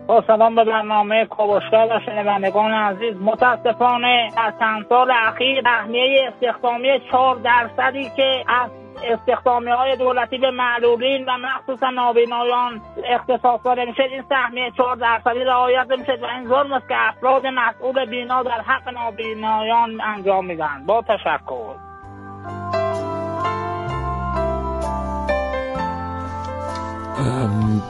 با 0.06 0.24
سلام 0.26 0.54
به 0.54 0.64
برنامه 0.64 1.26
کاوشگر 1.26 1.88
و 1.90 2.00
شنوندگان 2.06 2.72
عزیز. 2.72 3.14
متاسفانه 3.20 4.30
از 4.36 4.52
چند 4.60 4.86
سال 4.88 5.10
اخیر 5.10 5.62
اهمیه 5.66 6.32
استخدامی 6.32 6.88
چهار 7.10 7.36
درصدی 7.36 8.10
که 8.16 8.44
از 8.48 8.70
استخدامی 9.04 9.70
های 9.70 9.96
دولتی 9.96 10.38
به 10.38 10.50
معلولین 10.50 11.24
و 11.24 11.38
مخصوصا 11.38 11.90
نابینایان 11.90 12.80
اختصاص 13.04 13.60
داده 13.64 13.84
میشه. 13.84 14.02
این 14.02 14.24
سهمیه 14.28 14.70
چهار 14.76 14.96
درصدی 14.96 15.44
رعایت 15.44 15.86
میشه 15.90 16.18
و 16.22 16.24
این 16.24 16.48
ظلم 16.48 16.72
است 16.72 16.88
که 16.88 16.94
افراد 16.98 17.46
مسئول 17.46 18.04
بینا 18.04 18.42
در 18.42 18.60
حق 18.60 18.88
نابینایان 18.88 20.00
انجام 20.00 20.46
میدن 20.46 20.84
با 20.86 21.02
تشکر. 21.02 21.88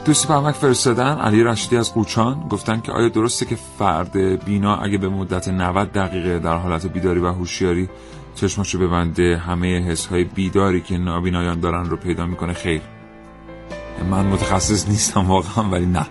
دوستی 0.05 0.29
پرمک 0.29 0.55
فرستادن. 0.55 1.19
علی 1.19 1.45
رشدی 1.45 1.77
از 1.77 1.95
قوچان 1.95 2.49
گفتن 2.51 2.81
که 2.81 2.93
آیا 2.93 3.09
درسته 3.09 3.47
که 3.47 3.57
فرد 3.79 4.45
بینا 4.45 4.77
اگه 4.77 4.99
به 4.99 5.09
مدت 5.09 5.49
90 5.49 5.93
دقیقه 5.93 6.39
در 6.39 6.57
حالت 6.57 6.87
بیداری 6.87 7.21
و 7.21 7.27
هوشیاری 7.27 7.89
چشماشو 8.41 8.79
ببنده 8.79 9.37
همه 9.37 9.81
حس 9.81 10.07
های 10.07 10.25
بیداری 10.25 10.81
که 10.81 10.99
نابینایان 10.99 11.61
دارن 11.61 11.85
رو 11.91 11.97
پیدا 11.97 12.27
می‌کنه 12.27 12.53
خیر. 12.53 12.81
من 14.11 14.27
متخصص 14.27 14.89
نیستم 14.89 15.27
واقعا 15.27 15.65
ولی 15.65 15.87
نه. 15.87 16.07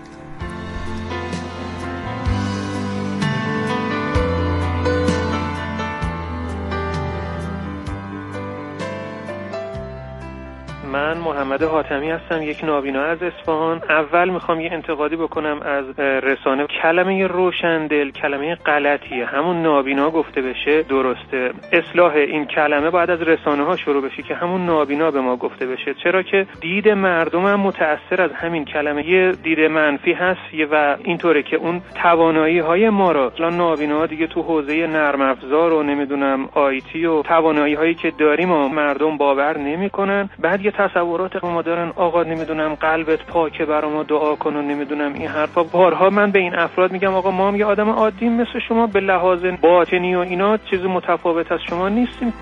محمد 11.38 11.62
حاتمی 11.62 12.10
هستم 12.10 12.42
یک 12.42 12.64
نابینا 12.64 13.02
از 13.02 13.22
اصفهان. 13.22 13.82
اول 13.88 14.28
می‌خوام 14.28 14.60
یه 14.60 14.72
انتقادی 14.72 15.16
بکنم 15.16 15.60
از 15.62 15.98
رسانه. 15.98 16.66
کلمه 16.82 17.26
روشندل 17.26 18.10
کلمه 18.10 18.54
غلطیه. 18.54 19.24
همون 19.24 19.62
نابینا 19.62 20.10
گفته 20.10 20.42
بشه 20.42 20.82
درسته. 20.82 21.50
اصلاح 21.72 22.14
این 22.14 22.44
کلمه 22.44 22.90
باید 22.90 23.10
از 23.10 23.22
رسانه 23.22 23.64
ها 23.64 23.76
شروع 23.76 24.02
بشه 24.02 24.22
که 24.22 24.34
همون 24.34 24.66
نابینا 24.66 25.10
به 25.10 25.20
ما 25.20 25.36
گفته 25.36 25.66
بشه. 25.66 25.94
چرا 25.94 26.22
که 26.22 26.46
دید 26.60 26.88
مردم 26.88 27.46
هم 27.46 27.60
متاثر 27.60 28.22
از 28.22 28.30
همین 28.32 28.64
کلمه. 28.64 29.08
یه 29.08 29.32
دید 29.32 29.60
منفی 29.60 30.12
هست 30.12 30.40
و 30.70 30.96
اینطوره 31.04 31.42
که 31.42 31.56
اون 31.56 31.80
توانایی 32.02 32.58
های 32.58 32.90
ما 32.90 33.12
رو 33.12 33.30
الان 33.38 33.56
نابینا 33.56 34.06
دیگه 34.06 34.26
تو 34.26 34.42
حوزه 34.42 34.86
نرم 34.86 35.20
افزار 35.20 35.72
و 35.72 35.82
نمی‌دونم 35.82 36.48
آیتی 36.54 37.06
و 37.06 37.22
توانایی 37.22 37.74
هایی 37.74 37.94
که 37.94 38.10
داریم 38.18 38.50
و 38.50 38.68
مردم 38.68 39.16
باور 39.16 39.58
نمی‌کنن. 39.58 40.30
بعد 40.38 40.64
یه 40.64 40.70
تصورات 40.70 41.27
ما 41.36 41.62
دارن. 41.62 41.92
آقا 41.96 42.22
نمی‌دونم 42.22 42.74
قلبت 42.74 43.26
پاکه 43.26 43.64
برا 43.64 43.90
ما 43.90 44.02
دعا 44.02 44.36
کن 44.36 44.56
و 44.56 44.62
نمی‌دونم 44.62 45.12
این 45.12 45.28
حرفا. 45.28 45.62
بارها 45.62 46.10
من 46.10 46.30
به 46.30 46.38
این 46.38 46.54
افراد 46.54 46.92
میگم 46.92 47.14
آقا 47.14 47.30
ما 47.30 47.48
هم 47.48 47.56
یه 47.56 47.64
آدم 47.64 47.90
عادی 47.90 48.28
مثل 48.28 48.58
شما 48.68 48.86
به 48.86 49.00
لحاظ 49.00 49.44
باطنی 49.62 50.14
و 50.14 50.18
اینا 50.18 50.56
چیز 50.56 50.80
متفاوت 50.80 51.52
از 51.52 51.60
شما 51.68 51.88
نیستیم. 51.88 52.32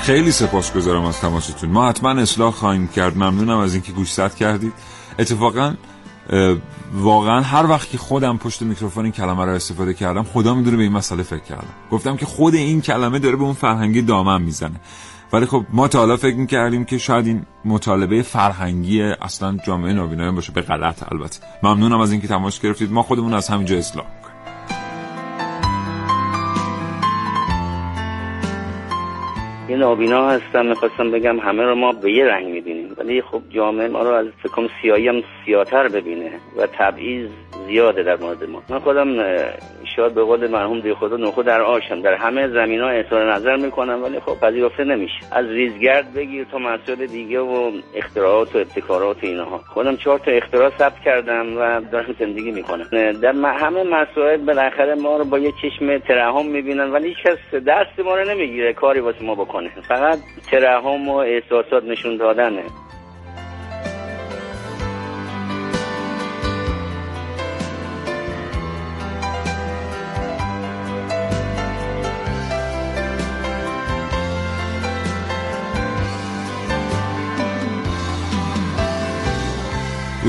خیلی 0.00 0.30
سپاسگزارم 0.30 1.04
از 1.04 1.20
تماستون. 1.20 1.70
ما 1.70 1.88
حتما 1.88 2.10
اصلاح 2.10 2.50
خواهیم 2.52 2.88
کرد. 2.88 3.16
ممنونم 3.16 3.58
از 3.58 3.74
اینکه 3.74 3.92
گوشزد 3.92 4.34
کردید. 4.34 4.72
اتفاقا 5.18 5.74
واقعا 6.94 7.40
هر 7.40 7.66
وقت 7.66 7.90
که 7.90 7.98
خودم 7.98 8.36
پشت 8.36 8.62
میکروفون 8.62 9.04
این 9.04 9.12
کلمه 9.12 9.44
رو 9.44 9.50
استفاده 9.50 9.94
کردم 9.94 10.22
خدا 10.22 10.54
می‌دونه 10.54 10.76
به 10.76 10.82
این 10.82 10.92
مسئله 10.92 11.22
فکر 11.22 11.42
کردم. 11.42 11.74
گفتم 11.90 12.16
که 12.16 12.26
خود 12.26 12.54
این 12.54 12.80
کلمه 12.80 13.18
داره 13.18 13.36
به 13.36 13.42
اون 13.42 13.52
فرهنگی 13.52 14.02
دامن 14.02 14.42
می‌زنه. 14.42 14.80
ولی 15.32 15.46
خب 15.46 15.64
ما 15.72 15.88
تا 15.88 15.98
حالا 15.98 16.16
فکر 16.16 16.36
می‌کردیم 16.36 16.84
که 16.84 16.98
شاید 16.98 17.26
این 17.26 17.46
مطالبه 17.64 18.22
فرهنگی 18.22 19.02
اصلا 19.02 19.56
جامعه 19.66 19.92
نابینایان 19.92 20.34
باشه 20.34 20.52
به 20.52 20.60
غلط 20.60 21.12
البته. 21.12 21.40
ممنونم 21.62 22.00
از 22.00 22.12
اینکه 22.12 22.28
تماس 22.28 22.60
گرفتید. 22.60 22.92
ما 22.92 23.02
خودمون 23.02 23.34
از 23.34 23.48
همینجا 23.48 23.76
اصلاح. 23.76 24.06
یه 29.68 29.76
نابینا 29.76 30.28
هستم 30.28 30.66
می‌خواستم 30.66 31.10
بگم 31.10 31.40
همه 31.40 31.62
رو 31.62 31.74
ما 31.74 31.92
به 31.92 32.12
یه 32.12 32.24
رنگ 32.24 32.46
می‌بینیم. 32.46 32.94
ولی 32.98 33.22
خب 33.22 33.42
جامعه 33.50 33.88
ما 33.88 34.02
رو 34.02 34.10
از 34.10 34.26
فکرم 34.42 34.68
سیایی 34.82 35.08
هم 35.08 35.22
سیاتر 35.44 35.88
ببینه 35.88 36.30
و 36.56 36.66
تبعیض 36.66 37.30
زیاده 37.66 38.02
در 38.02 38.16
مورد 38.16 38.44
ما. 38.44 38.62
من 38.68 38.78
خودم 38.78 39.16
شاید 39.96 40.14
به 40.14 40.22
قول 40.24 40.50
مرحوم 40.50 40.80
دی 40.80 40.94
خدا 40.94 41.16
نخو 41.16 41.42
در 41.42 41.60
آشم. 41.60 42.00
در 42.02 42.14
همه 42.14 42.48
زمین 42.48 42.80
ها 42.80 42.88
اظهار 42.88 43.34
نظر 43.34 43.56
می‌کنم 43.56 44.02
ولی 44.02 44.20
خب 44.20 44.40
پذیرفته 44.40 44.84
نمیشه. 44.84 45.14
از 45.32 45.46
ریزگرد 45.46 46.14
بگیر 46.14 46.46
تا 46.52 46.58
مسائل 46.58 47.06
دیگه 47.06 47.40
و 47.40 47.72
اختراعات 47.94 48.56
و 48.56 48.58
ابتکارات 48.58 49.24
و 49.24 49.26
اینها. 49.26 49.58
خودم 49.58 49.96
چهار 49.96 50.18
تا 50.18 50.30
اختراع 50.30 50.70
ثبت 50.78 51.00
کردم 51.04 51.56
و 51.56 51.80
دارم 51.80 52.14
زندگی 52.18 52.50
می‌کنم. 52.50 52.84
در 53.22 53.32
همه 53.32 53.82
مسائل 53.82 54.36
بالاخره 54.36 54.94
ما 54.94 55.16
رو 55.16 55.24
با 55.24 55.38
یه 55.38 55.52
چشم 55.62 55.98
ترحم 55.98 56.46
می‌بینن 56.46 56.90
ولی 56.92 57.08
هیچ 57.08 57.18
کس 57.24 57.54
دست 57.66 58.00
ما 58.04 58.16
رو 58.16 58.30
نمی‌گیره 58.30 58.72
کاری 58.72 59.00
واسه 59.00 59.22
ما 59.22 59.34
بکنه. 59.34 59.70
فقط 59.88 60.18
ترحم 60.50 61.08
و 61.08 61.16
احساسات 61.16 61.84
نشون 61.84 62.16
دادنه. 62.16 62.62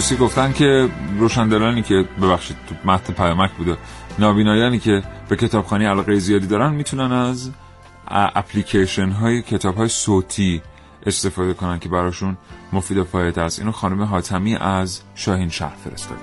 دوستی 0.06 0.24
گفتن 0.24 0.52
که 0.52 0.90
روشندلانی 1.20 1.82
که 1.82 2.06
ببخشید 2.22 2.58
تو 2.70 2.76
متن 2.92 3.14
پیامک 3.14 3.52
بوده 3.52 3.78
نابینایانی 4.20 4.80
که 4.80 5.04
به 5.30 5.36
کتابخانی 5.36 5.86
علاقه 5.86 6.16
زیادی 6.16 6.48
دارن 6.48 6.74
می‌تونن 6.74 7.12
از 7.12 7.52
اپلیکیشن 8.08 9.10
های 9.10 9.42
کتاب 9.42 9.76
های 9.76 9.88
صوتی 9.88 10.62
استفاده 11.06 11.54
کنن 11.54 11.80
که 11.80 11.90
براشون 11.90 12.38
مفید 12.74 12.98
و 12.98 13.04
فایده 13.04 13.42
است. 13.42 13.60
اینو 13.60 13.72
خانم 13.72 14.04
حاتمی 14.04 14.56
از 14.56 15.02
شاهین 15.16 15.50
شهر 15.50 15.76
فرستاده. 15.76 16.22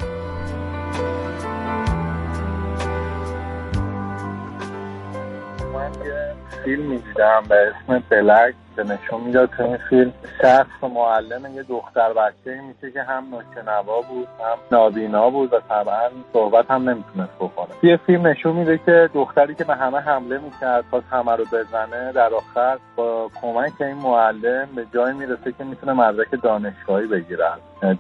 فیلم 6.65 6.83
می‌دیدم 6.83 7.43
به 7.49 7.55
اسم 7.55 8.03
بلک. 8.11 8.55
که 8.77 8.83
نشون 8.83 9.21
می‌داد 9.21 9.51
تو 9.57 9.63
این 9.63 9.79
فیلم. 9.91 10.13
شخص 10.43 10.83
و 10.83 10.89
معلم 10.89 11.55
یه 11.55 11.63
دختر 11.63 12.13
بچه 12.13 12.61
میشه 12.61 12.93
که 12.93 13.03
هم 13.03 13.25
ناشنوا 13.31 14.01
بود 14.01 14.29
هم 14.41 14.59
نابینا 14.79 15.31
بود 15.31 15.53
و 15.53 15.61
طبعا 15.69 16.09
صحبت 16.33 16.71
هم 16.71 16.91
نمی‌تونست 16.91 17.35
بکنه. 17.41 17.69
یه 17.83 17.97
فیلم 17.97 18.27
نشون 18.27 18.53
میده 18.53 18.79
که 18.87 19.11
دختری 19.15 19.55
که 19.55 19.65
به 19.65 19.75
همه 19.75 19.99
حمله 19.99 20.39
می‌کرد 20.39 20.85
خواست 20.91 21.07
همه 21.11 21.37
رو 21.37 21.45
بزنه 21.45 22.13
در 22.13 22.31
آخر 22.35 22.79
با 22.97 23.31
کمک 23.43 23.81
این 23.81 23.97
معلم 23.97 24.69
به 24.77 24.87
جای 24.95 25.13
می‌رسه 25.13 25.53
که 25.59 25.65
می‌تونه 25.65 25.93
مدرک 25.93 26.43
دانشگاهی 26.43 27.07
بگیره. 27.07 27.51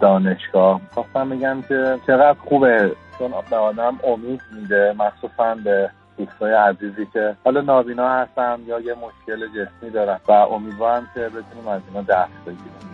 دانشگاه. 0.00 0.80
خواستم 0.94 1.26
میگم 1.26 1.62
که 1.68 1.98
چقدر 2.06 2.38
خوبه. 2.48 2.92
چون 3.18 3.32
به 3.50 3.56
آدم 3.56 3.98
امید 4.04 4.40
میده 4.52 4.94
مخصوصا 4.98 5.54
به 5.64 5.90
دوستای 6.18 6.52
عزیزی 6.52 7.06
که 7.12 7.36
حالا 7.44 7.60
نابینا 7.60 8.08
هستن 8.08 8.58
یا 8.66 8.80
یه 8.80 8.94
مشکل 8.94 9.48
جسمی 9.48 9.90
دارن 9.90 10.20
و 10.28 10.32
امیدوارم 10.32 11.06
که 11.14 11.20
بتونیم 11.20 11.68
از 11.68 11.80
اینا 11.88 12.02
دست 12.02 12.44
بگیریم. 12.46 12.92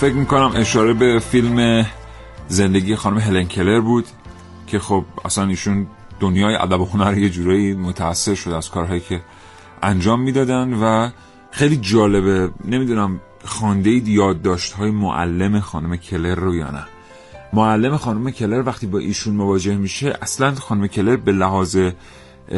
فکر 0.00 0.14
می‌کنم 0.14 0.52
اشاره 0.56 0.92
به 0.92 1.18
فیلم 1.18 1.86
زندگی 2.48 2.96
خانم 2.96 3.18
هلن 3.18 3.44
کلر 3.44 3.80
بود 3.80 4.04
که 4.66 4.78
خب 4.78 5.04
اصلا 5.24 5.46
ایشون 5.46 5.86
دنیای 6.20 6.54
ادب 6.54 6.80
و 6.80 6.84
هنر 6.84 7.18
یه 7.18 7.28
جورایی 7.28 7.74
متاثر 7.74 8.34
شد 8.34 8.50
از 8.50 8.70
کارهایی 8.70 9.00
که 9.00 9.20
انجام 9.82 10.20
می‌دادن 10.20 10.74
و 10.74 11.10
خیلی 11.50 11.76
جالبه. 11.76 12.50
نمی‌دونم 12.64 13.20
خانده 13.44 13.90
یادداشت 13.90 14.72
های 14.72 14.90
معلم 14.90 15.60
خانم 15.60 15.96
کلر 15.96 16.34
رو 16.34 16.54
یا 16.54 16.70
نه. 16.70 16.84
معلم 17.52 17.96
خانم 17.96 18.30
کلر 18.30 18.62
وقتی 18.66 18.86
با 18.86 18.98
ایشون 18.98 19.34
مواجه 19.34 19.76
میشه 19.76 20.18
اصلا 20.22 20.54
خانم 20.54 20.86
کلر 20.86 21.16
به 21.16 21.32
لحاظ 21.32 21.78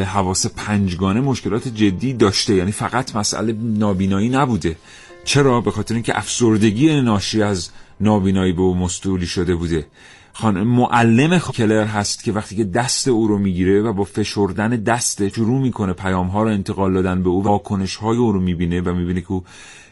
حواس 0.05 0.45
پنجگانه 0.45 1.21
مشکلات 1.21 1.67
جدی 1.67 2.13
داشته. 2.13 2.55
یعنی 2.55 2.71
فقط 2.71 3.15
مسئله 3.15 3.53
نابینایی 3.59 4.29
نبوده. 4.29 4.77
چرا؟ 5.25 5.61
به 5.61 5.71
خاطر 5.71 5.93
اینکه 5.93 6.17
افسردگی 6.17 7.01
ناشی 7.01 7.41
از 7.41 7.69
نابینایی 8.03 8.53
به 8.53 8.61
او 8.61 8.75
مستولی 8.75 9.25
شده 9.25 9.55
بوده. 9.55 9.85
خانم 10.33 10.67
معلم 10.67 11.39
کلر 11.39 11.85
هست 11.85 12.23
که 12.23 12.31
وقتی 12.31 12.55
که 12.55 12.63
دست 12.63 13.07
او 13.07 13.27
رو 13.27 13.37
می‌گیره 13.37 13.81
و 13.81 13.93
با 13.93 14.03
فشردن 14.03 14.69
دست 14.69 15.27
شروع 15.27 15.61
می‌کنه 15.61 15.93
پیام 15.93 16.27
ها 16.27 16.43
رو 16.43 16.49
انتقال 16.49 16.93
دادن 16.93 17.23
به 17.23 17.29
او 17.29 17.43
واکنش 17.43 17.95
های 17.95 18.17
او 18.17 18.31
رو 18.31 18.41
می‌بینه 18.41 18.81
و 18.81 18.93
می‌بینه 18.93 19.21
که 19.21 19.31
او 19.31 19.43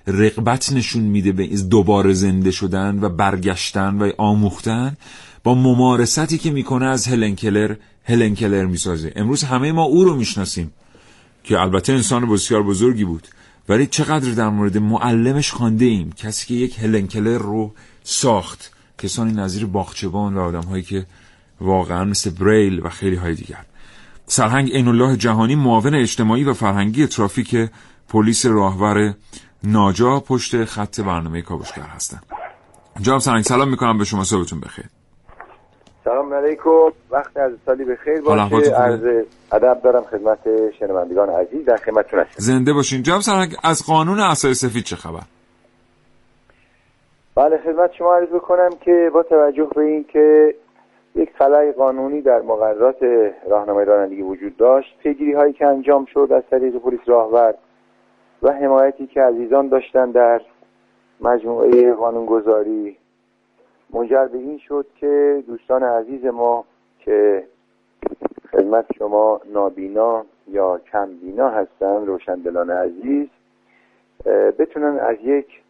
رقبت 0.07 0.73
نشون 0.73 1.03
میده 1.03 1.31
به 1.31 1.47
دوباره 1.47 2.13
زنده 2.13 2.51
شدن 2.51 2.99
و 3.01 3.09
برگشتن 3.09 3.97
و 3.97 4.11
آموختن 4.17 4.97
با 5.43 5.55
ممارستی 5.55 6.37
که 6.37 6.51
می‌کنه 6.51 6.85
از 6.85 7.07
هلن 7.07 7.35
کلر 7.35 7.75
هلن 8.03 8.35
کلر 8.35 8.65
می‌سازه. 8.65 9.13
امروز 9.15 9.43
همه 9.43 9.71
ما 9.71 9.83
او 9.83 10.03
رو 10.03 10.15
می‌شناسیم 10.15 10.71
که 11.43 11.59
البته 11.59 11.93
انسان 11.93 12.29
بسیار 12.29 12.63
بزرگی 12.63 13.05
بود. 13.05 13.27
ولی 13.69 13.87
چقدر 13.87 14.31
در 14.31 14.49
مورد 14.49 14.77
معلمش 14.77 15.51
خانده 15.51 15.85
ایم؟ 15.85 16.11
کسی 16.11 16.47
که 16.47 16.53
یک 16.53 16.79
هلن 16.79 17.07
کلر 17.07 17.37
رو 17.37 17.73
ساخت. 18.03 18.71
کسانی 18.97 19.33
نظیر 19.33 19.65
باخچبان 19.65 20.37
و 20.37 20.41
آدم 20.41 20.61
هایی 20.61 20.83
که 20.83 21.05
واقعا 21.61 22.03
مثل 22.03 22.29
بریل 22.29 22.85
و 22.85 22.89
خیلی 22.89 23.15
های 23.15 23.35
دیگر. 23.35 23.65
سرهنگ 24.25 24.69
این 24.71 24.87
الله 24.87 25.17
جهانی 25.17 25.55
معاون 25.55 25.95
اجتماعی 25.95 26.43
و 26.43 26.53
فرهنگی 26.53 27.07
ترافیک 27.07 27.69
پلیس 28.09 28.45
راهور 28.45 29.13
ناجا 29.63 30.19
پشت 30.19 30.65
خط 30.65 30.99
برنامه 30.99 31.41
کاوشگر 31.41 31.81
هستن 31.81 32.19
جناب 33.01 33.19
سرهنگ 33.19 33.43
سلام 33.43 33.69
می‌کنم 33.69 33.97
به 33.97 34.05
شما 34.05 34.23
صبحتون 34.23 34.59
بخیر. 34.59 34.85
سلام 36.03 36.33
علیکم. 36.33 36.69
وقت 37.11 37.37
از 37.37 37.51
سالی 37.65 37.83
بخیر 37.83 38.21
باشه. 38.21 38.71
عرض 38.71 39.25
ادب 39.51 39.81
دارم 39.83 40.03
خدمت 40.11 40.39
شنوندگان 40.79 41.29
عزیز. 41.29 41.65
در 41.65 41.77
خدمتتون 41.77 42.19
هستم. 42.19 42.33
زنده 42.37 42.73
باشین. 42.73 43.03
جناب 43.03 43.21
سرهنگ 43.21 43.55
از 43.63 43.85
قانون 43.85 44.19
اسای 44.19 44.53
سفید 44.53 44.83
چه 44.83 44.95
خبر؟ 44.95 45.21
بله 47.35 47.57
خدمت 47.57 47.93
شما 47.93 48.15
عرض 48.15 48.29
بکنم 48.29 48.69
که 48.69 49.11
با 49.13 49.23
توجه 49.23 49.67
به 49.75 49.81
این 49.81 50.03
که 50.03 50.55
یک 51.15 51.29
خلای 51.37 51.71
قانونی 51.71 52.21
در 52.21 52.41
مقررات 52.41 53.03
راهنمای 53.49 53.85
رانندگی 53.85 54.21
وجود 54.21 54.57
داشت 54.57 54.97
پیگیری 54.99 55.33
هایی 55.33 55.53
که 55.53 55.65
انجام 55.65 56.05
شد 56.05 56.31
از 56.31 56.43
طریق 56.49 56.77
پلیس 56.77 56.99
راهور 57.05 57.53
و 58.41 58.51
حمایتی 58.51 59.07
که 59.07 59.21
عزیزان 59.21 59.67
داشتن 59.67 60.11
در 60.11 60.41
مجموعه 61.21 61.93
قانونگذاری 61.93 62.97
منجر 63.93 64.25
به 64.25 64.37
این 64.37 64.57
شد 64.57 64.85
که 64.95 65.43
دوستان 65.47 65.83
عزیز 65.83 66.25
ما 66.25 66.65
که 66.99 67.43
خدمت 68.51 68.85
شما 68.97 69.41
نابینا 69.53 70.25
یا 70.47 70.81
کمبینا 70.91 71.49
هستن 71.49 72.05
روشندلان 72.05 72.69
عزیز 72.69 73.27
بتونن 74.59 74.99
از 74.99 75.15
یک 75.23 75.60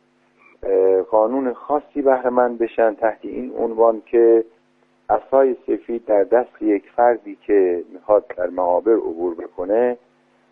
قانون 1.10 1.54
خاصی 1.54 2.02
بهره 2.02 2.30
بشن. 2.50 2.96
تحت 2.96 3.20
این 3.22 3.54
عنوان 3.58 4.02
که 4.06 4.46
اصای 5.10 5.56
سفید 5.68 6.06
در 6.06 6.24
دست 6.24 6.62
یک 6.62 6.84
فردی 6.96 7.38
که 7.48 7.84
می‌خواد 7.94 8.26
در 8.38 8.50
معابر 8.50 8.94
عبور 8.94 9.36
بکنه 9.36 9.98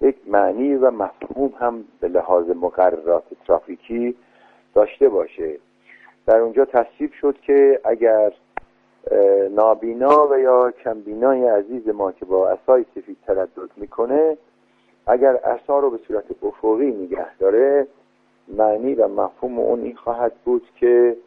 یک 0.01 0.16
معنی 0.28 0.76
و 0.76 0.91
مفهوم 0.91 1.53
هم 1.60 1.84
به 1.99 2.07
لحاظ 2.07 2.49
مقررات 2.49 3.24
ترافیکی 3.47 4.16
داشته 4.74 5.10
باشه. 5.10 5.60
در 6.26 6.38
اونجا 6.38 6.66
تصویب 6.66 7.12
شد 7.14 7.39
که 7.41 7.80
اگر 7.84 8.34
نابینا 9.51 10.28
و 10.28 10.39
یا 10.39 10.72
کمبینای 10.72 11.47
عزیز 11.47 11.89
ما 11.89 12.12
که 12.12 12.26
با 12.26 12.49
اسای 12.49 12.86
سفید 12.95 13.18
تردد 13.28 13.72
می‌کنه 13.78 14.38
اگر 15.07 15.36
اصا 15.36 15.80
رو 15.80 15.89
به 15.89 15.97
صورت 16.07 16.26
افقی 16.43 16.91
نگه 16.91 17.38
داره 17.38 17.88
معنی 18.58 18.95
و 18.95 19.08
مفهوم 19.08 19.60
اون 19.60 19.82
این 19.82 19.95
خواهد 19.95 20.34
بود 20.45 20.68
که 20.80 21.18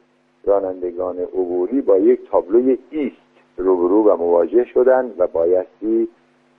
رانندگان 0.45 1.19
عبوری 1.19 1.81
با 1.81 1.99
یک 1.99 2.31
تابلوی 2.31 2.79
ایست 2.91 3.17
روبرو 3.57 4.03
و 4.03 4.17
مواجه 4.17 4.65
شدن 4.65 5.13
و 5.19 5.27
بایستی 5.27 6.09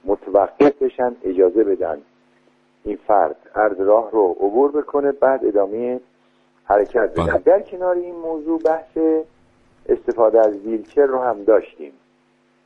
متوقف 0.06 0.82
بشن 0.82 1.16
اجازه 1.24 1.64
بدن 1.64 2.02
این 2.84 2.98
فرد 3.08 3.36
عرض 3.56 3.80
راه 3.80 4.12
رو 4.12 4.36
عبور 4.40 4.72
بکنه 4.72 5.12
بعد 5.12 5.46
ادامه 5.46 6.00
حرکت 6.66 7.12
بدن 7.12 7.26
بله. 7.26 7.38
در 7.38 7.62
کنار 7.62 7.96
این 7.96 8.16
موضوع 8.16 8.60
بحث 8.60 8.98
استفاده 9.90 10.40
از 10.40 10.58
ویلچر 10.58 11.06
رو 11.06 11.20
هم 11.20 11.44
داشتیم. 11.44 11.92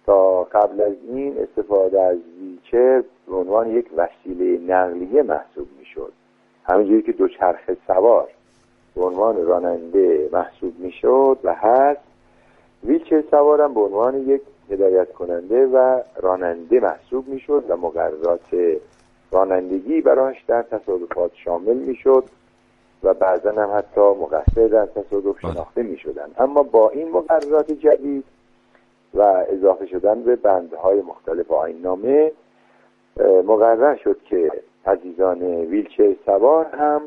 تا 0.05 0.43
قبل 0.43 0.81
از 0.81 0.93
این 1.07 1.37
استفاده 1.37 2.01
از 2.01 2.17
ویلچر 2.39 3.03
به 3.27 3.35
عنوان 3.35 3.71
یک 3.71 3.85
وسیله 3.97 4.73
نقلیه 4.73 5.23
محسوب 5.23 5.67
می‌شد. 5.79 6.13
همینجوری 6.67 7.01
که 7.01 7.11
دوچرخه 7.11 7.77
سوار 7.87 8.27
به 8.95 9.03
عنوان 9.03 9.45
راننده 9.45 10.29
محسوب 10.33 10.79
می‌شد 10.79 11.37
و 11.43 11.53
هست 11.53 12.01
ویلچر 12.83 13.23
سوارم 13.31 13.73
به 13.73 13.79
عنوان 13.79 14.15
یک 14.15 14.41
هدایت 14.69 15.13
کننده 15.13 15.65
و 15.65 15.99
راننده 16.21 16.79
محسوب 16.79 17.27
می‌شد 17.27 17.63
و 17.69 17.77
مقررات 17.77 18.79
رانندگی 19.31 20.01
براش 20.01 20.43
در 20.47 20.61
تصادفات 20.61 21.31
شامل 21.35 21.77
می‌شد 21.77 22.23
و 23.03 23.13
بعضا 23.13 23.51
هم 23.51 23.77
حتی 23.77 24.01
مقصر 24.01 24.67
در 24.67 24.85
تصادف 24.85 25.39
شناخته 25.39 25.83
می 25.83 25.97
شدن 25.97 26.27
اما 26.37 26.63
با 26.63 26.89
این 26.89 27.11
مقررات 27.11 27.71
جدید 27.71 28.23
و 29.13 29.21
اضافه 29.49 29.85
شدن 29.85 30.23
به 30.23 30.35
بندهای 30.35 31.01
مختلف 31.01 31.51
آین 31.51 31.81
نامه 31.81 32.31
مقرر 33.45 33.95
شد 33.95 34.17
که 34.29 34.51
عزیزان 34.87 35.41
ویلچر 35.43 36.15
سوار 36.25 36.65
هم 36.65 37.01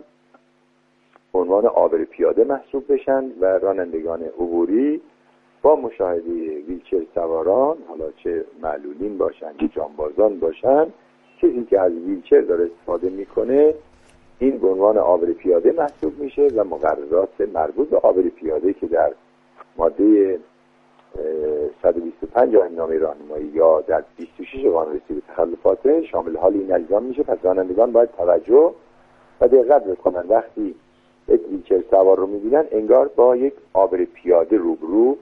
عنوان 1.35 1.67
آبر 1.67 2.05
پیاده 2.05 2.45
محسوب 2.45 2.93
بشن 2.93 3.25
و 3.41 3.45
رانندگان 3.45 4.23
عبوری 4.23 5.01
با 5.63 5.77
مشاهده 5.77 6.61
ویلچر 6.69 7.03
سواران 7.15 7.77
حالا 7.89 8.13
چه 8.25 8.45
معلولین 8.63 9.19
باشن 9.19 9.57
چه 9.61 9.69
جانبازان 9.69 10.39
باشن 10.39 10.87
کسی 11.39 11.67
که 11.71 11.81
از 11.81 11.93
ویلچر 11.93 12.41
داره 12.41 12.65
استفاده 12.65 13.11
می‌کنه 13.11 13.75
این 14.39 14.59
به 14.59 14.69
عنوان 14.69 14.99
آبر 14.99 15.27
پیاده 15.27 15.73
محسوب 15.73 16.19
میشه 16.19 16.49
و 16.57 16.65
مقررات 16.65 17.41
مربوط 17.55 17.89
به 17.89 17.97
آبر 17.97 18.23
پیاده 18.23 18.73
که 18.73 18.87
در 18.87 19.13
ماده 19.77 20.39
125 21.83 22.57
نامه 22.77 22.99
راهنمایی 22.99 23.47
یا 23.47 23.81
در 23.81 24.05
26 24.17 24.67
قانون 24.67 24.95
رسید 24.97 25.23
تخلفات 25.29 26.01
شامل 26.01 26.37
حال 26.37 26.53
این 26.53 26.73
اجزام 26.73 27.03
میشه 27.03 27.23
پس 27.23 27.39
رانندگان 27.43 27.93
باید 27.93 28.09
توجه 28.19 28.75
و 29.41 29.49
دقت 29.49 29.85
بکنن. 29.85 30.25
وقتی 30.29 30.75
یک 31.29 31.41
ویلچر 31.51 31.83
سوار 31.91 32.17
رو 32.17 32.27
می‌بینن 32.27 32.65
انگار 32.71 33.09
با 33.09 33.37
یک 33.37 33.55
آبر 33.73 34.05
پیاده 34.05 34.57
روبرو 34.57 35.17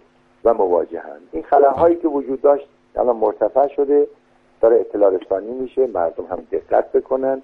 و 0.45 0.55
مواجهن. 0.55 1.20
این 1.32 1.43
خلاهایی 1.43 1.97
که 1.97 2.09
وجود 2.09 2.41
داشت 2.41 2.68
الان 2.97 3.16
مرتفع 3.16 3.68
شده 3.68 4.09
داره 4.61 4.80
اطلاع 4.80 5.11
رسانی 5.11 5.53
میشه 5.53 5.86
مردم 5.86 6.24
هم 6.24 6.47
دقت 6.53 6.93
بکنن. 6.93 7.43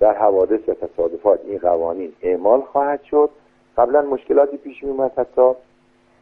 در 0.00 0.14
حوادث 0.14 0.68
و 0.68 0.74
تصادفات 0.74 1.40
این 1.44 1.58
قوانین 1.58 2.12
اعمال 2.22 2.60
خواهد 2.60 3.02
شد. 3.02 3.30
قبلا 3.76 4.02
مشکلاتی 4.02 4.56
پیش 4.56 4.84
می 4.84 4.90
اومد 4.90 5.12
حتی. 5.16 5.52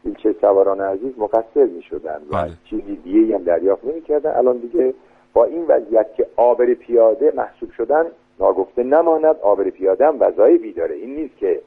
ویلچر 0.04 0.34
سواران 0.40 0.80
عزیز 0.80 1.18
مقصر 1.18 1.64
می 1.64 1.82
شدن 1.82 2.20
و 2.30 2.36
بله. 2.36 2.52
چیزی 2.64 2.96
دیگه 2.96 3.34
هم 3.34 3.42
دریافت 3.42 3.84
نمی 3.84 4.02
کردن 4.02 4.36
الان 4.36 4.56
دیگه 4.56 4.94
با 5.32 5.44
این 5.44 5.64
وضعیت 5.68 6.14
که 6.14 6.26
آبر 6.36 6.74
پیاده 6.74 7.32
محسوب 7.36 7.70
شدن 7.70 8.06
ناگفته 8.40 8.82
نماند 8.82 9.36
آبر 9.42 9.70
پیاده 9.70 10.06
هم 10.06 10.16
وظایفی 10.20 10.72
داره. 10.72 10.94
این 10.94 11.14
نیست 11.14 11.36
که 11.36 11.60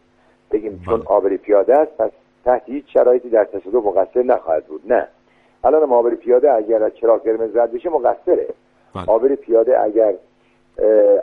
بگیم 0.51 0.81
چون 0.85 1.03
آبر 1.05 1.37
پیاده 1.37 1.77
است 1.77 1.97
پس 1.97 2.11
تحت 2.45 2.61
هیچ 2.65 2.85
شرایطی 2.93 3.29
در 3.29 3.43
تصادف 3.43 3.85
مقصر 3.85 4.23
نخواهد 4.23 4.65
بود. 4.65 4.81
نه. 4.85 5.07
الان 5.63 5.83
هم 5.83 5.93
آبر 5.93 6.15
پیاده 6.15 6.53
اگر 6.53 6.83
از 6.83 6.95
چراغ 6.95 7.23
قرمز 7.23 7.55
رد 7.55 7.71
بشه 7.71 7.89
مقصره. 7.89 8.47
بله. 8.95 9.05
آبر 9.07 9.35
پیاده 9.35 9.83
اگر 9.83 10.13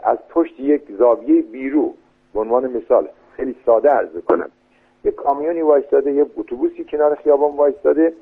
از 0.02 0.18
پشت 0.30 0.60
یک 0.60 0.82
زاویه 0.98 1.42
بیرو 1.42 1.94
به 2.34 2.40
عنوان 2.40 2.66
مثال 2.66 3.08
خیلی 3.32 3.56
ساده 3.66 3.88
عرض 3.88 4.18
کنم. 4.28 4.50
یک 5.04 5.14
کامیونی 5.14 5.62
وایستاده 5.62 6.12
یه 6.12 6.26
اتوبوسی 6.36 6.84
کنار 6.84 7.14
خیابان 7.14 7.56
وایستاده 7.56 8.12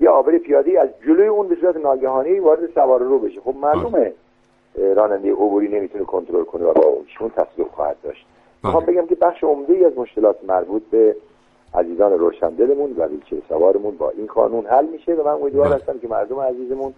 یه 0.00 0.08
آبر 0.08 0.38
پیاده 0.38 0.80
از 0.80 0.88
جلوی 1.06 1.26
اون 1.26 1.48
به 1.48 1.56
صورت 1.60 1.76
ناگهانی 1.76 2.38
وارد 2.38 2.70
سوار 2.74 3.00
رو 3.00 3.18
بشه 3.18 3.40
خب 3.40 3.54
معلومه 3.62 4.12
اه، 4.78 4.94
راننده 4.94 5.32
عبوری 5.32 5.68
نمی‌تونه 5.68 6.04
کنترل 6.04 6.44
کنه 6.44 6.64
و 6.64 6.72
با 6.72 6.82
اون 7.20 7.30
تصادف 7.30 7.70
خواهد 7.74 7.96
داشت 8.02 8.26
می‌خوام 8.64 8.84
بگم 8.84 9.06
که 9.06 9.14
بخش 9.14 9.44
عمده 9.44 9.72
ای 9.72 9.84
از 9.84 9.98
مشکلات 9.98 10.36
مربوط 10.48 10.82
به 10.90 11.16
عزیزان 11.74 12.12
روشندلمون 12.12 12.92
و 12.92 13.04
ویلچر 13.04 13.36
سوارمون 13.48 13.96
با 13.96 14.10
این 14.10 14.26
قانون 14.26 14.66
حل 14.66 14.86
میشه 14.86 15.14
و 15.14 15.24
من 15.24 15.32
امیدوار 15.32 15.68
بله. 15.68 15.76
هستم 15.76 15.98
که 15.98 16.08
مردم 16.08 16.40
عزیزمون 16.40 16.94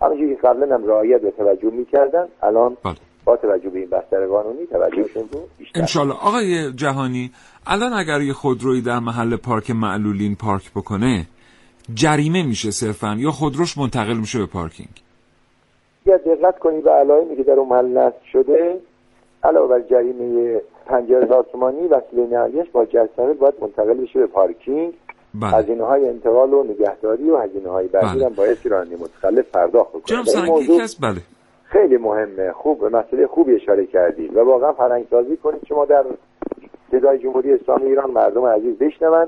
همونجوری 0.00 0.36
که 0.36 0.42
قبلا 0.42 0.74
هم 0.74 0.86
رعایت 0.86 1.24
و 1.24 1.30
توجه 1.30 1.70
می‌کردن 1.70 2.28
الان 2.42 2.76
بله. 2.84 2.94
با 3.28 3.36
توجه 3.36 3.70
به 3.70 3.78
این 3.78 3.90
بستر 3.90 4.26
قانونی 4.26 4.66
توجهشون 4.66 5.28
رو 5.32 5.40
بیشتر. 5.58 5.80
انشالله 5.80 6.14
آقای 6.14 6.72
جهانی 6.72 7.30
الان 7.66 7.92
اگر 7.92 8.20
یه 8.20 8.32
خودرویی 8.32 8.82
در 8.82 8.98
محل 8.98 9.36
پارک 9.36 9.70
معلولین 9.70 10.36
پارک 10.36 10.70
بکنه 10.70 11.26
جریمه 11.94 12.42
میشه 12.42 12.70
صرفا 12.70 13.16
یا 13.18 13.30
خودروش 13.30 13.78
منتقل 13.78 14.16
میشه 14.16 14.38
به 14.38 14.46
پارکینگ؟ 14.46 15.02
اگر 16.06 16.16
دقت 16.16 16.58
کنی 16.58 16.80
به 16.80 16.90
علائمی 16.90 17.36
که 17.36 17.42
در 17.42 17.52
اون 17.52 17.68
محل 17.68 17.98
نصب 17.98 18.22
شده 18.32 18.80
علاوه 19.44 19.68
بر 19.68 19.80
جریمه 19.90 20.60
50000 20.86 21.46
تومانی 21.52 21.86
وسیله 21.86 22.38
نقلیش 22.38 22.70
با 22.72 22.84
جرثقیل 22.84 23.32
باید 23.32 23.54
منتقل 23.60 23.94
بشه 23.94 24.18
به 24.18 24.26
پارکینگ. 24.26 24.92
بله. 25.34 25.50
هزینه 25.50 25.84
های 25.84 26.08
انتقال 26.08 26.54
و 26.54 26.64
نگهداری 26.64 27.30
و 27.30 27.36
هزینه 27.36 27.68
های 27.68 27.88
بعدی 27.88 28.18
بله. 28.18 28.26
هم 28.26 28.34
باید 28.34 28.58
راننده 28.64 28.96
متخلف 28.96 29.50
پرداخت 29.50 29.90
بکنه. 29.90 30.02
جناب 30.04 30.26
و 30.26 30.30
این 30.30 30.38
سرنگ 30.38 30.50
موضوع 30.50 30.82
از 30.82 30.96
بله. 31.00 31.20
خیلی 31.68 31.96
مهمه. 31.96 32.52
خوب 32.52 32.80
به 32.80 32.88
مسئله 32.88 33.26
خوبی 33.26 33.54
اشاره 33.54 33.86
کردید 33.86 34.36
و 34.36 34.40
واقعا 34.40 34.72
فرهنگسازی 34.72 35.36
کنید 35.36 35.60
شما 35.68 35.84
در 35.84 36.04
صدای 36.90 37.18
جمهوری 37.18 37.52
اسلامی 37.52 37.86
ایران 37.86 38.10
مردم 38.10 38.44
عزیز 38.44 38.78
بشنون 38.78 39.26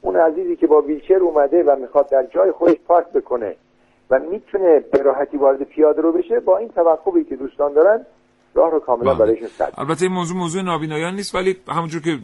اون 0.00 0.16
عزیزی 0.16 0.56
که 0.56 0.66
با 0.66 0.80
ویلچر 0.80 1.18
اومده 1.18 1.62
و 1.62 1.76
می‌خواد 1.80 2.10
در 2.10 2.26
جای 2.34 2.52
خودش 2.52 2.76
پارک 2.88 3.08
بکنه 3.08 3.56
و 4.10 4.18
می‌تونه 4.18 4.80
به 4.92 5.02
راحتی 5.02 5.36
وارد 5.36 5.62
پیاده 5.62 6.02
رو 6.02 6.12
بشه 6.12 6.40
با 6.40 6.58
این 6.58 6.68
توقعی 6.68 7.24
که 7.24 7.36
دوستان 7.36 7.72
دارن 7.72 8.06
راه 8.54 8.70
رو 8.70 8.80
کاملا 8.80 9.14
بله. 9.14 9.18
برایشون 9.18 9.48
سد 9.48 9.72
البته 9.78 10.04
این 10.04 10.14
موضوع 10.14 10.38
موضوع 10.38 10.62
نابینایان 10.62 11.14
نیست 11.14 11.34
ولی 11.34 11.56
همونجور 11.68 12.02
که 12.02 12.18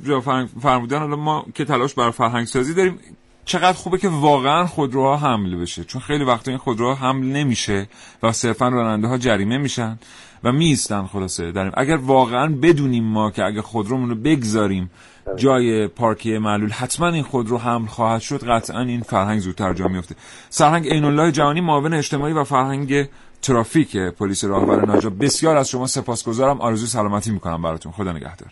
فرمودن 0.62 0.98
حالا 0.98 1.16
ما 1.16 1.44
که 1.54 1.64
تلاش 1.64 1.94
بر 1.94 2.10
فرهنگ 2.10 2.46
سازی 2.46 2.74
داریم 2.74 2.98
چقدر 3.44 3.72
خوبه 3.72 3.98
که 3.98 4.08
واقعا 4.08 4.66
خودروها 4.66 5.16
حمل 5.16 5.56
بشه. 5.56 5.84
چون 5.84 6.00
خیلی 6.00 6.24
وقتا 6.24 6.50
این 6.50 6.58
خودروها 6.58 6.94
حمل 6.94 7.24
نمیشه 7.26 7.88
و 8.22 8.32
صرفا 8.32 8.68
راننده 8.68 9.08
ها 9.08 9.18
جریمه 9.18 9.58
میشن 9.58 9.98
و 10.44 10.52
میستن 10.52 11.06
خلاصه. 11.06 11.52
داریم 11.52 11.72
اگر 11.74 11.96
واقعا 11.96 12.54
بدونیم 12.62 13.04
ما 13.04 13.30
که 13.30 13.44
اگه 13.44 13.62
خودرومون 13.62 14.10
رو 14.10 14.14
بگذاریم 14.14 14.90
جای 15.36 15.86
پارکی 15.86 16.38
معلول 16.38 16.70
حتما 16.70 17.08
این 17.08 17.22
خودرو 17.22 17.58
حمل 17.58 17.86
خواهد 17.86 18.20
شد. 18.20 18.44
قطعا 18.48 18.80
این 18.80 19.00
فرهنگ 19.00 19.40
زودتر 19.40 19.72
جا 19.72 19.88
میفته 19.88 20.14
سرهنگ 20.48 20.88
عین 20.88 21.04
الله 21.04 21.32
جهانی 21.32 21.60
معاون 21.60 21.94
اجتماعی 21.94 22.32
و 22.32 22.44
فرهنگ 22.44 23.08
ترافیک 23.42 23.96
پلیس 23.96 24.44
راهور 24.44 24.86
ناجا 24.86 25.10
بسیار 25.10 25.56
از 25.56 25.68
شما 25.68 25.86
سپاسگزارم. 25.86 26.60
آرزوی 26.60 26.86
سلامتی 26.86 27.30
می‌کنم 27.30 27.62
براتون. 27.62 27.92
خدا 27.92 28.12
نگهدار. 28.12 28.48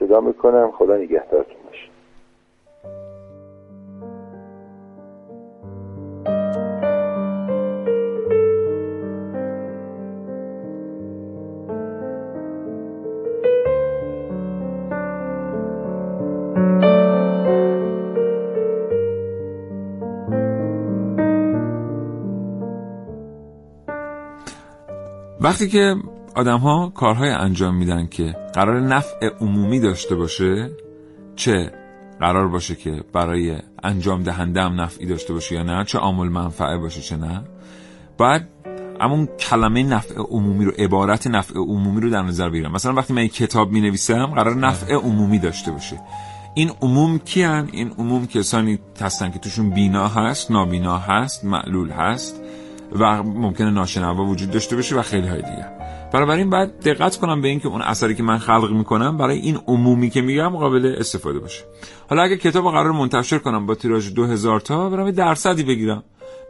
صدا 0.00 0.20
می‌کنم. 0.20 0.70
خدا 0.78 0.96
نگهدارتون 0.96 1.27
وقتی 25.48 25.68
که 25.68 25.96
آدم 26.34 26.58
ها 26.58 26.92
کارهای 26.94 27.30
انجام 27.30 27.74
میدن 27.74 28.06
که 28.06 28.34
قرار 28.54 28.80
نفع 28.80 29.28
عمومی 29.40 29.80
داشته 29.80 30.14
باشه 30.14 30.70
چه 31.36 31.72
قرار 32.20 32.48
باشه 32.48 32.74
که 32.74 33.04
برای 33.12 33.58
انجام 33.82 34.22
دهنده 34.22 34.62
هم 34.62 34.80
نفعی 34.80 35.06
داشته 35.06 35.32
باشه 35.32 35.54
یا 35.54 35.62
نه 35.62 35.84
چه 35.84 35.98
عامل 35.98 36.28
منفعه 36.28 36.78
باشه 36.78 37.00
چه 37.00 37.16
نه 37.16 37.44
بعد 38.18 38.48
همون 39.00 39.26
کلمه 39.26 39.82
نفع 39.82 40.14
عمومی 40.14 40.64
رو 40.64 40.72
عبارت 40.78 41.26
نفع 41.26 41.54
عمومی 41.54 42.00
رو 42.00 42.10
در 42.10 42.22
نظر 42.22 42.48
بگیرم. 42.48 42.72
مثلا 42.72 42.94
وقتی 42.94 43.12
من 43.12 43.24
یک 43.24 43.34
کتاب 43.34 43.72
می 43.72 43.80
نویسم 43.80 44.26
قرار 44.26 44.54
نفع 44.54 44.94
عمومی 44.94 45.38
داشته 45.38 45.70
باشه. 45.70 46.00
این 46.54 46.70
عموم 46.82 47.18
کیان؟ 47.18 47.68
این 47.72 47.90
عموم 47.98 48.26
کسانی 48.26 48.78
هستن 49.00 49.30
که 49.30 49.38
توشون 49.38 49.70
بینا 49.70 50.08
هست 50.08 50.50
نابینا 50.50 50.98
هست 50.98 51.44
معلول 51.44 51.90
هست. 51.90 52.42
و 52.92 53.22
ممکنه 53.22 53.70
ناشنوا 53.70 54.24
وجود 54.24 54.50
داشته 54.50 54.76
باشه 54.76 54.96
و 54.96 55.02
خیلی 55.02 55.28
های 55.28 55.42
دیگه. 55.42 55.66
بنابراین 56.12 56.50
باید 56.50 56.80
دقت 56.80 57.16
کنم 57.16 57.40
به 57.40 57.48
اینکه 57.48 57.68
اون 57.68 57.82
اثری 57.82 58.14
که 58.14 58.22
من 58.22 58.38
خلق 58.38 58.70
می‌کنم 58.70 59.16
برای 59.16 59.38
این 59.38 59.58
عمومی 59.66 60.10
که 60.10 60.20
میگم 60.20 60.48
قابل 60.48 60.94
استفاده 60.98 61.38
باشه. 61.38 61.64
حالا 62.10 62.22
اگه 62.22 62.36
کتاب 62.36 62.64
قرار 62.64 62.92
منتشر 62.92 63.38
کنم 63.38 63.66
با 63.66 63.74
تیراژ 63.74 64.12
2000 64.12 64.60
تا 64.60 64.90
برام 64.90 65.10
درصدی 65.10 65.62
بگیرم. 65.62 66.02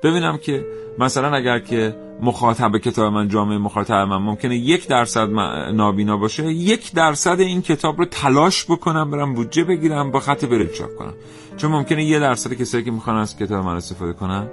ببینم 0.03 0.39
که 0.39 0.67
مثلا 0.99 1.37
اگر 1.37 1.59
که 1.59 1.97
مخاطب 2.23 2.79
کتاب 2.79 3.13
من 3.13 3.29
جامعه 3.29 3.59
مخاطب 3.59 3.95
من 3.95 4.17
ممکنه 4.17 4.57
یک 4.57 4.89
درصد 4.89 5.29
نابینا 5.73 6.17
باشه 6.17 6.53
یک 6.53 6.95
درصد 6.95 7.41
این 7.41 7.63
کتاب 7.63 7.99
رو 7.99 8.05
تلاش 8.05 8.65
بکنم 8.65 9.11
برم 9.11 9.35
بودجه 9.35 9.65
بگیرم 9.65 10.11
با 10.11 10.21
خط 10.21 10.45
برید 10.45 10.73
چاپ 10.73 10.97
کنم. 10.97 11.15
چون 11.57 11.71
ممکنه 11.71 12.05
یه 12.05 12.19
درصد 12.19 12.53
کسایی 12.53 12.85
که 12.85 12.91
می‌خوان 12.91 13.17
از 13.17 13.37
کتاب 13.37 13.65
من 13.65 13.77
استفاده 13.77 14.13
کنن 14.13 14.49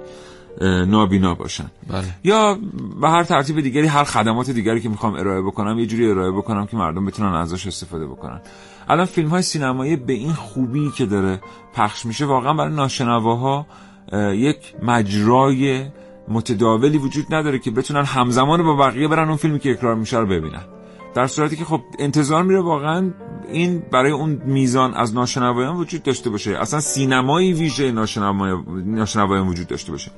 نابینا 0.60 1.34
باشن. 1.34 1.70
بله. 1.88 2.04
یا 2.24 2.58
به 3.00 3.08
هر 3.08 3.24
ترتیب 3.24 3.60
دیگری 3.60 3.86
هر 3.86 4.04
خدمات 4.04 4.50
دیگری 4.50 4.80
که 4.80 4.88
می‌خوام 4.88 5.14
ارائه 5.14 5.42
بکنم 5.42 5.78
یه 5.78 5.86
جوری 5.86 6.10
ارائه 6.10 6.30
بکنم 6.30 6.66
که 6.66 6.76
مردم 6.76 7.04
بتونن 7.04 7.34
ازش 7.34 7.66
استفاده 7.66 8.06
بکنن. 8.06 8.40
الان 8.88 9.06
فیلم 9.06 9.28
های 9.28 9.42
سینمایی 9.42 9.96
به 9.96 10.12
این 10.12 10.32
خوبی 10.32 10.90
که 10.90 11.06
داره 11.06 11.40
پخش 11.74 12.06
میشه 12.06 12.24
واقعا 12.24 12.54
برای 12.54 12.74
ناشنواها 12.74 13.66
یک 14.32 14.74
مجرای 14.82 15.86
متداولی 16.28 16.98
وجود 16.98 17.34
نداره 17.34 17.58
که 17.58 17.70
بتونن 17.70 18.04
همزمان 18.04 18.62
با 18.62 18.76
بقیه 18.76 19.08
برن 19.08 19.28
اون 19.28 19.36
فیلمی 19.36 19.58
که 19.58 19.70
اکرار 19.70 19.94
میشه 19.94 20.18
رو 20.18 20.26
ببینن. 20.26 20.62
در 21.14 21.26
صورتی 21.26 21.56
که 21.56 21.64
خب 21.64 21.80
انتظار 21.98 22.42
میره 22.42 22.60
واقعا 22.60 23.10
این 23.52 23.82
برای 23.92 24.12
اون 24.12 24.42
میزان 24.44 24.94
از 24.94 25.14
ناشنوایان 25.14 25.76
وجود 25.76 26.02
داشته 26.02 26.30
باشه. 26.30 26.58
اصلا 26.58 26.80
سینمایی 26.80 27.52
ویژه 27.52 27.92
ناشنوایان 28.86 29.48
وجود 29.48 29.66
داشته 29.66 29.92
باشه. 29.92 30.10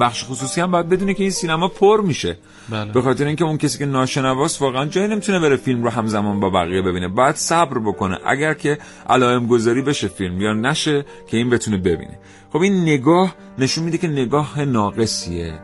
بخش 0.00 0.24
خصوصی 0.24 0.60
هم 0.60 0.70
باید 0.70 0.88
بدونه 0.88 1.14
که 1.14 1.22
این 1.22 1.30
سینما 1.30 1.68
پر 1.68 2.00
میشه. 2.00 2.38
بله. 2.68 2.92
به 2.92 3.02
خاطر 3.02 3.26
اینکه 3.26 3.44
اون 3.44 3.58
کسی 3.58 3.78
که 3.78 3.86
ناشنواست 3.86 4.62
واقعا 4.62 4.84
جایی 4.84 5.08
نمی‌تونه 5.08 5.40
بره 5.40 5.56
فیلم 5.56 5.84
رو 5.84 5.90
همزمان 5.90 6.40
با 6.40 6.50
بقیه 6.50 6.82
ببینه. 6.82 7.08
باید 7.08 7.36
صبر 7.36 7.78
بکنه 7.78 8.18
اگر 8.26 8.54
که 8.54 8.78
علائم 9.08 9.46
گذاری 9.46 9.82
بشه 9.82 10.08
فیلم 10.08 10.40
یا 10.40 10.52
نشه 10.52 11.04
که 11.26 11.36
این 11.36 11.50
بتونه 11.50 11.76
ببینه. 11.76 12.18
خب 12.52 12.58
این 12.58 12.82
نگاه 12.82 13.34
نشون 13.58 13.84
میده 13.84 13.98
که 13.98 14.08
نگاه 14.08 14.64
ناقصیه. 14.64 15.58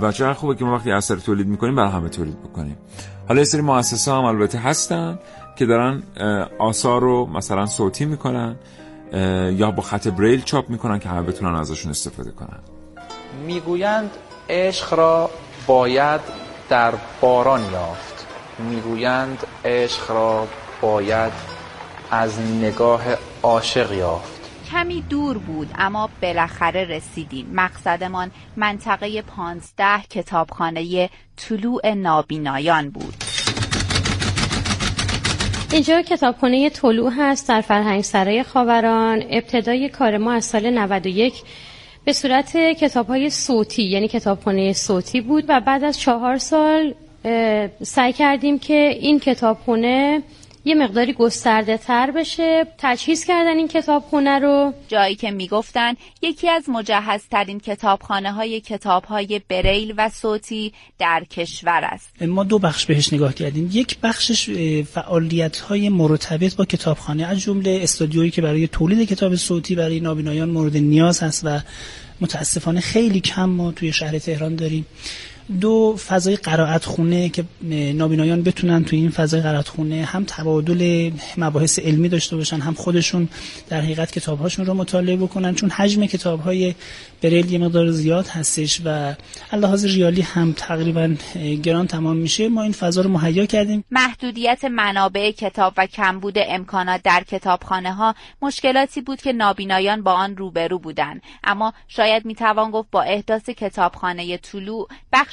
و 0.00 0.12
چقدر 0.12 0.32
خوبه 0.32 0.54
که 0.54 0.64
ما 0.64 0.74
وقتی 0.74 0.90
اثر 0.90 1.16
تولید 1.16 1.46
می‌کنیم 1.46 1.74
برای 1.74 1.90
همه 1.90 2.08
تولید 2.08 2.42
بکنیم. 2.42 2.76
حالا 3.28 3.40
یه 3.40 3.44
سری 3.44 3.60
مؤسسه 3.60 4.12
هم 4.12 4.24
البته 4.24 4.58
هستن 4.58 5.18
که 5.56 5.66
دارن 5.66 6.02
آثار 6.58 7.00
رو 7.00 7.26
مثلا 7.26 7.66
صوتی 7.66 8.04
می‌کنن 8.04 8.56
یا 9.52 9.70
با 9.70 9.82
خط 9.82 10.08
بریل 10.08 10.42
چاپ 10.42 10.70
می‌کنن 10.70 10.98
که 10.98 11.08
همه 11.08 11.22
بتونن 11.22 11.54
ازشون 11.54 11.90
استفاده 11.90 12.30
کنن. 12.30 12.58
می‌گویند 13.46 14.10
عشق 14.48 14.94
را 14.94 15.30
باید 15.66 16.20
در 16.68 16.92
باران 17.20 17.72
یافت. 17.72 18.26
می‌گویند 18.58 19.46
عشق 19.64 20.10
را 20.10 20.48
باید 20.80 21.32
از 22.10 22.40
نگاه 22.40 23.02
عاشق 23.42 23.92
یافت. 23.92 24.38
کمی 24.72 25.00
دور 25.00 25.38
بود 25.38 25.70
اما 25.78 26.10
بالاخره 26.22 26.84
رسیدیم. 26.84 27.50
مقصدمان 27.52 28.30
منطقه 28.56 29.22
پانزده 29.22 30.02
کتابخانه 30.10 31.10
طلوع 31.36 31.94
نابینایان 31.94 32.90
بود. 32.90 33.14
اینجا 35.72 36.02
کتابخانه 36.02 36.70
طلوع 36.70 37.12
هست 37.18 37.48
در 37.48 37.60
فرهنگ 37.60 38.02
سرای 38.02 38.42
خاوران. 38.42 39.22
ابتدای 39.30 39.88
کار 39.88 40.18
ما 40.18 40.32
از 40.32 40.44
سال 40.44 40.70
91 40.70 41.42
به 42.08 42.12
صورت 42.12 42.56
کتاب 42.56 43.06
های 43.06 43.30
صوتی 43.30 43.82
یعنی 43.82 44.08
کتابخانه 44.08 44.72
صوتی 44.72 45.20
بود 45.20 45.44
و 45.48 45.60
بعد 45.60 45.84
از 45.84 45.98
چهار 45.98 46.38
سال 46.38 46.94
سعی 47.82 48.12
کردیم 48.12 48.58
که 48.58 48.96
این 49.00 49.20
کتابخونه 49.20 50.22
یه 50.68 50.74
مقداری 50.74 51.12
گسترده 51.12 51.76
تر 51.76 52.10
بشه. 52.10 52.66
تجهیز 52.78 53.24
کردن 53.24 53.56
این 53.56 53.68
کتابخونه 53.68 54.38
رو. 54.38 54.72
جایی 54.88 55.14
که 55.14 55.30
می‌گفتن 55.30 55.94
یکی 56.22 56.48
از 56.48 56.68
مجهزترین 56.68 57.60
کتابخانه 57.60 58.32
های 58.32 58.60
کتاب 58.60 59.04
های 59.04 59.40
بریل 59.48 59.94
و 59.96 60.08
صوتی 60.08 60.72
در 60.98 61.24
کشور 61.30 61.80
است. 61.84 62.22
ما 62.22 62.44
دو 62.44 62.58
بخش 62.58 62.86
بهش 62.86 63.12
نگاه 63.12 63.34
کردیم. 63.34 63.70
یک 63.72 63.98
بخشش 64.02 64.50
فعالیت 64.82 65.58
های 65.58 65.88
مرتبط 65.88 66.56
با 66.56 66.64
کتابخانه. 66.64 67.26
از 67.26 67.40
جمله 67.40 67.80
استودیویی 67.82 68.30
که 68.30 68.42
برای 68.42 68.68
تولید 68.68 69.08
کتاب 69.08 69.36
صوتی 69.36 69.74
برای 69.74 70.00
نابینایان 70.00 70.50
مورد 70.50 70.76
نیاز 70.76 71.22
هست 71.22 71.42
و 71.44 71.60
متاسفانه 72.20 72.80
خیلی 72.80 73.20
کم 73.20 73.44
ما 73.48 73.72
توی 73.72 73.92
شهر 73.92 74.18
تهران 74.18 74.56
داریم. 74.56 74.86
دو 75.60 75.96
فضای 75.96 76.36
قرائت 76.36 76.84
خونه 76.84 77.28
که 77.28 77.44
نابینایان 77.94 78.42
بتونن 78.42 78.84
توی 78.84 78.98
این 78.98 79.10
فضای 79.10 79.40
قرائت 79.40 79.68
خونه 79.68 80.04
هم 80.04 80.24
تبادل 80.24 81.10
مباحث 81.36 81.78
علمی 81.78 82.08
داشته 82.08 82.36
باشن 82.36 82.60
هم 82.60 82.74
خودشون 82.74 83.28
در 83.68 83.80
حقیقت 83.80 84.12
کتابهاشون 84.12 84.66
رو 84.66 84.74
مطالعه 84.74 85.16
بکنن. 85.16 85.54
چون 85.54 85.70
حجم 85.70 86.06
کتابهای 86.06 86.74
بریل 87.22 87.52
یه 87.52 87.58
مقدار 87.58 87.90
زیاد 87.90 88.26
هستش 88.26 88.80
و 88.84 89.14
لحاظ 89.52 89.84
ریالی 89.84 90.20
هم 90.20 90.52
تقریبا 90.52 91.14
گران 91.62 91.86
تمام 91.86 92.16
میشه. 92.16 92.48
ما 92.48 92.62
این 92.62 92.72
فضا 92.72 93.00
رو 93.00 93.10
مهیا 93.10 93.46
کردیم. 93.46 93.84
محدودیت 93.90 94.64
منابع 94.64 95.30
کتاب 95.30 95.74
و 95.76 95.86
کمبود 95.86 96.34
امکانات 96.36 97.02
در 97.02 97.24
کتابخانه 97.28 97.92
ها 97.92 98.14
مشکلاتی 98.42 99.00
بود 99.00 99.22
که 99.22 99.32
نابینایان 99.32 100.02
با 100.02 100.12
آن 100.12 100.36
روبرو 100.36 100.78
بودند. 100.78 101.22
اما 101.44 101.72
شاید 101.88 102.24
می‌توان 102.24 102.70
گفت 102.70 102.88
با 102.90 103.02
احداث 103.02 103.50
کتابخانه 103.50 104.36
طلوع 104.36 104.88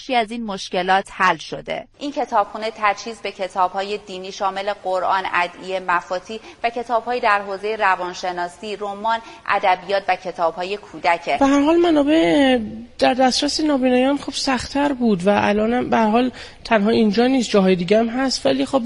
بخشی 0.06 0.16
از 0.16 0.32
این 0.32 0.46
مشکلات 0.46 1.08
حل 1.12 1.38
شده. 1.38 1.88
این 2.00 2.12
کتابخانه 2.12 2.72
تجهیز 2.78 3.18
به 3.22 3.32
کتابهای 3.32 3.98
دینی 3.98 4.32
شامل 4.32 4.74
قرآن 4.84 5.24
ادعیه 5.34 5.80
مفاتی 5.80 6.40
و 6.64 6.70
کتابهایی 6.70 7.22
در 7.22 7.42
حوزه 7.42 7.76
روانشناسی 7.76 8.76
رمان 8.76 9.20
ادبیات 9.48 10.04
و 10.08 10.16
کتابهای 10.16 10.78
کودک 10.78 11.30
حال 11.30 11.78
منابع 11.78 12.60
در 13.00 13.14
دسترس 13.14 13.60
نابینایان 13.60 14.18
خب 14.18 14.34
سختتر 14.34 14.94
بود 14.94 15.28
و 15.28 15.30
الان 15.30 15.90
به 15.90 15.98
حال 15.98 16.32
تنها 16.64 16.90
اینجا 16.90 17.28
نیست 17.28 17.50
جاهای 17.50 17.76
دیگه 17.76 18.00
هم 18.00 18.08
هست. 18.08 18.46
ولی 18.46 18.66
خب 18.66 18.82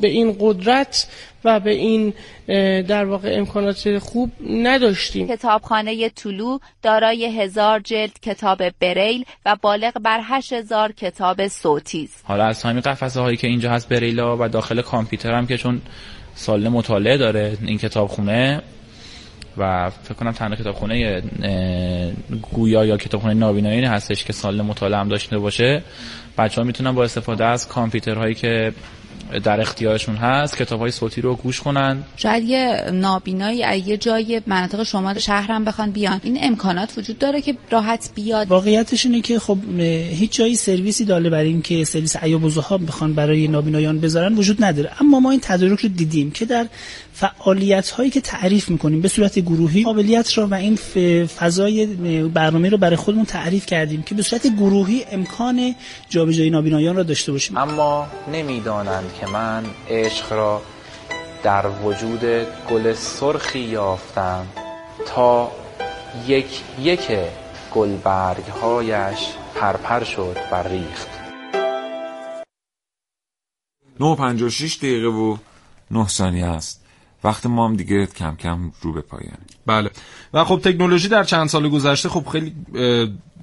به 0.00 0.08
این 0.08 0.36
قدرت 0.40 1.06
و 1.44 1.60
به 1.60 1.70
این 1.70 2.14
در 2.82 3.04
واقع 3.04 3.34
امکانات 3.38 3.98
خوب 3.98 4.32
نداشتیم. 4.50 5.28
کتابخانه 5.28 6.08
طلو 6.08 6.58
دارای 6.82 7.40
هزار 7.40 7.80
جلد 7.80 8.20
کتاب 8.22 8.62
بریل 8.80 9.24
و 9.46 9.56
بالغ 9.62 9.92
بر 10.02 10.20
هشت 10.24 10.52
هزار 10.52 10.92
کتاب 10.92 11.48
صوتی 11.48 12.04
است. 12.04 12.24
حالا 12.24 12.44
از 12.44 12.62
همین 12.62 12.80
قفسه 12.80 13.20
هایی 13.20 13.36
که 13.36 13.46
اینجا 13.46 13.70
هست 13.70 13.88
بریلا 13.88 14.36
و 14.36 14.48
داخل 14.48 14.82
کامپیوتر 14.82 15.34
هم 15.34 15.46
که 15.46 15.56
چون 15.56 15.80
سال 16.34 16.68
مطالعه 16.68 17.16
داره 17.16 17.56
این 17.66 17.78
کتابخونه 17.78 18.62
و 19.56 19.90
فکر 19.90 20.14
کنم 20.14 20.32
تنها 20.32 20.56
کتابخونه 20.56 21.22
گویا 22.52 22.84
یا 22.84 22.96
کتابخونه 22.96 23.34
نابینایی 23.34 23.84
هستش 23.84 24.24
که 24.24 24.32
سال 24.32 24.62
مطالعه 24.62 25.00
هم 25.00 25.08
داشته 25.08 25.38
باشه. 25.38 25.82
بچه 26.38 26.60
ها 26.60 26.66
می‌تونن 26.66 26.92
با 26.92 27.04
استفاده 27.04 27.44
از 27.44 27.68
کامپیوترهایی 27.68 28.34
که 28.34 28.72
در 29.44 29.60
اختیارشون 29.60 30.16
هست 30.16 30.56
کتاب 30.56 30.80
های 30.80 30.90
صوتی 30.90 31.20
رو 31.20 31.34
گوش 31.34 31.60
کنن. 31.60 32.02
شاید 32.16 32.44
یه 32.44 32.90
نابینایی 32.92 33.58
یه 33.86 33.96
جای 33.96 34.42
مناطق 34.46 34.82
شما 34.82 35.14
شهرم 35.14 35.64
بخوان 35.64 35.90
بیان 35.90 36.20
این 36.24 36.38
امکانات 36.42 36.98
وجود 36.98 37.18
داره 37.18 37.40
که 37.40 37.54
راحت 37.70 38.10
بیاد. 38.14 38.48
واقعیتش 38.48 39.06
اینه 39.06 39.20
که 39.20 39.38
خب 39.38 39.58
هیچ 40.10 40.32
جایی 40.32 40.56
سرویسی 40.56 41.04
داله 41.04 41.30
برای 41.30 41.48
اینکه 41.48 41.84
سرویس 41.84 42.16
عیاب 42.16 42.42
ها 42.42 42.78
بخوان 42.78 43.14
برای 43.14 43.48
نابینایان 43.48 44.00
بذارن 44.00 44.34
وجود 44.34 44.64
نداره. 44.64 44.90
اما 45.00 45.20
ما 45.20 45.30
این 45.30 45.40
تدارک 45.40 45.80
رو 45.80 45.88
دیدیم 45.88 46.30
که 46.30 46.44
در 46.44 46.66
فعالیت 47.12 47.90
هایی 47.90 48.10
که 48.10 48.20
تعریف 48.20 48.68
می‌کنیم 48.68 49.00
به 49.00 49.08
صورت 49.08 49.38
گروهی 49.38 49.84
قابلیت 49.84 50.32
رو 50.32 50.46
و 50.46 50.54
این 50.54 50.76
فضای 51.26 51.86
برنامه 52.26 52.68
رو 52.68 52.78
برای 52.78 52.96
خودمون 52.96 53.24
تعریف 53.24 53.66
کردیم 53.66 54.02
که 54.02 54.14
به 54.14 54.22
صورت 54.22 54.46
گروهی 54.46 55.04
امکان 55.12 55.74
جابجایی 56.08 56.50
نابینایان 56.50 56.96
را 56.96 57.02
داشته 57.02 57.32
باشیم. 57.32 57.56
اما 57.56 58.06
نمی‌دانند 58.32 59.12
که 59.20 59.26
من 59.26 59.64
عشق 59.88 60.32
را 60.32 60.62
در 61.42 61.66
وجود 61.68 62.20
گل 62.70 62.94
سرخی 62.94 63.58
یافتم 63.58 64.46
تا 65.06 65.52
یک 66.26 66.62
یک 66.80 67.10
گلبرگ 67.74 68.44
هایش 68.62 69.28
پرپر 69.54 70.04
شد 70.04 70.36
و 70.52 70.62
ریخت. 70.62 71.08
9.56 74.00 74.76
دقیقه 74.76 75.08
و 75.08 75.36
9 75.90 76.08
ثانیه 76.08 76.46
است. 76.46 76.84
وقت 77.24 77.46
ما 77.46 77.68
هم 77.68 77.76
دیگه 77.76 78.06
کم 78.06 78.36
کم 78.36 78.72
رو 78.82 78.92
به 78.92 79.00
پایانه 79.00 79.38
بله. 79.66 79.90
و 80.34 80.44
خب 80.44 80.60
تکنولوژی 80.64 81.08
در 81.08 81.24
چند 81.24 81.48
سال 81.48 81.68
گذشته 81.68 82.08
خب 82.08 82.26
خیلی 82.26 82.54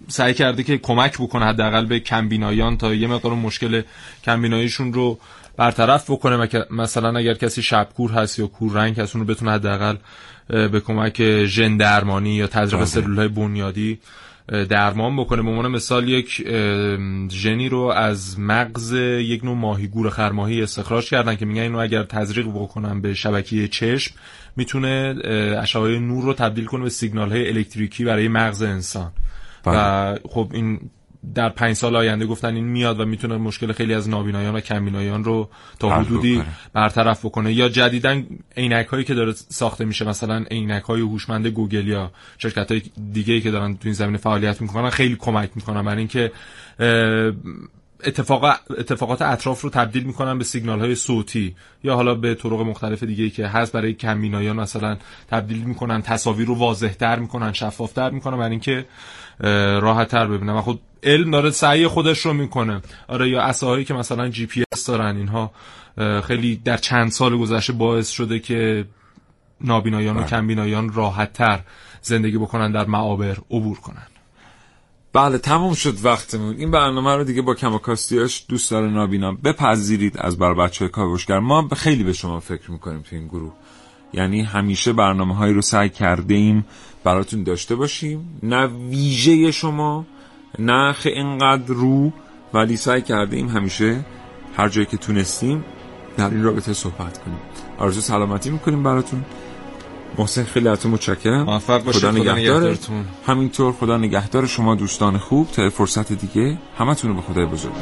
سعی 0.08 0.34
کرده 0.34 0.64
که 0.64 0.78
کمک 0.78 1.18
بکنه 1.18 1.46
حداقل 1.46 1.86
به 1.86 2.00
کمبینایان 2.00 2.78
تا 2.78 2.94
یه 2.94 3.08
مقدار 3.08 3.34
مشکل 3.34 3.82
کمبیناییشون 4.24 4.94
رو 4.94 5.20
برطرف 5.58 6.12
بکنه 6.12 6.50
مثلا 6.72 7.18
اگر 7.20 7.34
کسی 7.34 7.62
شبکور 7.62 8.12
هست 8.12 8.40
یا 8.40 8.48
کور 8.48 8.74
رنگ 8.74 9.00
هست 9.00 9.16
اون 9.16 9.28
رو 9.28 9.34
بتونه 9.34 9.52
حداقل 9.52 9.96
به 10.48 10.80
کمک 10.80 11.46
ژن 11.46 11.78
درمانی 11.78 12.36
یا 12.36 12.48
تزریق 12.48 12.80
بله. 12.80 12.86
سلول 12.86 13.16
های 13.16 13.28
بنیادی 13.28 14.00
درمان 14.70 15.18
بکنه 15.18 15.42
به 15.42 15.50
عنوان 15.50 15.72
مثال 15.72 16.10
یک 16.10 16.48
ژنی 17.32 17.70
رو 17.70 17.80
از 17.80 18.40
مغز 18.40 18.94
یک 18.94 19.44
نوع 19.46 19.56
ماهیگور 19.56 20.10
خرماهی 20.10 20.64
استخراج 20.64 21.10
کردن 21.10 21.36
که 21.36 21.46
میگن 21.46 21.62
اینو 21.62 21.80
اگر 21.80 22.04
تزریق 22.04 22.48
بکنن 22.48 23.02
به 23.02 23.14
شبکیه 23.14 23.68
چشم 23.68 24.16
می‌تونه 24.56 25.16
اشعه 25.62 26.00
نور 26.00 26.24
رو 26.24 26.34
تبدیل 26.34 26.66
کنه 26.66 26.84
به 26.84 26.90
سیگنال 26.90 27.32
های 27.32 27.48
الکتریکی 27.48 28.06
برای 28.06 28.28
مغز 28.28 28.62
انسان 28.62 29.12
بله. 29.64 29.78
و 29.78 30.16
خب 30.30 30.50
این 30.54 30.80
در 31.36 31.50
پنج 31.50 31.76
سال 31.76 31.96
آینده 31.96 32.26
گفتن 32.26 32.56
این 32.56 32.66
میاد 32.66 33.00
و 33.00 33.06
می‌تونه 33.06 33.38
مشکل 33.38 33.72
خیلی 33.72 33.94
از 33.94 34.10
نابینایان 34.10 34.56
و 34.56 34.60
کمبینایان 34.60 35.24
رو 35.24 35.50
تا 35.80 35.90
حدودی 35.90 36.44
برطرف 36.74 37.26
بکنه. 37.26 37.54
یا 37.54 37.70
جدیدا 37.70 38.22
عینک 38.58 38.86
هایی 38.86 39.04
که 39.04 39.14
داره 39.14 39.32
ساخته 39.32 39.86
میشه 39.86 40.06
مثلا 40.06 40.46
عینک 40.52 40.84
های 40.84 41.02
هوشمند 41.02 41.48
گوگل 41.48 41.88
یا 41.88 42.12
شرکت 42.38 42.72
های 42.72 42.82
دیگه 43.14 43.34
ای 43.34 43.42
که 43.42 43.52
دارن 43.52 43.74
تو 43.74 43.80
این 43.84 43.94
زمینه 43.94 44.18
فعالیت 44.18 44.62
می‌کنن 44.62 44.90
خیلی 44.90 45.16
کمک 45.16 45.50
می‌کنن. 45.56 45.86
برای 45.86 45.98
اینکه 45.98 46.32
اتفاق 48.04 48.46
اتفاقات 48.78 49.22
اطراف 49.22 49.62
رو 49.62 49.70
تبدیل 49.70 50.04
می‌کنن 50.04 50.38
به 50.38 50.44
سیگنال 50.44 50.80
های 50.80 50.96
صوتی 50.96 51.56
یا 51.84 51.96
حالا 51.96 52.16
به 52.16 52.36
طرق 52.36 52.62
مختلف 52.62 53.04
دیگه 53.04 53.24
ای 53.24 53.30
که 53.30 53.48
هست 53.48 53.72
برای 53.72 53.94
کمبینایان 53.94 54.56
مثلا 54.56 54.98
تبدیل 55.30 55.64
می‌کنن 55.64 56.02
تصاویر 56.02 56.48
رو 56.48 56.56
واضح 56.56 56.94
تر 56.94 57.20
می‌کنن 57.20 57.54
شفاف 57.54 57.94
تر 57.94 58.10
می‌کنن. 58.10 58.38
برای 58.38 58.52
اینکه 58.52 58.86
راحت 59.80 60.08
تر 60.08 60.28
ببینن. 60.28 60.54
و 60.54 60.62
خود 60.62 60.82
علم 61.06 61.32
داره 61.32 61.52
سعی 61.52 61.88
خودش 61.88 62.20
رو 62.20 62.34
می‌کنه. 62.34 62.82
آره 63.08 63.30
یا 63.30 63.42
عصاهایی 63.42 63.86
که 63.86 63.94
مثلا 63.94 64.30
جی 64.30 64.46
پی 64.46 64.64
اس 64.72 64.86
دارن 64.86 65.18
اینها 65.18 65.52
خیلی 66.22 66.56
در 66.56 66.78
چند 66.78 67.12
سال 67.12 67.38
گذشته 67.38 67.74
باعث 67.74 68.10
شده 68.10 68.40
که 68.40 68.86
نابینایان 69.62 70.18
و 70.18 70.20
بله. 70.20 70.30
کمبینایان 70.30 70.94
راحت 70.94 71.34
تر 71.34 71.60
زندگی 72.02 72.38
بکنن 72.38 72.72
در 72.72 72.86
معابر 72.86 73.38
عبور 73.52 73.80
کنن. 73.80 74.08
بله 75.14 75.38
تمام 75.38 75.74
شد 75.74 76.06
وقتمون. 76.06 76.56
این 76.58 76.72
برنامه 76.72 77.16
رو 77.16 77.24
دیگه 77.24 77.42
با 77.42 77.56
کماکاستیاش 77.56 78.46
دوست 78.50 78.72
داره 78.72 78.88
نابینا. 78.88 79.32
بپذیرید 79.32 80.18
از 80.18 80.38
بر 80.38 80.54
بچه 80.54 80.88
کاوشگر. 80.88 81.40
ما 81.40 81.68
خیلی 81.68 82.04
به 82.04 82.14
شما 82.14 82.40
فکر 82.40 82.72
می‌کنیم 82.72 83.02
تو 83.02 83.16
این 83.16 83.28
گروه. 83.28 83.54
یعنی 84.14 84.42
همیشه 84.42 84.94
برنامه 84.94 85.36
هایی 85.36 85.54
رو 85.54 85.62
سعی 85.62 85.90
کرده 85.90 86.34
ایم 86.34 86.66
براتون 87.04 87.44
داشته 87.44 87.76
باشیم. 87.76 88.40
نه 88.44 88.68
ویژه 88.68 89.52
شما 89.52 90.06
نه 90.60 90.96
اینقدر 91.06 91.74
رو 91.74 92.12
ولی 92.54 92.78
سعی 92.78 93.02
کرده 93.02 93.38
ایم 93.38 93.48
همیشه 93.48 94.06
هر 94.58 94.70
جایی 94.70 94.86
که 94.86 94.98
تونستیم 94.98 95.64
در 96.18 96.30
این 96.30 96.44
رابطه 96.44 96.74
صحبت 96.74 97.18
کنیم. 97.24 97.38
آرزو 97.78 98.02
سلامتی 98.02 98.50
می‌کنیم 98.50 98.84
براتون. 98.84 99.26
محسن 100.18 100.44
خیلی 100.44 100.68
ازتون 100.68 100.92
متشکرم. 100.92 101.44
موفق 101.44 101.84
باشید. 101.84 102.02
خدا 102.02 102.12
نگهدارتون. 102.12 103.06
همینطور 103.28 103.74
خدا 103.74 103.98
نگهدار 103.98 104.46
شما 104.46 104.76
دوستان 104.76 105.18
خوب. 105.18 105.52
تا 105.52 105.70
فرصت 105.70 106.14
دیگه 106.14 106.58
همتون 106.78 107.10
رو 107.10 107.16
به 107.16 107.22
خدای 107.22 107.46
بزرگ 107.46 107.74